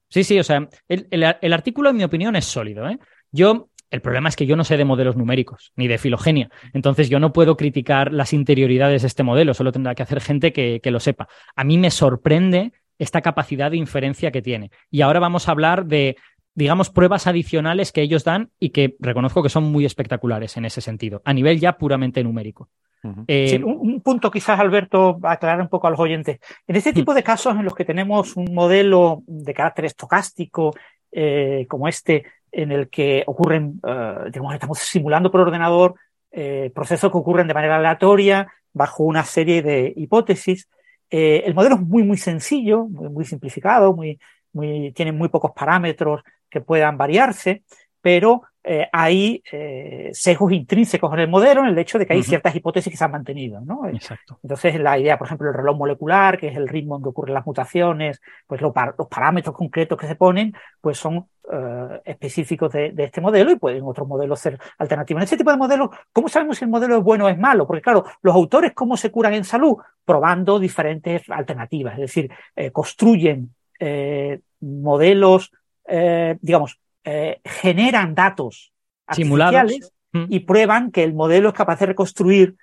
sí, 0.09 0.23
sí, 0.23 0.39
o 0.39 0.45
sea, 0.45 0.69
el, 0.89 1.09
el, 1.11 1.37
el 1.41 1.53
artículo, 1.53 1.91
en 1.91 1.97
mi 1.97 2.05
opinión, 2.05 2.37
es 2.37 2.45
sólido. 2.45 2.89
¿eh? 2.89 3.01
Yo, 3.33 3.69
el 3.91 4.01
problema 4.01 4.29
es 4.29 4.37
que 4.37 4.47
yo 4.47 4.55
no 4.55 4.63
sé 4.63 4.77
de 4.77 4.85
modelos 4.85 5.17
numéricos, 5.17 5.73
ni 5.75 5.89
de 5.89 5.99
filogenia. 5.99 6.51
Entonces, 6.73 7.11
yo 7.11 7.19
no 7.19 7.33
puedo 7.33 7.57
criticar 7.57 8.13
las 8.13 8.33
interioridades 8.33 9.03
de 9.03 9.09
este 9.09 9.25
modelo, 9.25 9.55
solo 9.55 9.73
tendrá 9.73 9.97
que 9.97 10.05
hacer 10.05 10.21
gente 10.21 10.53
que, 10.53 10.81
que 10.81 10.93
lo 10.93 11.01
sepa. 11.01 11.29
A 11.57 11.65
mí 11.65 11.79
me 11.79 11.91
sorprende 11.91 12.73
esta 12.99 13.21
capacidad 13.21 13.71
de 13.71 13.79
inferencia 13.79 14.31
que 14.31 14.43
tiene. 14.43 14.71
Y 14.89 15.01
ahora 15.01 15.19
vamos 15.19 15.49
a 15.49 15.53
hablar 15.53 15.87
de 15.87 16.17
digamos, 16.55 16.91
pruebas 16.91 17.27
adicionales 17.27 17.93
que 17.93 18.03
ellos 18.03 18.25
dan 18.25 18.51
y 18.59 18.71
que 18.71 18.97
reconozco 18.99 19.43
que 19.43 19.49
son 19.49 19.65
muy 19.65 19.85
espectaculares 19.85 20.57
en 20.57 20.65
ese 20.65 20.81
sentido, 20.81 21.23
a 21.25 21.33
nivel 21.33 21.59
ya 21.61 21.79
puramente 21.79 22.23
numérico. 22.23 22.69
Uh 23.05 23.09
-huh. 23.09 23.25
eh, 23.27 23.49
sí, 23.49 23.57
un, 23.57 23.79
un, 23.81 24.01
punto 24.01 24.31
quizás, 24.31 24.61
Alberto, 24.61 25.19
aclarar 25.23 25.61
un 25.61 25.69
poco 25.69 25.89
a 25.89 25.91
los 25.91 25.99
oyentes. 25.99 26.39
En 26.69 26.77
este 26.77 26.93
tipo 26.93 27.15
de 27.15 27.23
casos 27.23 27.57
en 27.57 27.65
los 27.65 27.75
que 27.75 27.85
tenemos 27.85 28.37
un 28.37 28.55
modelo 28.55 29.23
de 29.27 29.55
carácter 29.55 29.87
estocástico 29.87 30.73
eh, 31.11 31.67
como 31.69 31.89
este, 31.89 32.25
en 32.53 32.71
el 32.71 32.89
que 32.89 33.25
ocurren, 33.27 33.81
uh, 33.83 34.31
digamos, 34.31 34.55
estamos 34.55 34.79
simulando 34.79 35.31
por 35.31 35.41
ordenador 35.41 35.95
eh, 36.31 36.71
procesos 36.75 37.11
que 37.11 37.19
ocurren 37.19 37.49
de 37.49 37.55
manera 37.55 37.77
aleatoria 37.77 38.53
bajo 38.73 39.05
una 39.05 39.25
serie 39.25 39.63
de 39.63 39.93
hipótesis, 39.97 40.69
eh, 41.11 41.43
el 41.45 41.55
modelo 41.55 41.75
es 41.75 41.83
muy, 41.83 42.03
muy 42.05 42.17
sencillo, 42.17 42.87
muy, 42.87 43.11
muy 43.11 43.25
simplificado, 43.27 43.95
muy, 43.95 44.19
muy, 44.53 44.93
tiene 44.93 45.13
muy 45.13 45.29
pocos 45.29 45.53
parámetros 45.53 46.23
que 46.49 46.61
puedan 46.61 46.97
variarse, 46.97 47.63
pero 48.01 48.43
eh, 48.65 48.89
hay 48.93 49.43
eh, 49.51 50.11
sesgos 50.13 50.53
intrínsecos 50.53 51.13
en 51.15 51.19
el 51.19 51.29
modelo 51.29 51.63
en 51.63 51.69
el 51.69 51.79
hecho 51.79 51.99
de 51.99 52.07
que 52.07 52.13
hay 52.13 52.21
uh 52.21 52.23
-huh. 52.23 52.29
ciertas 52.29 52.55
hipótesis 52.55 52.93
que 52.93 52.97
se 52.97 53.05
han 53.05 53.11
mantenido. 53.11 53.61
¿no? 53.61 53.89
Exacto. 53.89 54.39
Entonces, 54.43 54.79
la 54.79 54.99
idea, 54.99 55.19
por 55.19 55.27
ejemplo, 55.27 55.49
el 55.49 55.55
reloj 55.55 55.77
molecular, 55.77 56.39
que 56.39 56.49
es 56.49 56.57
el 56.57 56.69
ritmo 56.69 56.97
en 56.97 57.03
que 57.03 57.09
ocurren 57.09 57.35
las 57.35 57.47
mutaciones, 57.47 58.21
pues 58.47 58.61
lo, 58.61 58.73
los 58.99 59.09
parámetros 59.09 59.57
concretos 59.57 59.99
que 59.99 60.07
se 60.07 60.15
ponen, 60.15 60.55
pues 60.81 60.97
son 60.97 61.17
uh, 61.17 62.01
específicos 62.05 62.73
de, 62.73 62.93
de, 62.93 63.05
este 63.05 63.21
modelo 63.21 63.51
y 63.51 63.57
pueden 63.57 63.83
otros 63.83 64.07
modelos 64.07 64.39
ser 64.39 64.59
alternativos. 64.79 65.21
En 65.21 65.25
este 65.25 65.37
tipo 65.37 65.51
de 65.51 65.57
modelos, 65.57 65.91
¿cómo 66.13 66.29
sabemos 66.29 66.59
si 66.59 66.65
el 66.65 66.71
modelo 66.71 66.97
es 66.99 67.03
bueno 67.03 67.27
o 67.27 67.29
es 67.29 67.39
malo? 67.39 67.67
Porque, 67.67 67.83
claro, 67.83 68.05
los 68.23 68.35
autores, 68.35 68.73
¿cómo 68.75 68.97
se 68.97 69.11
curan 69.11 69.35
en 69.35 69.45
salud? 69.45 69.77
Probando 70.05 70.61
diferentes 70.61 71.29
alternativas, 71.31 71.95
es 71.95 72.01
decir, 72.01 72.31
eh, 72.55 72.71
construyen 72.71 73.55
eh, 73.79 74.41
modelos, 74.61 75.53
eh, 75.87 76.39
digamos, 76.41 76.79
eh, 77.05 77.41
generan 77.45 78.15
datos 78.15 78.73
simulados 79.11 79.93
mm. 80.13 80.25
y 80.29 80.41
prueban 80.41 80.91
que 80.91 81.03
el 81.03 81.15
modelo 81.15 81.49
es 81.49 81.55
capaz 81.55 81.81
de 81.81 81.87
reconstruir 81.87 82.57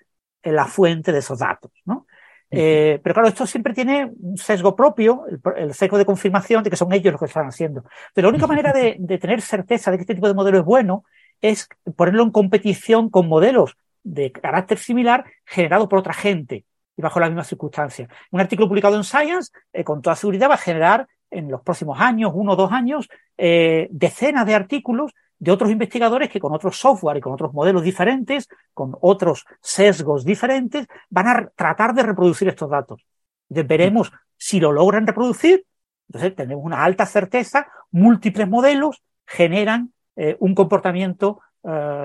la 0.43 0.65
fuente 0.65 1.11
de 1.11 1.19
esos 1.19 1.39
datos, 1.39 1.71
¿no? 1.85 2.07
Eh, 2.51 2.99
pero 3.03 3.13
claro, 3.13 3.27
esto 3.27 3.45
siempre 3.45 3.75
tiene 3.75 4.11
un 4.21 4.35
sesgo 4.37 4.75
propio, 4.75 5.25
el, 5.27 5.39
el, 5.55 5.73
sesgo 5.73 5.99
de 5.99 6.05
confirmación 6.05 6.63
de 6.63 6.71
que 6.71 6.75
son 6.75 6.91
ellos 6.93 7.11
los 7.11 7.19
que 7.19 7.27
están 7.27 7.47
haciendo. 7.47 7.83
Pero 8.13 8.27
la 8.27 8.29
única 8.29 8.47
manera 8.47 8.73
de, 8.73 8.95
de, 8.97 9.17
tener 9.19 9.41
certeza 9.41 9.91
de 9.91 9.97
que 9.97 10.01
este 10.01 10.15
tipo 10.15 10.27
de 10.27 10.33
modelo 10.33 10.57
es 10.57 10.65
bueno 10.65 11.03
es 11.41 11.69
ponerlo 11.95 12.23
en 12.23 12.31
competición 12.31 13.09
con 13.09 13.27
modelos 13.27 13.77
de 14.03 14.31
carácter 14.31 14.79
similar 14.79 15.25
generados 15.45 15.87
por 15.87 15.99
otra 15.99 16.13
gente 16.13 16.65
y 16.99 17.01
bajo 17.01 17.21
las 17.21 17.29
mismas 17.29 17.47
circunstancias. 17.47 18.09
Un 18.29 18.41
artículo 18.41 18.67
publicado 18.67 18.97
en 18.97 19.05
Science, 19.05 19.53
eh, 19.71 19.85
con 19.85 20.01
toda 20.01 20.17
seguridad, 20.17 20.49
va 20.49 20.55
a 20.55 20.57
generar 20.57 21.07
en 21.31 21.49
los 21.49 21.61
próximos 21.61 21.97
años, 21.97 22.33
uno 22.35 22.51
o 22.51 22.55
dos 22.57 22.73
años, 22.73 23.07
eh, 23.37 23.87
decenas 23.89 24.45
de 24.45 24.53
artículos 24.53 25.13
de 25.37 25.49
otros 25.49 25.71
investigadores 25.71 26.29
que 26.29 26.41
con 26.41 26.51
otros 26.51 26.77
software 26.77 27.15
y 27.15 27.21
con 27.21 27.31
otros 27.31 27.53
modelos 27.53 27.83
diferentes, 27.83 28.49
con 28.73 28.97
otros 28.99 29.45
sesgos 29.61 30.25
diferentes, 30.25 30.87
van 31.09 31.27
a 31.29 31.49
tratar 31.55 31.93
de 31.93 32.03
reproducir 32.03 32.49
estos 32.49 32.69
datos. 32.69 33.05
Entonces 33.47 33.69
veremos 33.69 34.11
si 34.35 34.59
lo 34.59 34.73
logran 34.73 35.07
reproducir. 35.07 35.65
Entonces 36.09 36.35
tenemos 36.35 36.65
una 36.65 36.83
alta 36.83 37.05
certeza, 37.05 37.65
múltiples 37.91 38.49
modelos 38.49 39.01
generan 39.25 39.93
eh, 40.17 40.35
un 40.41 40.53
comportamiento 40.53 41.39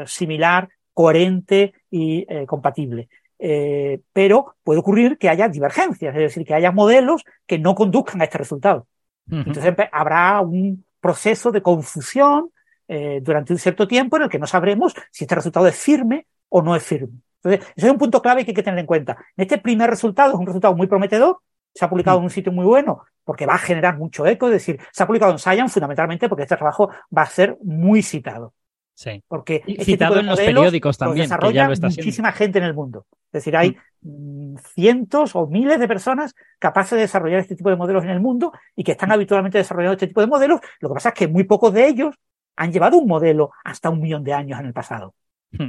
similar, 0.06 0.68
coherente 0.92 1.74
y 1.88 2.26
compatible. 2.46 3.08
Eh, 3.38 4.00
pero 4.12 4.54
puede 4.62 4.80
ocurrir 4.80 5.18
que 5.18 5.28
haya 5.28 5.48
divergencias, 5.48 6.14
es 6.14 6.20
decir, 6.20 6.46
que 6.46 6.54
haya 6.54 6.72
modelos 6.72 7.24
que 7.46 7.58
no 7.58 7.74
conduzcan 7.74 8.20
a 8.20 8.24
este 8.24 8.38
resultado. 8.38 8.86
Uh 9.30 9.34
-huh. 9.34 9.46
Entonces 9.46 9.74
habrá 9.92 10.40
un 10.40 10.84
proceso 11.00 11.50
de 11.50 11.62
confusión 11.62 12.50
eh, 12.88 13.20
durante 13.22 13.52
un 13.52 13.58
cierto 13.58 13.88
tiempo 13.88 14.16
en 14.16 14.24
el 14.24 14.28
que 14.28 14.38
no 14.38 14.46
sabremos 14.46 14.94
si 15.10 15.24
este 15.24 15.34
resultado 15.34 15.66
es 15.66 15.76
firme 15.76 16.26
o 16.48 16.62
no 16.62 16.76
es 16.76 16.82
firme. 16.82 17.18
Entonces, 17.42 17.72
ese 17.76 17.86
es 17.86 17.92
un 17.92 17.98
punto 17.98 18.22
clave 18.22 18.44
que 18.44 18.52
hay 18.52 18.54
que 18.54 18.62
tener 18.62 18.80
en 18.80 18.86
cuenta. 18.86 19.18
Este 19.36 19.58
primer 19.58 19.90
resultado 19.90 20.32
es 20.32 20.38
un 20.38 20.46
resultado 20.46 20.74
muy 20.74 20.86
prometedor, 20.86 21.40
se 21.74 21.84
ha 21.84 21.90
publicado 21.90 22.18
en 22.18 22.24
un 22.24 22.30
sitio 22.30 22.52
muy 22.52 22.64
bueno 22.64 23.02
porque 23.24 23.46
va 23.46 23.54
a 23.54 23.58
generar 23.58 23.96
mucho 23.98 24.26
eco, 24.26 24.46
es 24.46 24.52
decir, 24.52 24.78
se 24.92 25.02
ha 25.02 25.06
publicado 25.06 25.32
en 25.32 25.38
Science 25.38 25.72
fundamentalmente 25.72 26.28
porque 26.28 26.42
este 26.42 26.56
trabajo 26.56 26.90
va 27.16 27.22
a 27.22 27.26
ser 27.26 27.56
muy 27.62 28.02
citado. 28.02 28.52
Sí. 28.94 29.22
Porque 29.26 29.62
y 29.66 29.72
este 29.72 29.84
citado 29.84 30.20
en 30.20 30.26
los 30.26 30.38
periódicos 30.38 30.96
también. 30.96 31.28
Lo 31.28 31.36
desarrolla 31.36 31.68
muchísima 31.68 32.32
gente 32.32 32.58
en 32.58 32.64
el 32.64 32.74
mundo. 32.74 33.06
Es 33.26 33.32
decir, 33.32 33.56
hay 33.56 33.76
mm. 34.02 34.56
cientos 34.74 35.34
o 35.34 35.46
miles 35.48 35.80
de 35.80 35.88
personas 35.88 36.34
capaces 36.58 36.92
de 36.92 37.02
desarrollar 37.02 37.40
este 37.40 37.56
tipo 37.56 37.70
de 37.70 37.76
modelos 37.76 38.04
en 38.04 38.10
el 38.10 38.20
mundo 38.20 38.52
y 38.76 38.84
que 38.84 38.92
están 38.92 39.10
habitualmente 39.10 39.58
desarrollando 39.58 39.94
este 39.94 40.06
tipo 40.06 40.20
de 40.20 40.28
modelos. 40.28 40.60
Lo 40.80 40.88
que 40.88 40.94
pasa 40.94 41.08
es 41.08 41.14
que 41.16 41.28
muy 41.28 41.44
pocos 41.44 41.72
de 41.74 41.88
ellos 41.88 42.14
han 42.56 42.72
llevado 42.72 42.98
un 42.98 43.08
modelo 43.08 43.50
hasta 43.64 43.90
un 43.90 44.00
millón 44.00 44.22
de 44.22 44.32
años 44.32 44.60
en 44.60 44.66
el 44.66 44.72
pasado. 44.72 45.14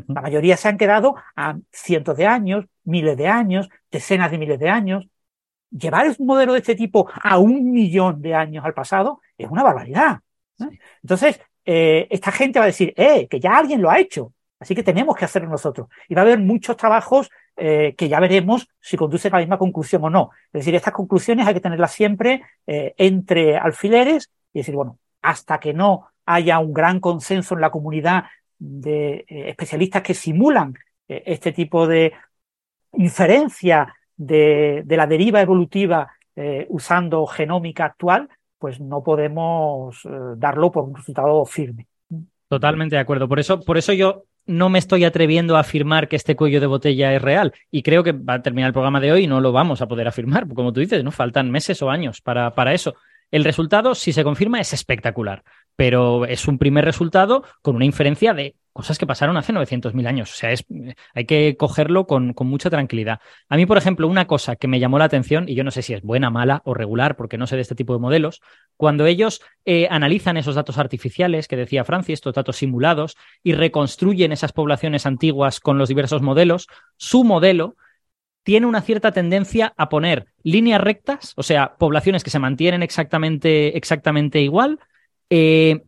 La 0.07 0.21
mayoría 0.21 0.57
se 0.57 0.67
han 0.67 0.77
quedado 0.77 1.15
a 1.35 1.57
cientos 1.71 2.17
de 2.17 2.25
años, 2.25 2.65
miles 2.85 3.17
de 3.17 3.27
años, 3.27 3.69
decenas 3.91 4.31
de 4.31 4.39
miles 4.39 4.59
de 4.59 4.69
años. 4.69 5.07
Llevar 5.69 6.07
un 6.17 6.25
modelo 6.25 6.53
de 6.53 6.59
este 6.59 6.75
tipo 6.75 7.07
a 7.21 7.37
un 7.37 7.71
millón 7.71 8.19
de 8.21 8.33
años 8.33 8.65
al 8.65 8.73
pasado 8.73 9.21
es 9.37 9.47
una 9.47 9.61
barbaridad. 9.61 10.21
¿no? 10.57 10.69
Sí. 10.69 10.79
Entonces, 11.03 11.39
eh, 11.65 12.07
esta 12.11 12.31
gente 12.31 12.59
va 12.59 12.65
a 12.65 12.67
decir, 12.67 12.93
eh, 12.95 13.27
que 13.27 13.39
ya 13.39 13.57
alguien 13.57 13.81
lo 13.81 13.89
ha 13.89 13.99
hecho, 13.99 14.33
así 14.59 14.75
que 14.75 14.83
tenemos 14.83 15.15
que 15.15 15.25
hacerlo 15.25 15.49
nosotros. 15.49 15.87
Y 16.07 16.13
va 16.13 16.21
a 16.21 16.25
haber 16.25 16.39
muchos 16.39 16.77
trabajos 16.77 17.29
eh, 17.57 17.95
que 17.97 18.07
ya 18.07 18.19
veremos 18.19 18.67
si 18.79 18.97
conducen 18.97 19.33
a 19.33 19.37
la 19.37 19.43
misma 19.43 19.57
conclusión 19.57 20.03
o 20.03 20.09
no. 20.09 20.31
Es 20.47 20.61
decir, 20.61 20.75
estas 20.75 20.93
conclusiones 20.93 21.47
hay 21.47 21.55
que 21.55 21.61
tenerlas 21.61 21.91
siempre 21.91 22.43
eh, 22.67 22.93
entre 22.97 23.57
alfileres 23.57 24.29
y 24.53 24.59
decir, 24.59 24.75
bueno, 24.75 24.99
hasta 25.21 25.59
que 25.59 25.73
no 25.73 26.07
haya 26.25 26.59
un 26.59 26.73
gran 26.73 26.99
consenso 26.99 27.55
en 27.55 27.61
la 27.61 27.71
comunidad 27.71 28.25
de 28.57 29.25
especialistas 29.27 30.01
que 30.01 30.13
simulan 30.13 30.75
este 31.07 31.51
tipo 31.51 31.87
de 31.87 32.13
inferencia 32.93 33.93
de, 34.15 34.83
la 34.87 35.05
deriva 35.05 35.41
evolutiva 35.41 36.11
usando 36.69 37.27
genómica 37.27 37.85
actual, 37.85 38.29
pues 38.59 38.79
no 38.79 39.03
podemos 39.03 40.01
darlo 40.37 40.71
por 40.71 40.83
un 40.85 40.95
resultado 40.95 41.45
firme. 41.45 41.87
Totalmente 42.47 42.95
de 42.95 43.01
acuerdo. 43.01 43.27
Por 43.27 43.39
eso, 43.39 43.59
por 43.59 43.77
eso 43.77 43.93
yo 43.93 44.23
no 44.45 44.69
me 44.69 44.79
estoy 44.79 45.03
atreviendo 45.03 45.57
a 45.57 45.61
afirmar 45.61 46.07
que 46.07 46.15
este 46.15 46.35
cuello 46.35 46.59
de 46.59 46.67
botella 46.67 47.13
es 47.13 47.21
real. 47.21 47.53
Y 47.71 47.81
creo 47.81 48.03
que 48.03 48.11
va 48.11 48.35
a 48.35 48.41
terminar 48.41 48.67
el 48.67 48.73
programa 48.73 48.99
de 48.99 49.11
hoy 49.11 49.23
y 49.23 49.27
no 49.27 49.41
lo 49.41 49.51
vamos 49.51 49.81
a 49.81 49.87
poder 49.87 50.07
afirmar. 50.07 50.47
Como 50.47 50.71
tú 50.71 50.79
dices, 50.79 51.03
¿no? 51.03 51.11
Faltan 51.11 51.49
meses 51.49 51.81
o 51.81 51.89
años 51.89 52.21
para, 52.21 52.53
para 52.53 52.73
eso. 52.73 52.95
El 53.31 53.43
resultado, 53.43 53.95
si 53.95 54.13
se 54.13 54.23
confirma, 54.23 54.61
es 54.61 54.71
espectacular, 54.73 55.43
pero 55.75 56.25
es 56.25 56.47
un 56.47 56.57
primer 56.57 56.85
resultado 56.85 57.43
con 57.61 57.75
una 57.75 57.85
inferencia 57.85 58.33
de 58.33 58.55
cosas 58.75 58.97
que 58.97 59.07
pasaron 59.07 59.37
hace 59.37 59.53
900.000 59.53 60.05
años. 60.05 60.33
O 60.33 60.35
sea, 60.35 60.51
es, 60.51 60.65
hay 61.13 61.23
que 61.23 61.55
cogerlo 61.55 62.05
con, 62.07 62.33
con, 62.33 62.47
mucha 62.47 62.69
tranquilidad. 62.69 63.21
A 63.47 63.55
mí, 63.55 63.65
por 63.65 63.77
ejemplo, 63.77 64.05
una 64.05 64.27
cosa 64.27 64.57
que 64.57 64.67
me 64.67 64.81
llamó 64.81 64.99
la 64.99 65.05
atención, 65.05 65.47
y 65.47 65.55
yo 65.55 65.63
no 65.63 65.71
sé 65.71 65.81
si 65.81 65.93
es 65.93 66.01
buena, 66.01 66.29
mala 66.29 66.61
o 66.65 66.73
regular, 66.73 67.15
porque 67.15 67.37
no 67.37 67.47
sé 67.47 67.55
de 67.55 67.61
este 67.61 67.73
tipo 67.73 67.93
de 67.93 67.99
modelos, 67.99 68.41
cuando 68.75 69.05
ellos 69.05 69.41
eh, 69.63 69.87
analizan 69.89 70.35
esos 70.35 70.55
datos 70.55 70.77
artificiales 70.77 71.47
que 71.47 71.55
decía 71.55 71.85
Francis, 71.85 72.15
estos 72.15 72.33
datos 72.33 72.57
simulados, 72.57 73.15
y 73.43 73.53
reconstruyen 73.53 74.33
esas 74.33 74.51
poblaciones 74.51 75.05
antiguas 75.05 75.61
con 75.61 75.77
los 75.77 75.87
diversos 75.87 76.21
modelos, 76.21 76.67
su 76.97 77.23
modelo 77.23 77.77
tiene 78.43 78.65
una 78.65 78.81
cierta 78.81 79.13
tendencia 79.13 79.73
a 79.77 79.87
poner 79.87 80.25
líneas 80.43 80.81
rectas, 80.81 81.31
o 81.37 81.43
sea, 81.43 81.77
poblaciones 81.77 82.25
que 82.25 82.29
se 82.29 82.39
mantienen 82.39 82.83
exactamente, 82.83 83.77
exactamente 83.77 84.41
igual, 84.41 84.79
eh, 85.29 85.79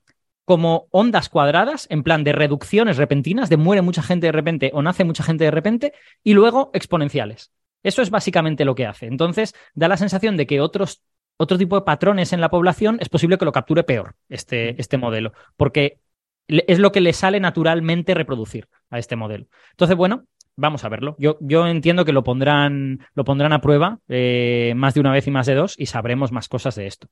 como 0.48 0.88
ondas 0.92 1.28
cuadradas, 1.28 1.88
en 1.90 2.04
plan 2.04 2.24
de 2.24 2.32
reducciones 2.32 2.96
repentinas, 2.96 3.50
de 3.50 3.58
muere 3.58 3.82
mucha 3.82 4.02
gente 4.02 4.28
de 4.28 4.32
repente 4.32 4.72
o 4.74 4.82
nace 4.82 5.04
mucha 5.04 5.22
gente 5.22 5.44
de 5.44 5.52
repente, 5.52 5.92
y 6.24 6.36
luego 6.36 6.72
exponenciales. 6.74 7.52
Eso 7.84 8.02
es 8.02 8.10
básicamente 8.10 8.64
lo 8.64 8.74
que 8.74 8.86
hace. 8.86 9.08
Entonces, 9.08 9.54
da 9.74 9.90
la 9.90 9.98
sensación 9.98 10.38
de 10.38 10.48
que 10.48 10.62
otros, 10.62 11.04
otro 11.36 11.58
tipo 11.58 11.76
de 11.76 11.82
patrones 11.82 12.32
en 12.32 12.40
la 12.40 12.48
población 12.48 12.98
es 13.02 13.10
posible 13.10 13.38
que 13.38 13.44
lo 13.44 13.52
capture 13.52 13.84
peor, 13.84 14.16
este, 14.30 14.80
este 14.80 14.98
modelo, 14.98 15.34
porque 15.58 16.00
es 16.48 16.80
lo 16.80 16.94
que 16.94 17.02
le 17.02 17.12
sale 17.12 17.42
naturalmente 17.42 18.14
reproducir 18.14 18.70
a 18.90 19.00
este 19.00 19.18
modelo. 19.18 19.48
Entonces, 19.72 19.98
bueno, 19.98 20.28
vamos 20.56 20.86
a 20.86 20.90
verlo. 20.90 21.18
Yo, 21.20 21.38
yo 21.42 21.68
entiendo 21.68 22.06
que 22.06 22.14
lo 22.14 22.24
pondrán, 22.24 23.06
lo 23.16 23.26
pondrán 23.26 23.52
a 23.52 23.60
prueba 23.60 24.00
eh, 24.08 24.72
más 24.78 24.94
de 24.94 25.02
una 25.02 25.12
vez 25.12 25.28
y 25.28 25.32
más 25.32 25.46
de 25.46 25.56
dos 25.56 25.76
y 25.78 25.88
sabremos 25.88 26.32
más 26.32 26.48
cosas 26.48 26.76
de 26.76 26.88
esto. 26.88 27.10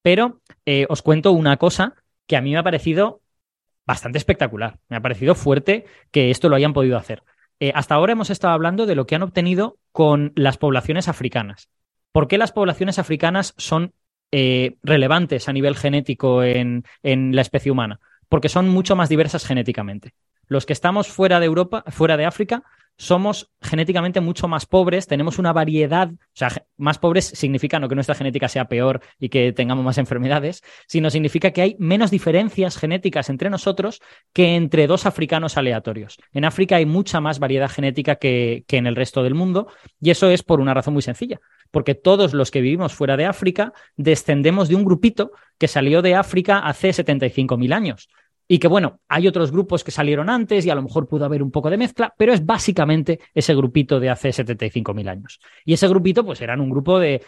Pero 0.00 0.42
eh, 0.64 0.86
os 0.88 1.02
cuento 1.02 1.32
una 1.32 1.56
cosa 1.56 1.96
que 2.28 2.36
a 2.36 2.40
mí 2.40 2.52
me 2.52 2.58
ha 2.58 2.62
parecido 2.62 3.22
bastante 3.84 4.18
espectacular. 4.18 4.78
Me 4.88 4.96
ha 4.96 5.02
parecido 5.02 5.34
fuerte 5.34 5.86
que 6.12 6.30
esto 6.30 6.48
lo 6.48 6.54
hayan 6.54 6.74
podido 6.74 6.96
hacer. 6.96 7.24
Eh, 7.58 7.72
hasta 7.74 7.96
ahora 7.96 8.12
hemos 8.12 8.30
estado 8.30 8.54
hablando 8.54 8.86
de 8.86 8.94
lo 8.94 9.06
que 9.06 9.16
han 9.16 9.22
obtenido 9.22 9.78
con 9.90 10.32
las 10.36 10.58
poblaciones 10.58 11.08
africanas. 11.08 11.70
¿Por 12.12 12.28
qué 12.28 12.38
las 12.38 12.52
poblaciones 12.52 13.00
africanas 13.00 13.54
son 13.56 13.92
relevantes 14.30 15.48
a 15.48 15.54
nivel 15.54 15.74
genético 15.74 16.42
en, 16.44 16.84
en 17.02 17.34
la 17.34 17.40
especie 17.40 17.72
humana? 17.72 17.98
Porque 18.28 18.50
son 18.50 18.68
mucho 18.68 18.94
más 18.94 19.08
diversas 19.08 19.44
genéticamente. 19.44 20.12
Los 20.46 20.66
que 20.66 20.74
estamos 20.74 21.08
fuera 21.08 21.40
de 21.40 21.46
Europa, 21.46 21.82
fuera 21.88 22.16
de 22.16 22.26
África, 22.26 22.62
somos 22.98 23.52
genéticamente 23.62 24.20
mucho 24.20 24.48
más 24.48 24.66
pobres, 24.66 25.06
tenemos 25.06 25.38
una 25.38 25.52
variedad, 25.52 26.10
o 26.10 26.18
sea, 26.34 26.50
más 26.76 26.98
pobres 26.98 27.26
significa 27.26 27.78
no 27.78 27.88
que 27.88 27.94
nuestra 27.94 28.16
genética 28.16 28.48
sea 28.48 28.66
peor 28.66 29.00
y 29.20 29.28
que 29.28 29.52
tengamos 29.52 29.84
más 29.84 29.98
enfermedades, 29.98 30.62
sino 30.88 31.08
significa 31.08 31.52
que 31.52 31.62
hay 31.62 31.76
menos 31.78 32.10
diferencias 32.10 32.76
genéticas 32.76 33.30
entre 33.30 33.50
nosotros 33.50 34.00
que 34.32 34.56
entre 34.56 34.88
dos 34.88 35.06
africanos 35.06 35.56
aleatorios. 35.56 36.18
En 36.32 36.44
África 36.44 36.76
hay 36.76 36.86
mucha 36.86 37.20
más 37.20 37.38
variedad 37.38 37.70
genética 37.70 38.16
que, 38.16 38.64
que 38.66 38.76
en 38.76 38.88
el 38.88 38.96
resto 38.96 39.22
del 39.22 39.34
mundo 39.34 39.68
y 40.00 40.10
eso 40.10 40.28
es 40.28 40.42
por 40.42 40.60
una 40.60 40.74
razón 40.74 40.94
muy 40.94 41.02
sencilla, 41.02 41.40
porque 41.70 41.94
todos 41.94 42.34
los 42.34 42.50
que 42.50 42.60
vivimos 42.60 42.94
fuera 42.94 43.16
de 43.16 43.26
África 43.26 43.72
descendemos 43.96 44.68
de 44.68 44.74
un 44.74 44.84
grupito 44.84 45.30
que 45.56 45.68
salió 45.68 46.02
de 46.02 46.16
África 46.16 46.58
hace 46.58 46.90
75.000 46.90 47.72
años. 47.72 48.08
Y 48.50 48.58
que 48.58 48.66
bueno, 48.66 49.00
hay 49.08 49.28
otros 49.28 49.52
grupos 49.52 49.84
que 49.84 49.90
salieron 49.90 50.30
antes 50.30 50.64
y 50.64 50.70
a 50.70 50.74
lo 50.74 50.82
mejor 50.82 51.06
pudo 51.06 51.26
haber 51.26 51.42
un 51.42 51.50
poco 51.50 51.68
de 51.68 51.76
mezcla, 51.76 52.14
pero 52.16 52.32
es 52.32 52.44
básicamente 52.44 53.20
ese 53.34 53.54
grupito 53.54 54.00
de 54.00 54.08
hace 54.08 54.30
75.000 54.30 55.08
años. 55.08 55.38
Y 55.66 55.74
ese 55.74 55.86
grupito, 55.86 56.24
pues 56.24 56.40
eran 56.40 56.62
un 56.62 56.70
grupo 56.70 56.98
de, 56.98 57.22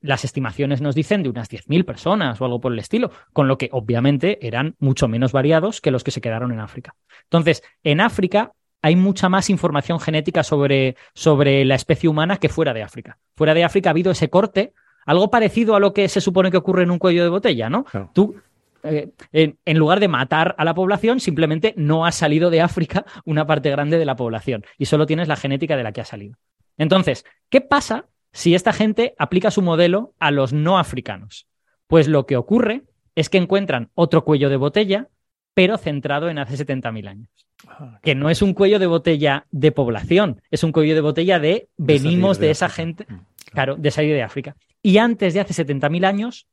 las 0.00 0.24
estimaciones 0.24 0.80
nos 0.80 0.94
dicen, 0.94 1.24
de 1.24 1.28
unas 1.28 1.50
10.000 1.50 1.84
personas 1.84 2.40
o 2.40 2.44
algo 2.44 2.60
por 2.60 2.72
el 2.72 2.78
estilo, 2.78 3.10
con 3.32 3.48
lo 3.48 3.58
que 3.58 3.68
obviamente 3.72 4.46
eran 4.46 4.76
mucho 4.78 5.08
menos 5.08 5.32
variados 5.32 5.80
que 5.80 5.90
los 5.90 6.04
que 6.04 6.12
se 6.12 6.20
quedaron 6.20 6.52
en 6.52 6.60
África. 6.60 6.94
Entonces, 7.24 7.64
en 7.82 8.00
África 8.00 8.52
hay 8.80 8.94
mucha 8.94 9.28
más 9.28 9.50
información 9.50 9.98
genética 9.98 10.44
sobre, 10.44 10.94
sobre 11.14 11.64
la 11.64 11.74
especie 11.74 12.08
humana 12.08 12.36
que 12.36 12.48
fuera 12.48 12.72
de 12.72 12.82
África. 12.82 13.18
Fuera 13.34 13.54
de 13.54 13.64
África 13.64 13.88
ha 13.88 13.92
habido 13.92 14.12
ese 14.12 14.30
corte 14.30 14.72
algo 15.06 15.30
parecido 15.30 15.74
a 15.74 15.80
lo 15.80 15.92
que 15.92 16.08
se 16.08 16.20
supone 16.20 16.50
que 16.50 16.56
ocurre 16.56 16.82
en 16.82 16.90
un 16.90 16.98
cuello 16.98 17.22
de 17.22 17.28
botella, 17.28 17.68
¿no? 17.68 17.84
Tú 18.12 18.36
eh, 18.84 19.54
en, 19.64 19.78
lugar 19.78 19.98
de 19.98 20.08
matar 20.08 20.54
a 20.58 20.64
la 20.64 20.74
población, 20.74 21.18
simplemente 21.18 21.72
no 21.76 22.04
ha 22.04 22.12
salido 22.12 22.50
de 22.50 22.60
África 22.60 23.06
una 23.24 23.46
parte 23.46 23.70
grande 23.70 23.98
de 23.98 24.04
la 24.04 24.14
población 24.14 24.64
y 24.76 24.84
solo 24.84 25.06
tienes 25.06 25.26
la 25.26 25.36
genética 25.36 25.76
de 25.76 25.82
la 25.82 25.92
que 25.92 26.02
ha 26.02 26.04
salido. 26.04 26.36
Entonces, 26.76 27.24
¿qué 27.48 27.62
pasa 27.62 28.06
si 28.32 28.54
esta 28.54 28.72
gente 28.72 29.14
aplica 29.18 29.50
su 29.50 29.62
modelo 29.62 30.14
a 30.18 30.30
los 30.30 30.52
no 30.52 30.78
africanos? 30.78 31.46
Pues 31.86 32.08
lo 32.08 32.26
que 32.26 32.36
ocurre 32.36 32.82
es 33.14 33.30
que 33.30 33.38
encuentran 33.38 33.90
otro 33.94 34.24
cuello 34.24 34.50
de 34.50 34.56
botella, 34.56 35.08
pero 35.54 35.78
centrado 35.78 36.28
en 36.28 36.38
hace 36.38 36.66
70.000 36.66 37.08
años. 37.08 37.30
Ah, 37.66 38.00
que 38.02 38.14
no 38.14 38.28
es 38.28 38.42
un 38.42 38.52
cuello 38.52 38.78
de 38.78 38.86
botella 38.86 39.46
de 39.50 39.72
población, 39.72 40.42
es 40.50 40.62
un 40.62 40.72
cuello 40.72 40.94
de 40.94 41.00
botella 41.00 41.38
de 41.38 41.68
venimos 41.78 42.38
de, 42.38 42.50
esa 42.50 42.68
gente, 42.68 43.06
mm, 43.08 43.20
claro, 43.52 43.76
de 43.76 43.90
salir 43.90 44.14
de 44.14 44.22
África. 44.22 44.56
Y 44.82 44.98
antes 44.98 45.32
de 45.32 45.40
hace 45.40 45.64
70.000 45.64 46.04
años, 46.04 46.46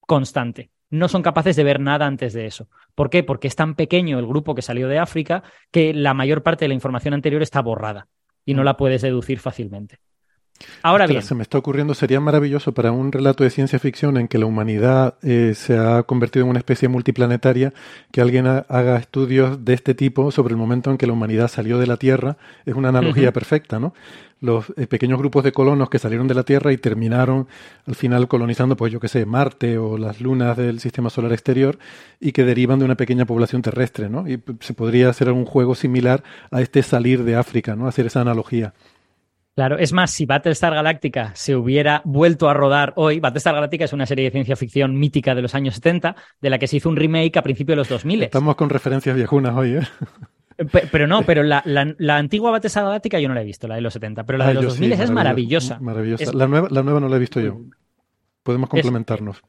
constante 0.00 0.70
no 0.90 1.08
son 1.08 1.22
capaces 1.22 1.56
de 1.56 1.64
ver 1.64 1.80
nada 1.80 2.06
antes 2.06 2.32
de 2.32 2.46
eso. 2.46 2.68
¿Por 2.94 3.10
qué? 3.10 3.22
Porque 3.22 3.48
es 3.48 3.56
tan 3.56 3.74
pequeño 3.74 4.18
el 4.18 4.26
grupo 4.26 4.54
que 4.54 4.62
salió 4.62 4.88
de 4.88 4.98
África 4.98 5.42
que 5.70 5.92
la 5.92 6.14
mayor 6.14 6.42
parte 6.42 6.64
de 6.64 6.68
la 6.68 6.74
información 6.74 7.14
anterior 7.14 7.42
está 7.42 7.60
borrada 7.62 8.08
y 8.44 8.54
no 8.54 8.62
mm. 8.62 8.64
la 8.64 8.76
puedes 8.76 9.02
deducir 9.02 9.40
fácilmente. 9.40 9.98
Ahora 10.82 11.06
bien. 11.06 11.22
Se 11.22 11.34
me 11.34 11.42
está 11.42 11.58
ocurriendo, 11.58 11.94
sería 11.94 12.20
maravilloso 12.20 12.72
para 12.72 12.92
un 12.92 13.10
relato 13.10 13.44
de 13.44 13.50
ciencia 13.50 13.78
ficción 13.78 14.16
en 14.16 14.28
que 14.28 14.38
la 14.38 14.46
humanidad 14.46 15.14
eh, 15.22 15.52
se 15.56 15.78
ha 15.78 16.02
convertido 16.04 16.44
en 16.44 16.50
una 16.50 16.58
especie 16.58 16.88
multiplanetaria, 16.88 17.72
que 18.12 18.20
alguien 18.20 18.46
haga 18.46 18.96
estudios 18.96 19.64
de 19.64 19.74
este 19.74 19.94
tipo 19.94 20.30
sobre 20.30 20.52
el 20.52 20.58
momento 20.58 20.90
en 20.90 20.98
que 20.98 21.06
la 21.06 21.12
humanidad 21.12 21.48
salió 21.48 21.78
de 21.78 21.86
la 21.86 21.96
Tierra. 21.96 22.36
Es 22.66 22.74
una 22.74 22.90
analogía 22.90 23.32
perfecta, 23.32 23.78
¿no? 23.78 23.94
Los 24.40 24.66
eh, 24.76 24.86
pequeños 24.86 25.18
grupos 25.18 25.42
de 25.42 25.52
colonos 25.52 25.88
que 25.88 25.98
salieron 25.98 26.28
de 26.28 26.34
la 26.34 26.42
Tierra 26.42 26.72
y 26.72 26.76
terminaron 26.76 27.48
al 27.86 27.94
final 27.94 28.28
colonizando, 28.28 28.76
pues 28.76 28.92
yo 28.92 29.00
qué 29.00 29.08
sé, 29.08 29.24
Marte 29.24 29.78
o 29.78 29.96
las 29.96 30.20
lunas 30.20 30.56
del 30.56 30.80
sistema 30.80 31.08
solar 31.08 31.32
exterior 31.32 31.78
y 32.20 32.32
que 32.32 32.44
derivan 32.44 32.78
de 32.78 32.84
una 32.84 32.94
pequeña 32.94 33.24
población 33.24 33.62
terrestre, 33.62 34.10
¿no? 34.10 34.28
Y 34.28 34.42
se 34.60 34.74
podría 34.74 35.08
hacer 35.08 35.30
un 35.32 35.46
juego 35.46 35.74
similar 35.74 36.22
a 36.50 36.60
este 36.60 36.82
salir 36.82 37.24
de 37.24 37.36
África, 37.36 37.74
¿no? 37.74 37.88
Hacer 37.88 38.06
esa 38.06 38.20
analogía. 38.20 38.74
Claro, 39.54 39.78
es 39.78 39.92
más, 39.92 40.10
si 40.10 40.26
Battlestar 40.26 40.74
Galactica 40.74 41.30
se 41.34 41.54
hubiera 41.54 42.02
vuelto 42.04 42.48
a 42.48 42.54
rodar 42.54 42.92
hoy, 42.96 43.20
Battlestar 43.20 43.54
Galactica 43.54 43.84
es 43.84 43.92
una 43.92 44.04
serie 44.04 44.24
de 44.24 44.30
ciencia 44.32 44.56
ficción 44.56 44.98
mítica 44.98 45.34
de 45.34 45.42
los 45.42 45.54
años 45.54 45.76
70, 45.76 46.16
de 46.40 46.50
la 46.50 46.58
que 46.58 46.66
se 46.66 46.76
hizo 46.76 46.88
un 46.88 46.96
remake 46.96 47.36
a 47.36 47.42
principios 47.42 47.74
de 47.74 47.76
los 47.76 47.88
2000. 47.88 48.24
Estamos 48.24 48.56
con 48.56 48.68
referencias 48.68 49.14
viejunas 49.14 49.54
hoy, 49.54 49.76
¿eh? 49.76 49.82
Pero 50.90 51.06
no, 51.06 51.22
pero 51.22 51.42
la, 51.42 51.62
antigua 52.16 52.50
Battlestar 52.50 52.84
Galactica 52.84 53.20
yo 53.20 53.28
no 53.28 53.34
la 53.34 53.42
he 53.42 53.44
visto, 53.44 53.68
la 53.68 53.76
de 53.76 53.80
los 53.80 53.92
70, 53.92 54.24
pero 54.24 54.38
la 54.38 54.46
de 54.46 54.50
ah, 54.50 54.54
los 54.54 54.64
2000 54.64 54.92
es 54.92 55.10
maravillosa. 55.10 55.78
Maravillosa. 55.80 56.32
La, 56.32 56.46
nueva, 56.48 56.68
la 56.70 56.82
nueva 56.82 57.00
no 57.00 57.08
la 57.08 57.16
he 57.16 57.20
visto 57.20 57.40
yo. 57.40 57.60
Podemos 58.42 58.68
complementarnos. 58.68 59.42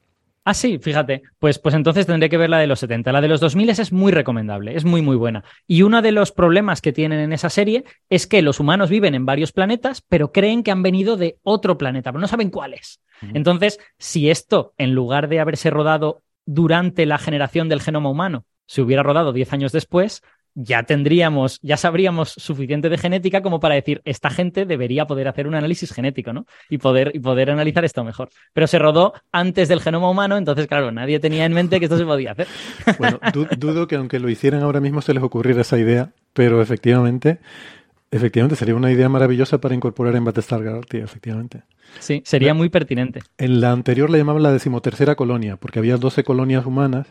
Ah, 0.48 0.54
sí, 0.54 0.78
fíjate. 0.78 1.22
Pues, 1.40 1.58
pues 1.58 1.74
entonces 1.74 2.06
tendré 2.06 2.30
que 2.30 2.36
ver 2.36 2.48
la 2.48 2.60
de 2.60 2.68
los 2.68 2.78
70. 2.78 3.10
La 3.10 3.20
de 3.20 3.26
los 3.26 3.40
2000 3.40 3.68
es 3.68 3.92
muy 3.92 4.12
recomendable, 4.12 4.76
es 4.76 4.84
muy, 4.84 5.02
muy 5.02 5.16
buena. 5.16 5.42
Y 5.66 5.82
uno 5.82 6.02
de 6.02 6.12
los 6.12 6.30
problemas 6.30 6.80
que 6.80 6.92
tienen 6.92 7.18
en 7.18 7.32
esa 7.32 7.50
serie 7.50 7.82
es 8.10 8.28
que 8.28 8.42
los 8.42 8.60
humanos 8.60 8.88
viven 8.88 9.16
en 9.16 9.26
varios 9.26 9.50
planetas, 9.50 10.02
pero 10.08 10.30
creen 10.30 10.62
que 10.62 10.70
han 10.70 10.84
venido 10.84 11.16
de 11.16 11.38
otro 11.42 11.76
planeta, 11.76 12.12
pero 12.12 12.20
no 12.20 12.28
saben 12.28 12.50
cuál 12.50 12.74
es. 12.74 13.00
Entonces, 13.34 13.80
si 13.98 14.30
esto, 14.30 14.72
en 14.78 14.94
lugar 14.94 15.28
de 15.28 15.40
haberse 15.40 15.68
rodado 15.68 16.22
durante 16.44 17.06
la 17.06 17.18
generación 17.18 17.68
del 17.68 17.82
genoma 17.82 18.08
humano, 18.08 18.44
se 18.66 18.82
hubiera 18.82 19.02
rodado 19.02 19.32
10 19.32 19.52
años 19.52 19.72
después, 19.72 20.22
ya 20.56 20.84
tendríamos, 20.84 21.60
ya 21.62 21.76
sabríamos 21.76 22.30
suficiente 22.30 22.88
de 22.88 22.96
genética 22.96 23.42
como 23.42 23.60
para 23.60 23.74
decir, 23.74 24.00
esta 24.06 24.30
gente 24.30 24.64
debería 24.64 25.06
poder 25.06 25.28
hacer 25.28 25.46
un 25.46 25.54
análisis 25.54 25.92
genético, 25.92 26.32
¿no? 26.32 26.46
Y 26.70 26.78
poder, 26.78 27.12
y 27.14 27.20
poder 27.20 27.50
analizar 27.50 27.84
esto 27.84 28.02
mejor. 28.02 28.30
Pero 28.54 28.66
se 28.66 28.78
rodó 28.78 29.12
antes 29.32 29.68
del 29.68 29.82
genoma 29.82 30.10
humano, 30.10 30.38
entonces, 30.38 30.66
claro, 30.66 30.90
nadie 30.90 31.20
tenía 31.20 31.44
en 31.44 31.52
mente 31.52 31.78
que 31.78 31.84
esto 31.84 31.98
se 31.98 32.04
podía 32.04 32.32
hacer. 32.32 32.48
Bueno, 32.98 33.20
dudo 33.58 33.86
que 33.86 33.96
aunque 33.96 34.18
lo 34.18 34.30
hicieran 34.30 34.62
ahora 34.62 34.80
mismo 34.80 35.02
se 35.02 35.12
les 35.12 35.22
ocurriera 35.22 35.60
esa 35.60 35.78
idea, 35.78 36.12
pero 36.32 36.62
efectivamente, 36.62 37.38
efectivamente 38.10 38.56
sería 38.56 38.74
una 38.74 38.90
idea 38.90 39.10
maravillosa 39.10 39.60
para 39.60 39.74
incorporar 39.74 40.16
en 40.16 40.24
Battlestar 40.24 40.64
Galactica, 40.64 41.04
efectivamente. 41.04 41.62
Sí, 41.98 42.22
sería 42.24 42.54
muy 42.54 42.70
pertinente. 42.70 43.20
En 43.36 43.60
la 43.60 43.72
anterior 43.72 44.08
le 44.08 44.18
llamaban 44.18 44.42
la 44.42 44.52
decimotercera 44.52 45.14
colonia, 45.14 45.56
porque 45.58 45.78
había 45.78 45.98
12 45.98 46.24
colonias 46.24 46.64
humanas 46.64 47.08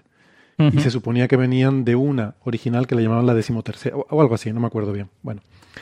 y 0.58 0.80
se 0.80 0.90
suponía 0.92 1.28
que 1.28 1.36
venían 1.38 1.84
de 1.84 1.96
una 1.96 2.36
original 2.44 2.88
que 2.88 2.96
le 2.96 3.04
llamaban 3.04 3.26
la 3.26 3.34
decimotercera 3.34 3.98
o, 3.98 4.06
o 4.10 4.22
algo 4.22 4.36
así, 4.36 4.52
no 4.54 4.60
me 4.60 4.68
acuerdo 4.68 4.94
bien. 4.94 5.10
Bueno. 5.22 5.42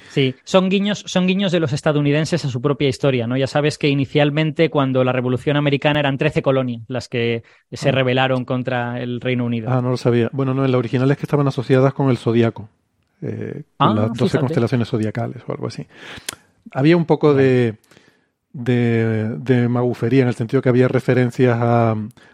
Sí, 0.10 0.34
son 0.44 0.70
guiños, 0.70 1.04
son 1.06 1.28
guiños 1.28 1.52
de 1.52 1.60
los 1.60 1.72
estadounidenses 1.74 2.44
a 2.46 2.50
su 2.50 2.60
propia 2.62 2.88
historia, 2.90 3.28
¿no? 3.28 3.38
Ya 3.38 3.46
sabes 3.46 3.78
que 3.78 3.90
inicialmente 3.90 4.70
cuando 4.72 5.04
la 5.04 5.12
Revolución 5.12 5.56
Americana 5.56 6.00
eran 6.00 6.18
13 6.18 6.42
colonias 6.42 6.82
las 6.88 7.08
que 7.10 7.44
se 7.72 7.90
Ah. 7.90 7.92
rebelaron 7.92 8.44
contra 8.46 9.00
el 9.02 9.22
Reino 9.22 9.46
Unido. 9.46 9.70
Ah, 9.72 9.82
no 9.82 9.92
lo 9.92 9.98
sabía. 9.98 10.30
Bueno, 10.34 10.56
no, 10.56 10.66
en 10.66 10.72
la 10.72 10.78
original 10.80 11.10
es 11.12 11.18
que 11.18 11.24
estaban 11.24 11.48
asociadas 11.48 11.94
con 11.94 12.10
el 12.10 12.18
zodiaco, 12.18 12.70
eh, 13.22 13.64
con 13.78 13.90
Ah, 13.90 13.94
las 13.94 14.08
12 14.14 14.24
fíjate. 14.24 14.40
constelaciones 14.40 14.88
zodiacales 14.90 15.44
o 15.48 15.52
algo 15.52 15.68
así. 15.68 15.86
Había 16.72 16.98
un 16.98 17.06
poco 17.06 17.36
de, 17.36 17.76
de, 18.54 19.30
de 19.40 19.68
magufería 19.68 20.22
en 20.24 20.28
el 20.30 20.36
sentido 20.36 20.62
que 20.62 20.70
había 20.70 20.88
referencias 20.88 21.58
a- 21.62 21.92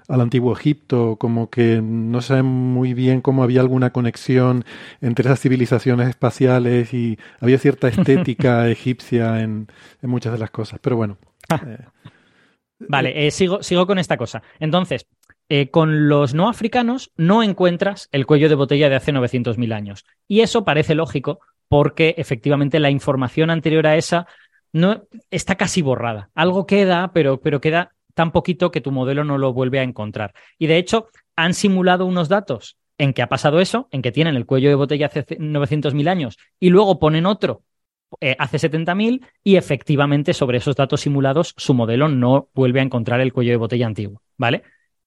al 0.07 0.21
antiguo 0.21 0.53
Egipto, 0.53 1.17
como 1.17 1.49
que 1.49 1.81
no 1.83 2.21
saben 2.21 2.45
muy 2.45 2.93
bien 2.93 3.21
cómo 3.21 3.43
había 3.43 3.61
alguna 3.61 3.91
conexión 3.91 4.65
entre 5.01 5.25
esas 5.27 5.39
civilizaciones 5.41 6.09
espaciales 6.09 6.93
y 6.93 7.17
había 7.39 7.57
cierta 7.59 7.87
estética 7.89 8.67
egipcia 8.69 9.41
en, 9.41 9.67
en 10.01 10.09
muchas 10.09 10.33
de 10.33 10.39
las 10.39 10.51
cosas. 10.51 10.79
Pero 10.81 10.95
bueno. 10.97 11.17
eh, 11.65 11.77
Vale, 12.87 13.27
eh, 13.27 13.31
sigo, 13.31 13.61
sigo 13.61 13.85
con 13.85 13.99
esta 13.99 14.17
cosa. 14.17 14.41
Entonces, 14.59 15.07
eh, 15.49 15.69
con 15.69 16.07
los 16.09 16.33
no 16.33 16.49
africanos 16.49 17.11
no 17.17 17.43
encuentras 17.43 18.09
el 18.11 18.25
cuello 18.25 18.49
de 18.49 18.55
botella 18.55 18.89
de 18.89 18.95
hace 18.95 19.11
900.000 19.11 19.73
años. 19.73 20.05
Y 20.27 20.41
eso 20.41 20.63
parece 20.65 20.95
lógico 20.95 21.39
porque 21.67 22.15
efectivamente 22.17 22.79
la 22.79 22.89
información 22.89 23.49
anterior 23.51 23.85
a 23.85 23.95
esa 23.95 24.27
no, 24.73 25.03
está 25.31 25.55
casi 25.55 25.81
borrada. 25.81 26.29
Algo 26.35 26.65
queda, 26.65 27.11
pero, 27.13 27.41
pero 27.41 27.61
queda 27.61 27.95
tan 28.13 28.31
poquito 28.31 28.71
que 28.71 28.81
tu 28.81 28.91
modelo 28.91 29.23
no 29.23 29.37
lo 29.37 29.53
vuelve 29.53 29.79
a 29.79 29.83
encontrar. 29.83 30.33
Y 30.57 30.67
de 30.67 30.77
hecho, 30.77 31.07
han 31.35 31.53
simulado 31.53 32.05
unos 32.05 32.29
datos 32.29 32.77
en 32.97 33.13
que 33.13 33.21
ha 33.21 33.29
pasado 33.29 33.59
eso, 33.61 33.87
en 33.91 34.01
que 34.01 34.11
tienen 34.11 34.35
el 34.35 34.45
cuello 34.45 34.69
de 34.69 34.75
botella 34.75 35.07
hace 35.07 35.25
900.000 35.25 36.09
años 36.09 36.37
y 36.59 36.69
luego 36.69 36.99
ponen 36.99 37.25
otro 37.25 37.63
eh, 38.19 38.35
hace 38.39 38.57
70.000 38.57 39.25
y 39.43 39.55
efectivamente 39.55 40.33
sobre 40.33 40.57
esos 40.57 40.75
datos 40.75 41.01
simulados 41.01 41.53
su 41.57 41.73
modelo 41.73 42.09
no 42.09 42.49
vuelve 42.53 42.79
a 42.79 42.83
encontrar 42.83 43.21
el 43.21 43.31
cuello 43.31 43.51
de 43.51 43.57
botella 43.57 43.85
antiguo, 43.85 44.21
¿vale? 44.37 44.63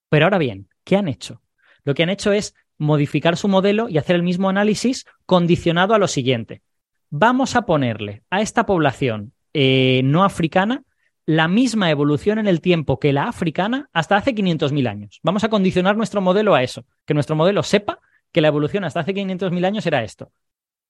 Pero 0.08 0.24
ahora 0.26 0.38
bien, 0.38 0.68
¿qué 0.84 0.96
han 0.96 1.08
hecho? 1.08 1.42
Lo 1.84 1.94
que 1.94 2.04
han 2.04 2.10
hecho 2.10 2.32
es 2.32 2.54
modificar 2.78 3.36
su 3.36 3.48
modelo 3.48 3.88
y 3.88 3.98
hacer 3.98 4.16
el 4.16 4.22
mismo 4.22 4.48
análisis 4.48 5.04
condicionado 5.26 5.94
a 5.94 5.98
lo 5.98 6.08
siguiente. 6.08 6.62
Vamos 7.10 7.56
a 7.56 7.62
ponerle 7.62 8.22
a 8.30 8.40
esta 8.40 8.64
población 8.64 9.32
eh, 9.54 10.02
no 10.04 10.24
africana 10.24 10.84
la 11.24 11.48
misma 11.48 11.90
evolución 11.90 12.38
en 12.38 12.48
el 12.48 12.60
tiempo 12.60 12.98
que 12.98 13.12
la 13.12 13.24
africana 13.24 13.88
hasta 13.92 14.16
hace 14.16 14.34
500.000 14.34 14.88
años. 14.88 15.20
Vamos 15.22 15.44
a 15.44 15.48
condicionar 15.48 15.96
nuestro 15.96 16.20
modelo 16.20 16.54
a 16.54 16.62
eso, 16.62 16.84
que 17.04 17.14
nuestro 17.14 17.36
modelo 17.36 17.62
sepa 17.62 18.00
que 18.32 18.40
la 18.40 18.48
evolución 18.48 18.84
hasta 18.84 19.00
hace 19.00 19.14
500.000 19.14 19.64
años 19.64 19.86
era 19.86 20.02
esto. 20.02 20.32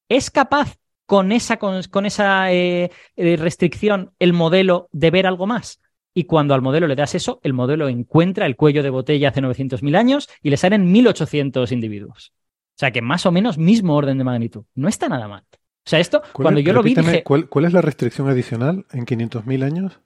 ¿Es 0.08 0.30
capaz 0.30 0.76
con 1.06 1.32
esa, 1.32 1.58
con, 1.58 1.82
con 1.84 2.06
esa 2.06 2.52
eh, 2.52 2.90
eh, 3.16 3.36
restricción 3.36 4.12
el 4.18 4.32
modelo 4.32 4.88
de 4.92 5.10
ver 5.10 5.26
algo 5.26 5.46
más? 5.46 5.80
Y 6.14 6.24
cuando 6.24 6.54
al 6.54 6.62
modelo 6.62 6.86
le 6.86 6.96
das 6.96 7.14
eso, 7.14 7.40
el 7.42 7.52
modelo 7.52 7.88
encuentra 7.88 8.46
el 8.46 8.56
cuello 8.56 8.82
de 8.82 8.90
botella 8.90 9.30
hace 9.30 9.40
900.000 9.40 9.96
años 9.96 10.28
y 10.42 10.50
le 10.50 10.56
salen 10.56 10.92
1.800 10.92 11.72
individuos. 11.72 12.32
O 12.74 12.78
sea 12.78 12.90
que 12.90 13.02
más 13.02 13.26
o 13.26 13.32
menos 13.32 13.58
mismo 13.58 13.94
orden 13.96 14.18
de 14.18 14.24
magnitud. 14.24 14.64
No 14.74 14.88
está 14.88 15.08
nada 15.08 15.28
mal. 15.28 15.44
O 15.84 15.90
sea, 15.90 15.98
esto, 15.98 16.22
¿cuál- 16.32 16.44
cuando 16.44 16.60
yo 16.60 16.72
lo 16.72 16.82
vi, 16.82 16.94
dije, 16.94 17.22
¿cuál, 17.24 17.48
cuál 17.48 17.64
es 17.64 17.72
la 17.72 17.80
restricción 17.82 18.28
adicional 18.28 18.86
en 18.92 19.04
500.000 19.04 19.62
años? 19.62 20.00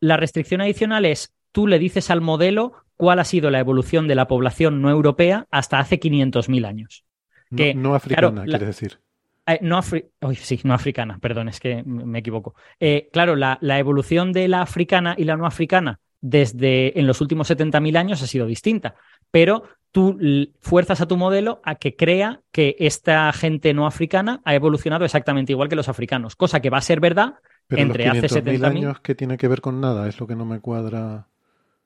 la 0.00 0.16
restricción 0.16 0.60
adicional 0.60 1.04
es 1.06 1.32
tú 1.52 1.66
le 1.66 1.78
dices 1.78 2.10
al 2.10 2.20
modelo 2.20 2.74
cuál 2.96 3.18
ha 3.20 3.24
sido 3.24 3.50
la 3.50 3.58
evolución 3.60 4.06
de 4.06 4.14
la 4.14 4.28
población 4.28 4.82
no 4.82 4.90
europea 4.90 5.46
hasta 5.50 5.78
hace 5.78 5.98
500.000 5.98 6.64
años. 6.66 7.04
No, 7.50 7.56
Que, 7.56 7.74
no 7.74 7.94
africana, 7.94 8.28
claro, 8.28 8.46
la- 8.46 8.58
quieres 8.58 8.68
decir. 8.68 8.98
Eh, 9.46 9.58
no 9.62 9.78
afri- 9.78 10.06
Uy, 10.22 10.36
sí, 10.36 10.60
no 10.64 10.74
africana, 10.74 11.18
perdón, 11.20 11.48
es 11.48 11.60
que 11.60 11.82
me 11.84 12.18
equivoco. 12.18 12.54
Eh, 12.80 13.08
claro, 13.12 13.36
la, 13.36 13.58
la 13.60 13.78
evolución 13.78 14.32
de 14.32 14.48
la 14.48 14.62
africana 14.62 15.14
y 15.18 15.24
la 15.24 15.36
no 15.36 15.46
africana 15.46 16.00
desde 16.20 16.98
en 16.98 17.06
los 17.06 17.20
últimos 17.20 17.46
70.000 17.48 17.96
años 17.96 18.22
ha 18.22 18.26
sido 18.26 18.46
distinta, 18.46 18.94
pero 19.30 19.64
tú 19.94 20.18
fuerzas 20.60 21.00
a 21.00 21.06
tu 21.06 21.16
modelo 21.16 21.60
a 21.64 21.76
que 21.76 21.94
crea 21.94 22.40
que 22.50 22.74
esta 22.80 23.32
gente 23.32 23.72
no 23.74 23.86
africana 23.86 24.42
ha 24.44 24.52
evolucionado 24.56 25.04
exactamente 25.04 25.52
igual 25.52 25.68
que 25.68 25.76
los 25.76 25.88
africanos, 25.88 26.34
cosa 26.34 26.58
que 26.60 26.68
va 26.68 26.78
a 26.78 26.80
ser 26.82 26.98
verdad, 26.98 27.34
Pero 27.68 27.80
entre 27.80 28.06
los 28.08 28.16
hace 28.18 28.26
500.000 28.42 28.58
70.000 28.58 28.64
años 28.66 29.00
que 29.00 29.14
tiene 29.14 29.38
que 29.38 29.46
ver 29.46 29.60
con 29.60 29.80
nada, 29.80 30.08
es 30.08 30.18
lo 30.18 30.26
que 30.26 30.34
no 30.34 30.44
me 30.44 30.58
cuadra. 30.58 31.28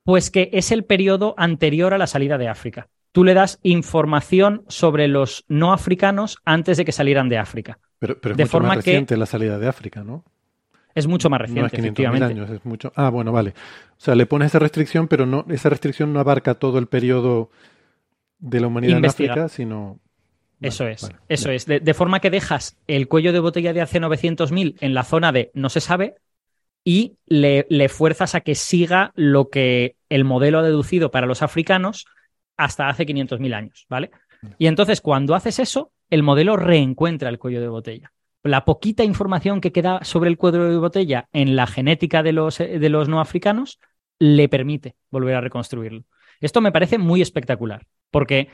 pues 0.04 0.30
que 0.30 0.48
es 0.54 0.72
el 0.72 0.84
periodo 0.86 1.34
anterior 1.36 1.92
a 1.92 1.98
la 1.98 2.06
salida 2.06 2.38
de 2.38 2.48
África. 2.48 2.88
Tú 3.12 3.24
le 3.24 3.34
das 3.34 3.58
información 3.62 4.64
sobre 4.68 5.06
los 5.06 5.44
no 5.48 5.72
africanos 5.74 6.38
antes 6.46 6.78
de 6.78 6.86
que 6.86 6.92
salieran 6.92 7.28
de 7.28 7.36
África. 7.36 7.78
Pero, 7.98 8.18
pero 8.20 8.32
es 8.32 8.36
De 8.38 8.44
mucho 8.44 8.52
forma 8.52 8.68
más 8.68 8.78
que- 8.84 8.90
reciente 8.92 9.16
la 9.18 9.26
salida 9.26 9.58
de 9.58 9.68
África, 9.68 10.02
¿no? 10.02 10.24
Es 10.94 11.06
mucho 11.06 11.28
más 11.28 11.40
No 11.40 11.44
es 11.44 11.52
reciente, 11.72 11.76
500.000 11.76 12.22
efectivamente. 12.22 12.24
años, 12.40 12.50
es 12.50 12.64
mucho. 12.64 12.90
Ah, 12.96 13.10
bueno, 13.10 13.32
vale. 13.32 13.50
O 13.98 14.00
sea, 14.00 14.14
le 14.14 14.24
pones 14.26 14.46
esa 14.46 14.58
restricción, 14.60 15.08
pero 15.08 15.26
no, 15.26 15.44
esa 15.50 15.68
restricción 15.68 16.12
no 16.14 16.20
abarca 16.20 16.54
todo 16.54 16.78
el 16.78 16.86
periodo 16.86 17.50
de 18.38 18.60
la 18.60 18.66
humanidad 18.66 18.98
en 18.98 19.06
África, 19.06 19.48
sino. 19.48 19.98
Vale, 20.60 20.68
Eso 20.68 20.86
es, 20.86 21.02
vale, 21.02 21.16
eso 21.28 21.50
es. 21.50 21.66
De, 21.66 21.80
de 21.80 21.94
forma 21.94 22.20
que 22.20 22.30
dejas 22.30 22.76
el 22.86 23.08
cuello 23.08 23.32
de 23.32 23.40
botella 23.40 23.72
de 23.72 23.80
hace 23.80 24.00
900.000 24.00 24.76
en 24.80 24.94
la 24.94 25.04
zona 25.04 25.30
de 25.32 25.50
no 25.54 25.68
se 25.68 25.80
sabe 25.80 26.16
y 26.84 27.16
le, 27.26 27.66
le 27.68 27.88
fuerzas 27.88 28.34
a 28.34 28.40
que 28.40 28.54
siga 28.54 29.12
lo 29.14 29.50
que 29.50 29.96
el 30.08 30.24
modelo 30.24 30.58
ha 30.58 30.62
deducido 30.62 31.10
para 31.10 31.26
los 31.26 31.42
africanos 31.42 32.06
hasta 32.56 32.88
hace 32.88 33.06
500.000 33.06 33.54
años, 33.54 33.86
¿vale? 33.88 34.10
Y 34.58 34.66
entonces 34.66 35.00
cuando 35.00 35.34
haces 35.34 35.58
eso, 35.58 35.92
el 36.10 36.22
modelo 36.22 36.56
reencuentra 36.56 37.28
el 37.28 37.38
cuello 37.38 37.60
de 37.60 37.68
botella. 37.68 38.12
La 38.42 38.64
poquita 38.64 39.04
información 39.04 39.60
que 39.60 39.72
queda 39.72 40.00
sobre 40.04 40.30
el 40.30 40.38
cuello 40.38 40.64
de 40.64 40.78
botella 40.78 41.28
en 41.32 41.56
la 41.56 41.66
genética 41.66 42.22
de 42.22 42.32
los, 42.32 42.60
eh, 42.60 42.78
de 42.78 42.88
los 42.88 43.08
no 43.08 43.20
africanos 43.20 43.78
le 44.18 44.48
permite 44.48 44.96
volver 45.10 45.36
a 45.36 45.40
reconstruirlo. 45.40 46.04
Esto 46.40 46.60
me 46.60 46.72
parece 46.72 46.98
muy 46.98 47.20
espectacular, 47.20 47.86
porque 48.10 48.48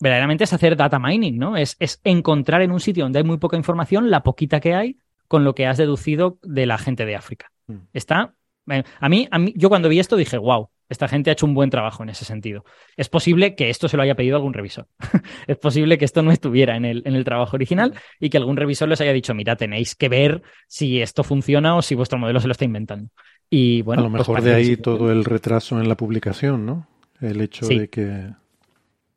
verdaderamente 0.00 0.44
es 0.44 0.52
hacer 0.52 0.76
data 0.76 0.98
mining, 0.98 1.38
¿no? 1.38 1.56
Es, 1.56 1.76
es 1.80 2.00
encontrar 2.04 2.62
en 2.62 2.70
un 2.70 2.80
sitio 2.80 3.04
donde 3.04 3.18
hay 3.18 3.24
muy 3.24 3.38
poca 3.38 3.56
información 3.56 4.10
la 4.10 4.22
poquita 4.22 4.60
que 4.60 4.74
hay 4.74 4.96
con 5.26 5.44
lo 5.44 5.54
que 5.54 5.66
has 5.66 5.76
deducido 5.76 6.38
de 6.42 6.66
la 6.66 6.78
gente 6.78 7.04
de 7.04 7.16
África. 7.16 7.50
Mm. 7.66 7.76
Está. 7.92 8.34
eh, 8.70 8.82
A 9.00 9.08
mí, 9.08 9.28
a 9.30 9.38
mí, 9.38 9.52
yo 9.56 9.68
cuando 9.68 9.88
vi 9.88 9.98
esto 9.98 10.16
dije, 10.16 10.38
wow, 10.38 10.68
esta 10.88 11.06
gente 11.06 11.28
ha 11.28 11.34
hecho 11.34 11.44
un 11.44 11.52
buen 11.52 11.68
trabajo 11.68 12.02
en 12.02 12.08
ese 12.08 12.24
sentido. 12.24 12.64
Es 12.96 13.10
posible 13.10 13.54
que 13.54 13.68
esto 13.68 13.88
se 13.88 13.96
lo 13.98 14.02
haya 14.04 14.14
pedido 14.14 14.36
algún 14.36 14.54
revisor. 14.54 14.86
es 15.46 15.58
posible 15.58 15.98
que 15.98 16.06
esto 16.06 16.22
no 16.22 16.30
estuviera 16.30 16.76
en 16.76 16.84
el, 16.86 17.02
en 17.04 17.14
el 17.14 17.24
trabajo 17.24 17.56
original 17.56 17.92
y 18.20 18.30
que 18.30 18.38
algún 18.38 18.56
revisor 18.56 18.88
les 18.88 19.00
haya 19.02 19.12
dicho, 19.12 19.34
mira, 19.34 19.56
tenéis 19.56 19.94
que 19.96 20.08
ver 20.08 20.42
si 20.66 21.02
esto 21.02 21.24
funciona 21.24 21.76
o 21.76 21.82
si 21.82 21.94
vuestro 21.94 22.18
modelo 22.18 22.40
se 22.40 22.46
lo 22.46 22.52
está 22.52 22.64
inventando. 22.64 23.10
Y 23.50 23.82
bueno, 23.82 24.02
a 24.02 24.04
lo 24.06 24.10
pues 24.12 24.20
mejor 24.20 24.42
de 24.42 24.54
ahí 24.54 24.76
todo 24.78 25.10
el 25.12 25.24
retraso 25.26 25.78
en 25.80 25.88
la 25.88 25.96
publicación, 25.96 26.64
¿no? 26.64 26.86
El 27.20 27.40
hecho 27.40 27.66
Sí. 27.66 27.78
de 27.80 27.88
que. 27.88 28.30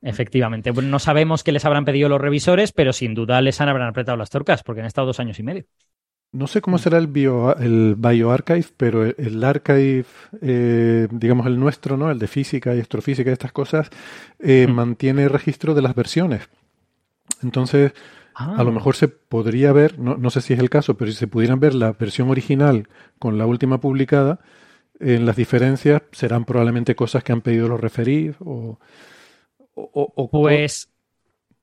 Efectivamente. 0.02 0.72
Bueno, 0.72 0.90
no 0.90 1.00
sabemos 1.00 1.44
qué 1.44 1.52
les 1.52 1.64
habrán 1.66 1.86
pedido 1.86 2.10
los 2.10 2.20
revisores, 2.20 2.72
pero 2.72 2.92
sin 2.92 3.14
duda 3.14 3.40
les 3.42 3.62
han 3.62 3.70
habrán 3.70 3.90
apretado 3.90 4.18
las 4.18 4.30
torcas, 4.30 4.64
porque 4.64 4.82
han 4.82 4.88
estado 4.88 5.08
dos 5.08 5.20
años 5.20 5.38
y 5.40 5.44
medio. 5.44 5.66
No 6.34 6.48
sé 6.48 6.62
cómo 6.62 6.78
será 6.78 6.98
el, 6.98 7.08
bio, 7.08 7.56
el 7.58 7.96
BioArchive, 7.98 8.66
pero 8.78 9.04
el, 9.06 9.44
archive, 9.44 10.06
eh, 10.42 11.08
digamos 11.12 11.46
el 11.46 11.60
nuestro, 11.60 11.98
¿no? 11.98 12.10
El 12.10 12.20
de 12.20 12.28
física 12.28 12.74
y 12.74 12.80
astrofísica 12.80 13.30
y 13.30 13.34
estas 13.34 13.52
cosas, 13.52 13.90
eh, 14.40 14.66
Mm. 14.68 14.72
mantiene 14.72 15.28
registro 15.28 15.74
de 15.76 15.82
las 15.82 15.94
versiones. 15.94 16.50
Entonces, 17.44 17.92
Ah. 18.34 18.56
a 18.58 18.64
lo 18.64 18.72
mejor 18.72 18.96
se 18.96 19.10
podría 19.10 19.74
ver, 19.74 20.00
no, 20.00 20.16
no 20.16 20.30
sé 20.30 20.40
si 20.42 20.54
es 20.54 20.60
el 20.60 20.70
caso, 20.70 20.96
pero 20.96 21.12
si 21.12 21.18
se 21.18 21.28
pudieran 21.28 21.60
ver 21.60 21.76
la 21.76 21.92
versión 21.92 22.30
original 22.30 22.88
con 23.20 23.38
la 23.38 23.46
última 23.46 23.82
publicada, 23.82 24.40
en 25.02 25.26
las 25.26 25.36
diferencias 25.36 26.02
serán 26.14 26.46
probablemente 26.46 26.96
cosas 26.96 27.24
que 27.26 27.34
han 27.34 27.42
pedido 27.42 27.68
los 27.68 27.80
referir 27.82 28.36
o... 28.40 28.80
o- 29.76 29.90
o- 29.94 30.14
o- 30.16 30.30
Pues 30.30 30.90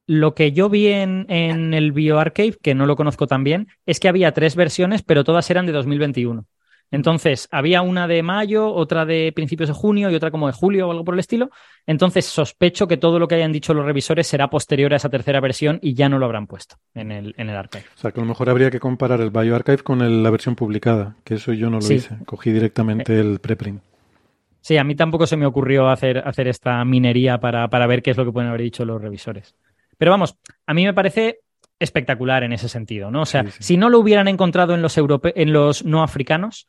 lo 0.07 0.35
que 0.35 0.53
yo 0.53 0.69
vi 0.69 0.89
en, 0.89 1.27
en 1.29 1.75
el 1.75 1.93
BioArchive, 1.93 2.57
que 2.63 2.75
no 2.75 2.87
lo 2.87 2.97
conozco 2.97 3.27
tan 3.27 3.45
bien, 3.45 3.69
es 3.87 4.01
que 4.01 4.09
había 4.09 4.33
tres 4.33 4.57
versiones, 4.57 5.03
pero 5.03 5.25
todas 5.25 5.51
eran 5.51 5.67
de 5.67 5.73
2021. 5.73 6.47
Entonces, 6.91 7.49
había 7.51 7.83
una 7.83 8.09
de 8.09 8.23
mayo, 8.23 8.73
otra 8.73 9.05
de 9.05 9.31
principios 9.37 9.69
de 9.69 9.75
junio 9.75 10.11
y 10.11 10.15
otra 10.15 10.31
como 10.31 10.47
de 10.47 10.55
julio 10.55 10.89
o 10.89 10.91
algo 10.91 11.05
por 11.05 11.13
el 11.13 11.21
estilo. 11.21 11.51
Entonces, 11.87 12.25
sospecho 12.25 12.89
que 12.89 12.97
todo 12.97 13.19
lo 13.19 13.29
que 13.29 13.35
hayan 13.35 13.53
dicho 13.53 13.75
los 13.75 13.85
revisores 13.85 14.27
será 14.27 14.49
posterior 14.49 14.95
a 14.95 14.97
esa 14.97 15.11
tercera 15.11 15.39
versión 15.41 15.79
y 15.83 15.93
ya 15.93 16.09
no 16.09 16.19
lo 16.19 16.25
habrán 16.25 16.47
puesto 16.47 16.77
en 16.95 17.13
el, 17.13 17.35
en 17.37 17.51
el 17.51 17.57
archive. 17.57 17.85
O 17.95 18.01
sea, 18.01 18.11
que 18.11 18.21
a 18.21 18.23
lo 18.23 18.29
mejor 18.29 18.49
habría 18.49 18.71
que 18.71 18.81
comparar 18.81 19.21
el 19.21 19.29
BioArchive 19.29 19.83
con 19.83 20.01
el- 20.01 20.23
la 20.23 20.31
versión 20.31 20.55
publicada, 20.57 21.17
que 21.25 21.35
eso 21.35 21.53
yo 21.53 21.69
no 21.69 21.77
lo 21.77 21.83
Sí. 21.83 21.97
hice. 21.97 22.17
Cogí 22.25 22.53
directamente 22.53 23.21
el 23.21 23.39
preprint. 23.41 23.83
Sí, 24.61 24.77
a 24.77 24.85
mí 24.85 24.95
tampoco 24.95 25.27
se 25.27 25.37
me 25.37 25.47
ocurrió 25.47 25.89
hacer, 25.89 26.19
hacer 26.27 26.49
esta 26.49 26.85
minería 26.85 27.39
para, 27.39 27.69
para 27.69 27.87
ver 27.87 28.03
qué 28.03 28.11
es 28.11 28.17
lo 28.17 28.25
que 28.25 28.33
pueden 28.33 28.49
haber 28.49 28.63
dicho 28.63 28.85
los 28.85 29.01
revisores. 29.01 29.55
Pero 29.97 30.11
vamos, 30.11 30.37
a 30.67 30.75
mí 30.75 30.85
me 30.85 30.95
parece 30.95 31.41
espectacular 31.79 32.43
en 32.43 32.53
ese 32.53 32.69
sentido, 32.69 33.11
¿no? 33.11 33.23
O 33.23 33.27
sea, 33.27 33.45
Sí, 33.45 33.51
sí. 33.51 33.63
si 33.63 33.77
no 33.77 33.89
lo 33.89 33.99
hubieran 34.01 34.29
encontrado 34.29 34.75
en 34.75 34.83
los, 34.83 34.97
europe- 34.99 35.33
en 35.37 35.53
los 35.53 35.85
no 35.85 36.03
africanos, 36.03 36.69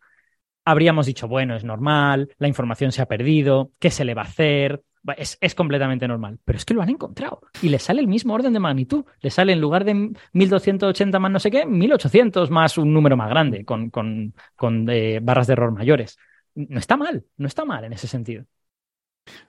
habríamos 0.66 1.06
dicho, 1.08 1.28
bueno, 1.28 1.56
es 1.56 1.64
normal, 1.64 2.30
la 2.38 2.48
información 2.48 2.92
se 2.92 3.02
ha 3.02 3.08
perdido, 3.08 3.72
¿qué 3.80 3.90
se 3.90 4.06
le 4.06 4.14
va 4.14 4.22
a 4.22 4.26
hacer? 4.26 4.84
Es, 5.18 5.38
es, 5.42 5.56
completamente 5.56 6.08
normal, 6.08 6.40
pero 6.44 6.58
es 6.58 6.66
que 6.66 6.74
lo 6.74 6.82
han 6.82 6.90
encontrado 6.90 7.42
y 7.62 7.70
le 7.70 7.80
sale 7.80 8.02
el 8.02 8.08
mismo 8.08 8.34
orden 8.34 8.52
de 8.54 8.60
magnitud. 8.60 9.06
Le 9.22 9.30
sale 9.30 9.54
en 9.54 9.62
lugar 9.62 9.86
de 9.86 10.12
1280 10.34 11.20
más 11.20 11.32
no 11.32 11.40
sé 11.40 11.50
qué, 11.50 11.66
1800 11.66 12.52
más 12.52 12.78
un 12.78 12.94
número 12.94 13.16
más 13.18 13.30
grande, 13.30 13.64
con, 13.64 13.90
con, 13.90 14.34
con 14.56 14.88
eh, 14.90 15.20
barras 15.24 15.48
de 15.48 15.54
error 15.54 15.72
mayores. 15.72 16.18
No 16.56 16.80
está 16.80 16.98
mal, 16.98 17.26
no 17.38 17.48
está 17.48 17.66
mal 17.66 17.84
en 17.84 17.94
ese 17.94 18.08
sentido. 18.08 18.46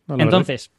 Entonces. 0.08 0.70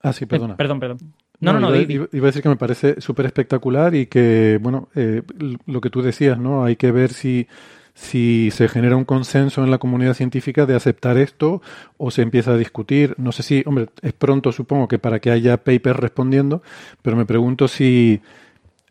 Ah, 0.00 0.12
sí, 0.12 0.26
perdona. 0.26 0.56
perdón, 0.56 0.80
perdón. 0.80 0.98
No, 1.40 1.52
no, 1.52 1.60
no. 1.60 1.74
iba, 1.76 2.06
a 2.06 2.26
decir 2.26 2.42
que 2.42 2.48
me 2.48 2.56
parece 2.56 3.00
súper 3.00 3.26
espectacular 3.26 3.94
y 3.94 4.06
que, 4.06 4.58
bueno, 4.62 4.88
eh, 4.94 5.22
lo 5.66 5.80
que 5.80 5.90
tú 5.90 6.00
decías, 6.00 6.38
¿no? 6.38 6.64
Hay 6.64 6.76
que 6.76 6.92
ver 6.92 7.12
si 7.12 7.48
si 7.94 8.50
se 8.50 8.68
genera 8.68 8.96
un 8.96 9.04
consenso 9.04 9.62
en 9.62 9.70
la 9.70 9.78
comunidad 9.78 10.14
científica 10.14 10.66
de 10.66 10.74
aceptar 10.74 11.16
esto 11.16 11.62
o 11.96 12.10
se 12.10 12.22
empieza 12.22 12.52
a 12.52 12.56
discutir. 12.56 13.14
No 13.18 13.30
sé 13.30 13.44
si, 13.44 13.62
hombre, 13.66 13.88
es 14.02 14.12
pronto 14.12 14.50
supongo 14.50 14.88
que 14.88 14.98
para 14.98 15.20
que 15.20 15.30
haya 15.30 15.58
papers 15.58 15.98
respondiendo, 15.98 16.62
pero 17.02 17.16
me 17.16 17.24
pregunto 17.24 17.68
si, 17.68 18.20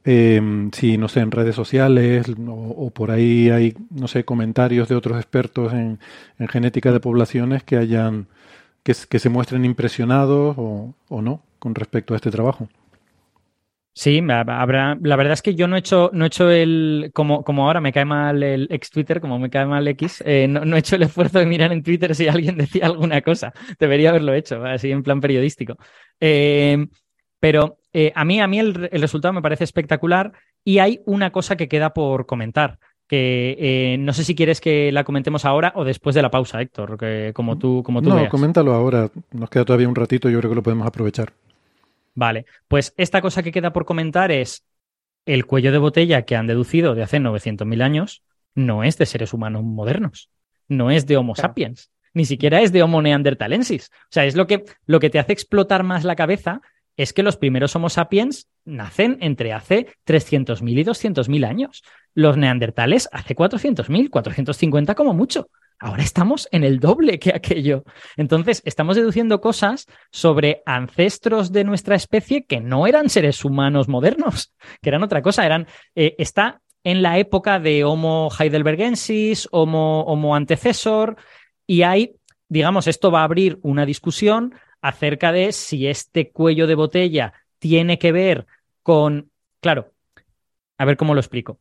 eh, 0.05 0.69
si 0.73 0.97
no 0.97 1.07
sé, 1.07 1.21
en 1.21 1.31
redes 1.31 1.55
sociales 1.55 2.25
o, 2.47 2.91
por 2.91 3.11
ahí 3.11 3.49
hay, 3.49 3.73
no 3.89 4.07
sé, 4.07 4.25
comentarios 4.25 4.89
de 4.89 4.95
otros 4.95 5.17
expertos 5.17 5.73
en, 5.73 5.99
en 6.39 6.47
genética 6.47 6.91
de 6.91 6.99
poblaciones 6.99 7.63
que 7.63 7.77
hayan, 7.77 8.27
que, 8.83 8.93
se 8.93 9.29
muestren 9.29 9.65
impresionados 9.65 10.55
o, 10.57 10.93
no 11.21 11.41
con 11.59 11.75
respecto 11.75 12.13
a 12.13 12.17
este 12.17 12.31
trabajo. 12.31 12.67
Sí, 13.95 14.21
habrá. 14.27 14.97
La 15.01 15.15
verdad 15.15 15.33
es 15.33 15.43
que 15.43 15.53
yo 15.53 15.67
no 15.67 15.75
he 15.75 15.79
hecho, 15.79 16.09
no 16.13 16.25
he 16.25 16.27
hecho 16.27 16.49
el. 16.49 17.11
Como, 17.13 17.43
como 17.43 17.67
ahora 17.67 17.79
me 17.79 17.93
cae 17.93 18.05
mal 18.05 18.41
el 18.41 18.67
ex 18.71 18.89
Twitter, 18.89 19.21
como 19.21 19.37
me 19.37 19.51
cae 19.51 19.67
mal 19.67 19.87
X, 19.87 20.23
eh, 20.25 20.47
no, 20.47 20.75
he 20.75 20.79
hecho 20.79 20.95
el 20.95 21.03
esfuerzo 21.03 21.37
de 21.37 21.45
mirar 21.45 21.71
en 21.71 21.83
Twitter 21.83 22.15
si 22.15 22.27
alguien 22.27 22.57
decía 22.57 22.87
alguna 22.87 23.21
cosa. 23.21 23.53
Debería 23.79 24.09
haberlo 24.09 24.33
hecho, 24.33 24.65
así 24.65 24.91
en 24.91 25.03
plan 25.03 25.21
periodístico. 25.21 25.77
Eh, 26.19 26.87
pero 27.39 27.77
eh, 27.93 28.11
a 28.15 28.25
mí, 28.25 28.41
a 28.41 28.47
mí 28.47 28.59
el, 28.59 28.73
resultado 28.73 29.33
me 29.33 29.41
parece 29.41 29.63
espectacular 29.63 30.33
y 30.63 30.79
hay 30.79 31.01
una 31.05 31.31
cosa 31.31 31.55
que 31.55 31.67
queda 31.67 31.93
por 31.93 32.25
comentar. 32.25 32.79
Que 33.07 33.97
no 33.99 34.13
sé 34.13 34.23
si 34.23 34.33
quieres 34.33 34.59
que 34.59 34.91
la 34.91 35.03
comentemos 35.03 35.45
ahora 35.45 35.73
o 35.75 35.83
después 35.83 36.15
de 36.15 36.21
la 36.21 36.31
pausa, 36.31 36.61
Héctor, 36.61 36.97
que 36.97 37.31
como 37.33 37.59
tú, 37.59 37.83
como 37.83 38.01
tú 38.01 38.09
No, 38.09 38.27
coméntalo 38.29 38.73
ahora. 38.73 39.09
Nos 39.31 39.49
queda 39.49 39.65
todavía 39.65 39.87
un 39.87 39.95
ratito, 39.95 40.29
yo 40.29 40.39
creo 40.39 40.49
que 40.49 40.55
lo 40.55 40.63
podemos 40.63 40.87
aprovechar. 40.87 41.31
Vale, 42.15 42.45
pues 42.67 42.93
esta 42.97 43.21
cosa 43.21 43.43
que 43.43 43.51
queda 43.51 43.73
por 43.73 43.85
comentar 43.85 44.31
es 44.31 44.65
el 45.25 45.45
cuello 45.45 45.71
de 45.71 45.77
botella 45.77 46.23
que 46.23 46.35
han 46.35 46.47
deducido 46.47 46.95
de 46.95 47.03
hace 47.03 47.19
900.000 47.19 47.81
años 47.83 48.23
no 48.55 48.83
es 48.83 48.97
de 48.97 49.05
seres 49.05 49.33
humanos 49.33 49.63
modernos, 49.63 50.29
no 50.67 50.91
es 50.91 51.07
de 51.07 51.17
Homo 51.17 51.35
sapiens, 51.35 51.91
ni 52.13 52.25
siquiera 52.25 52.61
es 52.61 52.71
de 52.71 52.83
Homo 52.83 53.01
neanderthalensis. 53.01 53.89
O 53.91 54.11
sea, 54.11 54.25
es 54.25 54.35
lo 54.35 54.47
que, 54.47 54.63
lo 54.85 54.99
que 54.99 55.09
te 55.09 55.19
hace 55.19 55.33
explotar 55.33 55.83
más 55.83 56.03
la 56.03 56.15
cabeza 56.15 56.61
es 56.97 57.13
que 57.13 57.23
los 57.23 57.37
primeros 57.37 57.75
Homo 57.75 57.89
sapiens 57.89 58.47
nacen 58.65 59.17
entre 59.21 59.53
hace 59.53 59.87
300.000 60.05 60.79
y 60.79 60.83
200.000 60.83 61.47
años. 61.47 61.83
Los 62.13 62.37
neandertales 62.37 63.09
hace 63.11 63.35
400.000, 63.35 64.09
450 64.09 64.95
como 64.95 65.13
mucho. 65.13 65.49
Ahora 65.79 66.03
estamos 66.03 66.47
en 66.51 66.63
el 66.63 66.79
doble 66.79 67.19
que 67.19 67.31
aquello. 67.31 67.83
Entonces, 68.15 68.61
estamos 68.65 68.95
deduciendo 68.95 69.41
cosas 69.41 69.87
sobre 70.11 70.61
ancestros 70.65 71.51
de 71.51 71.63
nuestra 71.63 71.95
especie 71.95 72.45
que 72.45 72.61
no 72.61 72.87
eran 72.87 73.09
seres 73.09 73.43
humanos 73.43 73.89
modernos, 73.89 74.53
que 74.81 74.89
eran 74.89 75.03
otra 75.03 75.21
cosa. 75.21 75.45
Eran, 75.45 75.67
eh, 75.95 76.15
está 76.19 76.61
en 76.83 77.01
la 77.01 77.17
época 77.17 77.59
de 77.59 77.83
Homo 77.83 78.29
heidelbergensis, 78.37 79.47
Homo, 79.51 80.03
Homo 80.03 80.35
antecesor, 80.35 81.17
y 81.65 81.81
hay, 81.81 82.15
digamos, 82.49 82.87
esto 82.87 83.09
va 83.09 83.21
a 83.21 83.25
abrir 83.25 83.59
una 83.61 83.85
discusión 83.85 84.53
acerca 84.84 85.31
de 85.31 85.53
si 85.53 85.88
este 85.88 86.29
cuello 86.29 86.67
de 86.67 86.75
botella 86.75 87.34
tiene 87.57 87.97
que 87.97 88.11
ver 88.11 88.45
con, 88.84 89.31
claro, 89.61 89.93
a 90.77 90.86
ver 90.86 90.97
cómo 90.97 91.13
lo 91.13 91.21
explico. 91.21 91.59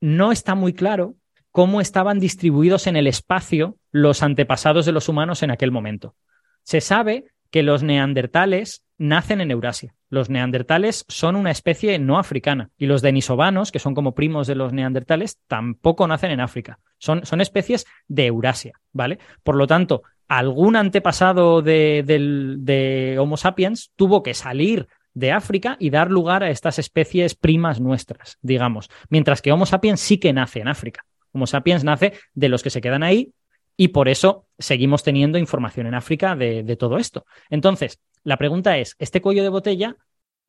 No 0.00 0.32
está 0.32 0.54
muy 0.54 0.72
claro 0.72 1.14
cómo 1.52 1.82
estaban 1.82 2.18
distribuidos 2.18 2.86
en 2.86 2.96
el 2.96 3.06
espacio 3.06 3.76
los 3.92 4.22
antepasados 4.22 4.86
de 4.86 4.92
los 4.92 5.08
humanos 5.10 5.42
en 5.42 5.50
aquel 5.50 5.70
momento. 5.70 6.16
Se 6.62 6.80
sabe 6.80 7.26
que 7.50 7.62
los 7.62 7.82
neandertales 7.82 8.84
nacen 8.96 9.42
en 9.42 9.50
Eurasia. 9.50 9.94
Los 10.08 10.30
neandertales 10.30 11.04
son 11.08 11.36
una 11.36 11.50
especie 11.50 11.98
no 11.98 12.18
africana 12.18 12.70
y 12.78 12.86
los 12.86 13.02
denisovanos, 13.02 13.70
que 13.70 13.80
son 13.80 13.94
como 13.94 14.14
primos 14.14 14.46
de 14.46 14.54
los 14.54 14.72
neandertales, 14.72 15.40
tampoco 15.46 16.08
nacen 16.08 16.30
en 16.30 16.40
África. 16.40 16.78
Son, 16.96 17.26
son 17.26 17.42
especies 17.42 17.84
de 18.08 18.26
Eurasia, 18.26 18.80
¿vale? 18.92 19.18
Por 19.42 19.56
lo 19.56 19.66
tanto, 19.66 20.02
algún 20.28 20.76
antepasado 20.76 21.62
de, 21.62 23.16
Homo 23.18 23.36
sapiens 23.36 23.92
tuvo 23.96 24.22
que 24.22 24.34
salir 24.34 24.88
de 25.14 25.32
África 25.32 25.76
y 25.80 25.90
dar 25.90 26.10
lugar 26.10 26.42
a 26.42 26.50
estas 26.50 26.78
especies 26.78 27.34
primas 27.34 27.80
nuestras, 27.80 28.38
digamos. 28.42 28.90
Mientras 29.08 29.40
que 29.40 29.52
Homo 29.52 29.66
sapiens 29.66 30.00
sí 30.00 30.18
que 30.18 30.32
nace 30.32 30.60
en 30.60 30.68
África. 30.68 31.04
Homo 31.32 31.46
sapiens 31.46 31.84
nace 31.84 32.14
de 32.34 32.48
los 32.48 32.62
que 32.62 32.70
se 32.70 32.80
quedan 32.80 33.02
ahí 33.02 33.32
y 33.76 33.88
por 33.88 34.08
eso 34.08 34.46
seguimos 34.58 35.02
teniendo 35.02 35.38
información 35.38 35.86
en 35.86 35.94
África 35.94 36.36
de, 36.36 36.62
de 36.62 36.76
todo 36.76 36.98
esto. 36.98 37.26
Entonces, 37.50 38.00
la 38.24 38.36
pregunta 38.36 38.78
es, 38.78 38.96
¿este 38.98 39.20
cuello 39.20 39.42
de 39.42 39.48
botella 39.48 39.96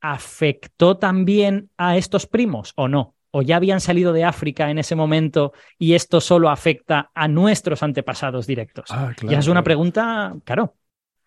afectó 0.00 0.96
también 0.98 1.70
a 1.76 1.96
estos 1.96 2.26
primos 2.26 2.72
o 2.76 2.88
no? 2.88 3.14
O 3.30 3.42
ya 3.42 3.56
habían 3.56 3.80
salido 3.80 4.12
de 4.12 4.24
África 4.24 4.70
en 4.70 4.78
ese 4.78 4.94
momento 4.94 5.52
y 5.78 5.94
esto 5.94 6.20
solo 6.20 6.50
afecta 6.50 7.10
a 7.14 7.28
nuestros 7.28 7.82
antepasados 7.82 8.46
directos? 8.46 8.86
Ah, 8.90 9.12
ya 9.22 9.38
es 9.38 9.48
una 9.48 9.62
pregunta, 9.62 10.34
claro. 10.44 10.74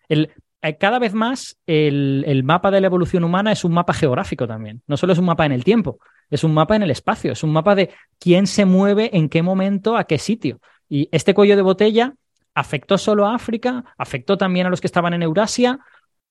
El, 0.08 0.30
eh, 0.62 0.76
cada 0.76 0.98
vez 0.98 1.12
más 1.12 1.58
el, 1.66 2.24
el, 2.26 2.44
mapa 2.44 2.70
de 2.70 2.80
la 2.80 2.86
evolución 2.86 3.24
humana 3.24 3.52
es 3.52 3.64
un 3.64 3.72
mapa 3.72 3.92
geográfico 3.92 4.46
también. 4.46 4.82
No 4.86 4.96
solo 4.96 5.12
es 5.12 5.18
un 5.18 5.24
mapa 5.24 5.44
en 5.44 5.52
el 5.52 5.64
tiempo, 5.64 5.98
es 6.30 6.44
un 6.44 6.54
mapa 6.54 6.76
en 6.76 6.82
el 6.82 6.90
espacio, 6.90 7.32
es 7.32 7.42
un 7.42 7.52
mapa 7.52 7.74
de 7.74 7.90
quién 8.18 8.46
se 8.46 8.64
mueve 8.64 9.16
en 9.16 9.28
qué 9.28 9.42
momento, 9.42 9.96
a 9.96 10.04
qué 10.04 10.18
sitio. 10.18 10.60
Y 10.88 11.08
este 11.10 11.34
cuello 11.34 11.56
de 11.56 11.62
botella 11.62 12.14
afectó 12.54 12.98
solo 12.98 13.26
a 13.26 13.34
África, 13.34 13.84
afectó 13.98 14.36
también 14.36 14.66
a 14.66 14.70
los 14.70 14.80
que 14.80 14.86
estaban 14.86 15.14
en 15.14 15.22
Eurasia 15.22 15.80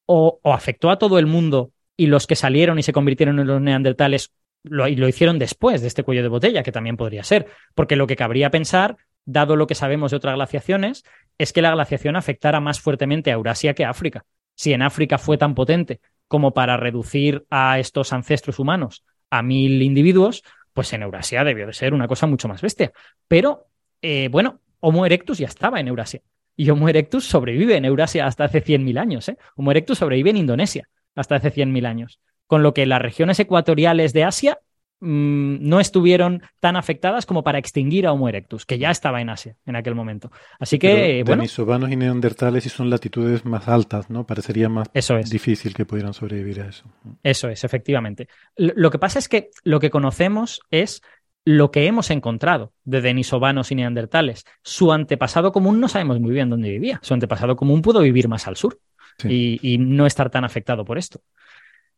o, 0.05 0.39
o 0.41 0.53
afectó 0.53 0.89
a 0.89 0.97
todo 0.97 1.19
el 1.19 1.25
mundo 1.25 1.71
y 1.97 2.07
los 2.07 2.25
que 2.25 2.35
salieron 2.35 2.79
y 2.79 2.83
se 2.83 2.93
convirtieron 2.93 3.39
en 3.39 3.47
los 3.47 3.61
neandertales 3.61 4.31
lo, 4.63 4.87
y 4.87 4.95
lo 4.95 5.07
hicieron 5.07 5.39
después 5.39 5.81
de 5.81 5.87
este 5.87 6.03
cuello 6.03 6.23
de 6.23 6.29
botella, 6.29 6.63
que 6.63 6.71
también 6.71 6.97
podría 6.97 7.23
ser, 7.23 7.47
porque 7.75 7.95
lo 7.95 8.07
que 8.07 8.15
cabría 8.15 8.51
pensar, 8.51 8.97
dado 9.25 9.55
lo 9.55 9.67
que 9.67 9.75
sabemos 9.75 10.11
de 10.11 10.17
otras 10.17 10.35
glaciaciones, 10.35 11.03
es 11.37 11.53
que 11.53 11.61
la 11.61 11.71
glaciación 11.71 12.15
afectara 12.15 12.59
más 12.59 12.79
fuertemente 12.79 13.31
a 13.31 13.35
Eurasia 13.35 13.73
que 13.73 13.85
a 13.85 13.89
África. 13.89 14.25
Si 14.55 14.73
en 14.73 14.81
África 14.81 15.17
fue 15.17 15.37
tan 15.37 15.55
potente 15.55 16.01
como 16.27 16.53
para 16.53 16.77
reducir 16.77 17.45
a 17.49 17.79
estos 17.79 18.13
ancestros 18.13 18.59
humanos 18.59 19.03
a 19.29 19.41
mil 19.41 19.81
individuos, 19.81 20.43
pues 20.73 20.93
en 20.93 21.03
Eurasia 21.03 21.43
debió 21.43 21.67
de 21.67 21.73
ser 21.73 21.93
una 21.93 22.07
cosa 22.07 22.27
mucho 22.27 22.47
más 22.47 22.61
bestia. 22.61 22.91
Pero, 23.27 23.67
eh, 24.01 24.29
bueno, 24.29 24.59
Homo 24.79 25.05
erectus 25.05 25.37
ya 25.37 25.47
estaba 25.47 25.79
en 25.79 25.87
Eurasia. 25.87 26.21
Y 26.55 26.69
Homo 26.69 26.89
erectus 26.89 27.25
sobrevive 27.25 27.75
en 27.75 27.85
Eurasia 27.85 28.25
hasta 28.25 28.45
hace 28.45 28.63
100.000 28.63 28.97
años. 28.97 29.29
¿eh? 29.29 29.37
Homo 29.55 29.71
erectus 29.71 29.99
sobrevive 29.99 30.29
en 30.29 30.37
Indonesia 30.37 30.89
hasta 31.15 31.35
hace 31.35 31.51
100.000 31.51 31.85
años 31.85 32.19
con 32.51 32.63
lo 32.63 32.73
que 32.73 32.85
las 32.85 33.01
regiones 33.01 33.39
ecuatoriales 33.39 34.11
de 34.11 34.25
Asia 34.25 34.59
mm, 34.99 35.59
no 35.61 35.79
estuvieron 35.79 36.41
tan 36.59 36.75
afectadas 36.75 37.25
como 37.25 37.45
para 37.45 37.57
extinguir 37.57 38.05
a 38.05 38.11
Homo 38.11 38.27
erectus, 38.27 38.65
que 38.65 38.77
ya 38.77 38.91
estaba 38.91 39.21
en 39.21 39.29
Asia 39.29 39.55
en 39.65 39.77
aquel 39.77 39.95
momento. 39.95 40.33
Así 40.59 40.77
que, 40.77 41.23
bueno. 41.25 41.43
Denisovanos 41.43 41.89
y 41.89 41.95
neandertales 41.95 42.65
y 42.65 42.69
son 42.69 42.89
latitudes 42.89 43.45
más 43.45 43.69
altas, 43.69 44.09
¿no? 44.09 44.27
Parecería 44.27 44.67
más 44.67 44.89
difícil 45.29 45.73
que 45.73 45.85
pudieran 45.85 46.13
sobrevivir 46.13 46.59
a 46.59 46.67
eso. 46.67 46.83
Eso 47.23 47.47
es, 47.47 47.63
efectivamente. 47.63 48.27
Lo 48.57 48.91
que 48.91 48.99
pasa 48.99 49.17
es 49.19 49.29
que 49.29 49.51
lo 49.63 49.79
que 49.79 49.89
conocemos 49.89 50.59
es 50.71 51.01
lo 51.45 51.71
que 51.71 51.87
hemos 51.87 52.09
encontrado 52.11 52.73
de 52.83 52.99
denisovanos 52.99 53.71
y 53.71 53.75
neandertales. 53.75 54.43
Su 54.61 54.91
antepasado 54.91 55.53
común 55.53 55.79
no 55.79 55.87
sabemos 55.87 56.19
muy 56.19 56.33
bien 56.33 56.49
dónde 56.49 56.69
vivía. 56.69 56.99
Su 57.01 57.13
antepasado 57.13 57.55
común 57.55 57.81
pudo 57.81 58.01
vivir 58.01 58.27
más 58.27 58.45
al 58.45 58.57
sur 58.57 58.77
y, 59.23 59.77
no 59.79 60.05
estar 60.05 60.29
tan 60.29 60.43
afectado 60.43 60.83
por 60.83 60.97
esto. 60.97 61.21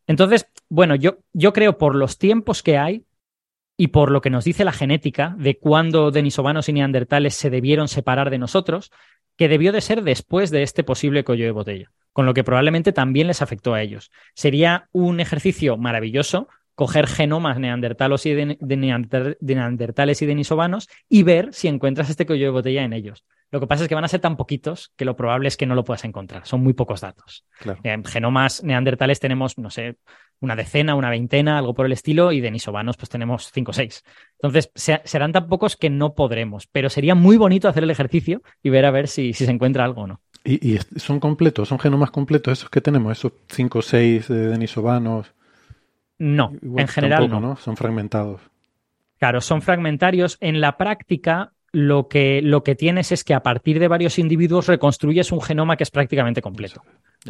Entonces, 0.06 0.46
bueno, 0.68 0.94
yo, 0.94 1.18
yo 1.32 1.52
creo 1.52 1.78
por 1.78 1.94
los 1.94 2.18
tiempos 2.18 2.62
que 2.62 2.78
hay 2.78 3.04
y 3.76 3.88
por 3.88 4.10
lo 4.10 4.20
que 4.20 4.30
nos 4.30 4.44
dice 4.44 4.64
la 4.64 4.72
genética 4.72 5.34
de 5.38 5.58
cuándo 5.58 6.10
denisovanos 6.10 6.68
y 6.68 6.72
neandertales 6.72 7.34
se 7.34 7.50
debieron 7.50 7.88
separar 7.88 8.30
de 8.30 8.38
nosotros, 8.38 8.92
que 9.36 9.48
debió 9.48 9.72
de 9.72 9.80
ser 9.80 10.02
después 10.02 10.50
de 10.50 10.62
este 10.62 10.84
posible 10.84 11.24
collo 11.24 11.44
de 11.44 11.50
botella, 11.50 11.90
con 12.12 12.26
lo 12.26 12.34
que 12.34 12.44
probablemente 12.44 12.92
también 12.92 13.26
les 13.26 13.42
afectó 13.42 13.74
a 13.74 13.82
ellos. 13.82 14.12
Sería 14.34 14.88
un 14.92 15.20
ejercicio 15.20 15.76
maravilloso 15.76 16.48
coger 16.74 17.06
genomas 17.06 17.58
neandertalos 17.58 18.26
y 18.26 18.34
de, 18.34 18.58
neandertales 19.40 20.22
y 20.22 20.26
denisovanos 20.26 20.88
y 21.08 21.22
ver 21.22 21.52
si 21.52 21.68
encuentras 21.68 22.10
este 22.10 22.26
collo 22.26 22.46
de 22.46 22.50
botella 22.50 22.82
en 22.82 22.92
ellos. 22.92 23.24
Lo 23.54 23.60
que 23.60 23.68
pasa 23.68 23.84
es 23.84 23.88
que 23.88 23.94
van 23.94 24.02
a 24.02 24.08
ser 24.08 24.18
tan 24.18 24.36
poquitos 24.36 24.90
que 24.96 25.04
lo 25.04 25.14
probable 25.14 25.46
es 25.46 25.56
que 25.56 25.64
no 25.64 25.76
lo 25.76 25.84
puedas 25.84 26.04
encontrar. 26.04 26.44
Son 26.44 26.60
muy 26.60 26.72
pocos 26.72 27.00
datos. 27.00 27.46
En 27.84 28.04
genomas 28.04 28.64
neandertales 28.64 29.20
tenemos, 29.20 29.58
no 29.58 29.70
sé, 29.70 29.94
una 30.40 30.56
decena, 30.56 30.96
una 30.96 31.08
veintena, 31.08 31.56
algo 31.56 31.72
por 31.72 31.86
el 31.86 31.92
estilo, 31.92 32.32
y 32.32 32.40
denisovanos 32.40 32.96
pues 32.96 33.10
tenemos 33.10 33.52
cinco 33.52 33.70
o 33.70 33.72
seis. 33.72 34.02
Entonces, 34.42 34.72
serán 35.04 35.30
tan 35.30 35.46
pocos 35.46 35.76
que 35.76 35.88
no 35.88 36.14
podremos, 36.14 36.66
pero 36.66 36.90
sería 36.90 37.14
muy 37.14 37.36
bonito 37.36 37.68
hacer 37.68 37.84
el 37.84 37.92
ejercicio 37.92 38.42
y 38.60 38.70
ver 38.70 38.86
a 38.86 38.90
ver 38.90 39.06
si, 39.06 39.32
si 39.34 39.44
se 39.44 39.52
encuentra 39.52 39.84
algo 39.84 40.02
o 40.02 40.06
no. 40.08 40.20
¿Y, 40.42 40.78
son 40.96 41.20
completos, 41.20 41.68
son 41.68 41.78
genomas 41.78 42.10
completos 42.10 42.58
esos 42.58 42.70
que 42.70 42.80
tenemos, 42.80 43.16
esos 43.16 43.34
5 43.50 43.78
o 43.78 43.82
6 43.82 44.26
de 44.26 44.48
denisovanos? 44.48 45.32
No, 46.18 46.50
en 46.60 46.88
general 46.88 47.30
no. 47.30 47.54
Son 47.54 47.76
fragmentados. 47.76 48.40
Claro, 49.18 49.40
son 49.40 49.62
fragmentarios. 49.62 50.38
En 50.40 50.60
la 50.60 50.76
práctica, 50.76 51.53
lo 51.74 52.08
que, 52.08 52.40
lo 52.42 52.62
que 52.62 52.74
tienes 52.74 53.12
es 53.12 53.24
que 53.24 53.34
a 53.34 53.42
partir 53.42 53.78
de 53.78 53.88
varios 53.88 54.18
individuos 54.18 54.66
reconstruyes 54.66 55.32
un 55.32 55.42
genoma 55.42 55.76
que 55.76 55.82
es 55.82 55.90
prácticamente 55.90 56.40
completo. 56.40 56.82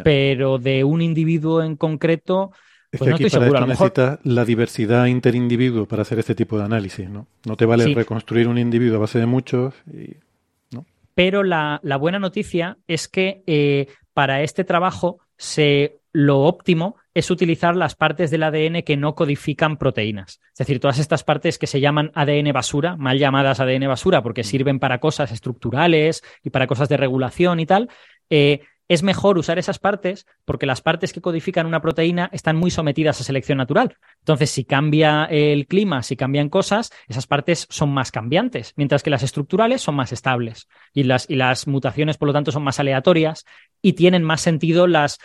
Pero 0.03 0.59
de 0.59 0.85
un 0.85 1.03
individuo 1.03 1.63
en 1.63 1.77
concreto, 1.77 2.53
es 2.93 2.99
pues 2.99 3.09
que 3.09 3.15
aquí 3.15 3.31
para 3.31 3.47
esto 3.47 3.67
necesitas 3.67 4.19
la 4.25 4.45
diversidad 4.45 5.07
interindividuo 5.07 5.87
para 5.87 6.03
hacer 6.03 6.19
este 6.19 6.35
tipo 6.35 6.59
de 6.59 6.65
análisis, 6.65 7.09
¿no? 7.09 7.27
No 7.47 7.57
te 7.57 7.65
vale 7.65 7.95
reconstruir 7.95 8.49
un 8.49 8.59
individuo 8.59 8.97
a 8.97 9.01
base 9.01 9.19
de 9.19 9.27
muchos 9.27 9.75
y 9.87 10.17
pero 11.15 11.45
la, 11.45 11.81
buena 11.99 12.19
noticia 12.19 12.77
es 12.89 13.09
que 13.09 13.43
eh, 13.47 13.87
para 14.15 14.43
este 14.43 14.65
trabajo 14.65 15.21
se, 15.37 16.01
lo 16.13 16.41
óptimo 16.41 16.97
es 17.15 17.31
utilizar 17.31 17.77
las 17.77 17.95
partes 17.95 18.31
del 18.31 18.43
ADN 18.43 18.83
que 18.83 18.97
no 18.97 19.15
codifican 19.15 19.77
proteínas. 19.77 20.41
Es 20.53 20.59
decir, 20.59 20.81
todas 20.81 20.99
estas 20.99 21.23
partes 21.23 21.59
que 21.59 21.69
se 21.69 21.81
llaman 21.81 22.11
ADN 22.15 22.53
basura, 22.53 22.97
mal 22.97 23.19
llamadas 23.19 23.61
ADN 23.61 23.87
basura 23.87 24.23
porque 24.23 24.43
mm. 24.43 24.45
sirven 24.45 24.79
para 24.81 24.99
cosas 24.99 25.31
estructurales 25.31 26.25
y 26.43 26.51
para 26.51 26.67
cosas 26.67 26.89
de 26.89 26.97
regulación 26.97 27.61
y 27.61 27.67
tal, 27.67 27.89
eh, 28.31 28.63
es 28.89 29.03
mejor 29.03 29.39
usar 29.39 29.59
esas 29.59 29.79
partes 29.79 30.27
porque 30.45 30.67
las 30.67 30.83
partes 30.83 31.13
que 31.13 31.21
codifican 31.21 31.67
una 31.67 31.81
proteína 31.81 32.29
están 32.33 32.57
muy 32.57 32.71
sometidas 32.71 33.21
a 33.21 33.25
selección 33.25 33.59
natural. 33.59 33.97
Entonces, 34.19 34.51
si 34.51 34.65
cambia 34.65 35.25
el 35.25 35.67
clima, 35.67 36.03
si 36.03 36.17
cambian 36.17 36.49
cosas, 36.49 36.93
esas 37.09 37.27
partes 37.27 37.67
son 37.71 37.93
más 37.93 38.11
cambiantes, 38.11 38.73
mientras 38.77 39.03
que 39.03 39.11
las 39.11 39.23
estructurales 39.23 39.81
son 39.81 39.95
más 39.95 40.13
estables 40.13 40.69
y 40.93 41.05
las, 41.05 41.29
y 41.31 41.37
las 41.37 41.67
mutaciones, 41.67 42.19
por 42.19 42.29
lo 42.29 42.35
tanto, 42.35 42.53
son 42.53 42.63
más 42.63 42.79
aleatorias 42.79 43.45
y 43.81 43.95
tienen 43.95 44.23
más 44.23 44.41
sentido 44.41 44.87
las, 44.87 45.19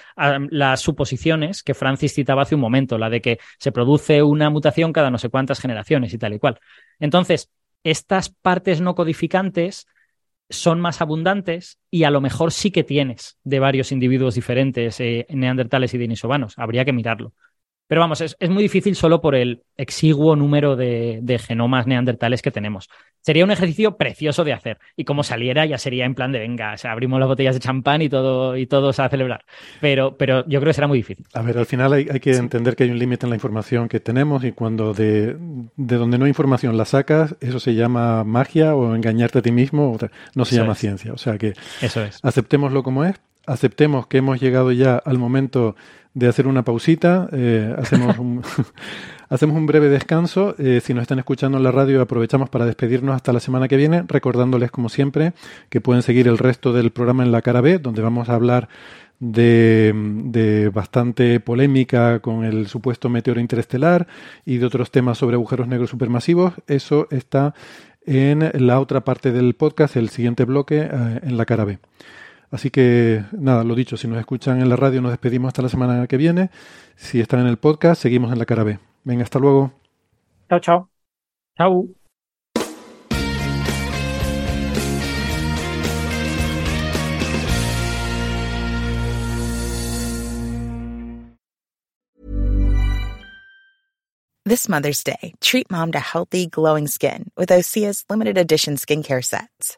las 0.50 0.82
suposiciones 0.82 1.64
que 1.64 1.74
Francis 1.74 2.14
citaba 2.14 2.44
hace 2.44 2.56
un 2.56 2.62
momento, 2.62 2.98
la 2.98 3.10
de 3.10 3.22
que 3.22 3.40
se 3.58 3.72
produce 3.72 4.24
una 4.24 4.50
mutación 4.50 4.94
cada 4.94 5.12
no 5.12 5.18
sé 5.18 5.30
cuántas 5.30 5.60
generaciones 5.60 6.14
y 6.14 6.18
tal 6.18 6.34
y 6.34 6.40
cual. 6.40 6.60
Entonces, 7.00 7.52
estas 7.84 8.30
partes 8.30 8.82
no 8.82 8.96
codificantes 8.96 9.88
son 10.50 10.80
más 10.80 11.02
abundantes 11.02 11.80
y 11.92 12.04
a 12.04 12.12
lo 12.12 12.22
mejor 12.22 12.52
sí 12.52 12.72
que 12.72 12.84
tienes 12.84 13.38
de 13.44 13.60
varios 13.60 13.92
individuos 13.92 14.36
diferentes, 14.36 15.00
eh, 15.00 15.28
neandertales 15.30 15.94
y 15.94 15.98
denisovanos. 15.98 16.54
Habría 16.58 16.86
que 16.86 16.94
mirarlo. 16.94 17.34
Pero 17.90 18.02
vamos, 18.02 18.22
es, 18.22 18.38
muy 18.52 18.62
difícil 18.62 18.96
solo 18.96 19.20
por 19.20 19.34
el 19.34 19.64
exiguo 19.76 20.36
número 20.36 20.76
de, 20.76 21.42
genomas 21.44 21.88
neandertales 21.88 22.44
que 22.44 22.52
tenemos. 22.52 22.88
Sería 23.22 23.44
un 23.44 23.50
ejercicio 23.50 23.98
precioso 23.98 24.44
de 24.44 24.54
hacer. 24.54 24.78
Y 24.96 25.06
como 25.06 25.24
saliera, 25.24 25.66
ya 25.66 25.80
sería 25.80 26.06
en 26.06 26.14
plan 26.14 26.32
de 26.32 26.38
venga, 26.38 26.76
abrimos 26.84 27.20
las 27.20 27.28
botellas 27.28 27.56
de 27.56 27.62
champán 27.62 28.04
y 28.04 28.08
todo, 28.08 28.56
y 28.56 28.68
todos 28.68 29.00
a 29.00 29.10
celebrar. 29.10 29.44
Pero, 29.82 30.16
pero 30.18 30.46
yo 30.46 30.60
creo 30.60 30.70
que 30.70 30.76
será 30.76 30.88
muy 30.88 31.00
difícil. 31.00 31.26
A 31.34 31.42
ver, 31.42 31.58
al 31.58 31.66
final 31.66 31.92
hay, 31.94 32.06
que 32.20 32.36
entender 32.36 32.76
que 32.76 32.84
hay 32.84 32.92
un 32.92 33.00
límite 33.00 33.26
en 33.26 33.32
la 33.32 33.36
información 33.36 33.90
que 33.90 34.00
tenemos 34.00 34.44
y 34.44 34.52
cuando 34.52 34.94
de, 34.94 35.36
donde 35.76 36.20
no 36.20 36.26
hay 36.26 36.30
información 36.30 36.78
la 36.78 36.86
sacas, 36.86 37.38
eso 37.42 37.60
se 37.60 37.74
llama 37.74 38.24
magia 38.24 38.76
o 38.76 38.94
engañarte 38.94 39.40
a 39.40 39.42
ti 39.42 39.52
mismo, 39.52 39.98
no 40.36 40.46
se 40.46 40.56
llama 40.58 40.76
ciencia. 40.76 41.12
O 41.12 41.18
sea 41.18 41.40
que 41.40 41.54
eso 41.82 42.04
es. 42.04 42.20
aceptémoslo 42.22 42.84
como 42.84 43.04
es, 43.04 43.20
aceptemos 43.50 44.08
que 44.08 44.20
hemos 44.20 44.40
llegado 44.40 44.72
ya 44.72 44.96
al 44.98 45.18
momento 45.18 45.76
de 46.14 46.28
hacer 46.28 46.48
una 46.48 46.64
pausita, 46.64 47.30
eh, 47.32 47.76
hacemos, 47.78 48.18
un, 48.18 48.42
hacemos 49.30 49.58
un 49.58 49.66
breve 49.66 49.90
descanso. 49.90 50.56
Eh, 50.58 50.82
si 50.84 50.94
nos 50.94 51.04
están 51.04 51.20
escuchando 51.20 51.58
en 51.58 51.64
la 51.64 51.72
radio, 51.72 52.02
aprovechamos 52.02 52.50
para 52.50 52.66
despedirnos 52.66 53.16
hasta 53.16 53.34
la 53.34 53.40
semana 53.40 53.68
que 53.68 53.78
viene, 53.78 54.04
recordándoles, 54.08 54.72
como 54.72 54.90
siempre, 54.90 55.34
que 55.70 55.82
pueden 55.82 56.04
seguir 56.04 56.28
el 56.28 56.38
resto 56.38 56.74
del 56.74 56.92
programa 56.92 57.24
en 57.24 57.32
la 57.32 57.42
cara 57.42 57.62
B, 57.62 57.80
donde 57.80 58.02
vamos 58.02 58.30
a 58.30 58.36
hablar 58.36 58.70
de, 59.20 59.94
de, 60.26 60.70
bastante 60.70 61.40
polémica 61.40 62.20
con 62.20 62.46
el 62.46 62.68
supuesto 62.68 63.10
meteoro 63.10 63.42
interestelar 63.42 64.08
y 64.46 64.58
de 64.58 64.66
otros 64.66 64.92
temas 64.92 65.18
sobre 65.18 65.36
agujeros 65.36 65.68
negros 65.68 65.90
supermasivos. 65.90 66.54
Eso 66.68 67.08
está 67.12 67.54
en 68.06 68.52
la 68.66 68.80
otra 68.80 69.02
parte 69.02 69.32
del 69.32 69.56
podcast, 69.56 69.96
el 69.96 70.10
siguiente 70.10 70.46
bloque, 70.46 70.90
eh, 70.92 71.20
en 71.24 71.38
la 71.38 71.46
cara 71.46 71.66
B. 71.66 71.80
Así 72.52 72.72
que 72.72 73.24
nada, 73.32 73.64
lo 73.64 73.76
dicho, 73.76 73.96
si 73.98 74.08
nos 74.08 74.20
escuchan 74.20 74.62
en 74.62 74.70
la 74.70 74.76
radio 74.76 75.02
nos 75.02 75.12
despedimos 75.12 75.50
hasta 75.50 75.62
la 75.62 75.70
semana 75.70 76.08
que 76.08 76.18
viene. 76.18 76.50
Si 76.96 77.20
están 77.20 77.42
en 77.42 77.48
el 77.48 77.58
podcast, 77.58 78.02
seguimos 78.02 78.32
en 78.32 78.40
la 78.40 78.46
cara 78.46 78.64
B. 78.64 78.80
Venga, 79.04 79.24
hasta 79.24 79.40
luego. 79.40 79.72
Chao, 80.50 80.60
chao. 80.60 80.90
Chao. 81.58 81.88
This 94.50 94.68
Mother's 94.68 95.04
Day, 95.04 95.36
treat 95.42 95.70
mom 95.70 95.92
to 95.92 96.00
healthy, 96.00 96.48
glowing 96.48 96.88
skin 96.88 97.30
with 97.38 97.50
Osea's 97.50 98.04
limited 98.10 98.36
edition 98.36 98.78
skincare 98.78 99.24
sets. 99.24 99.78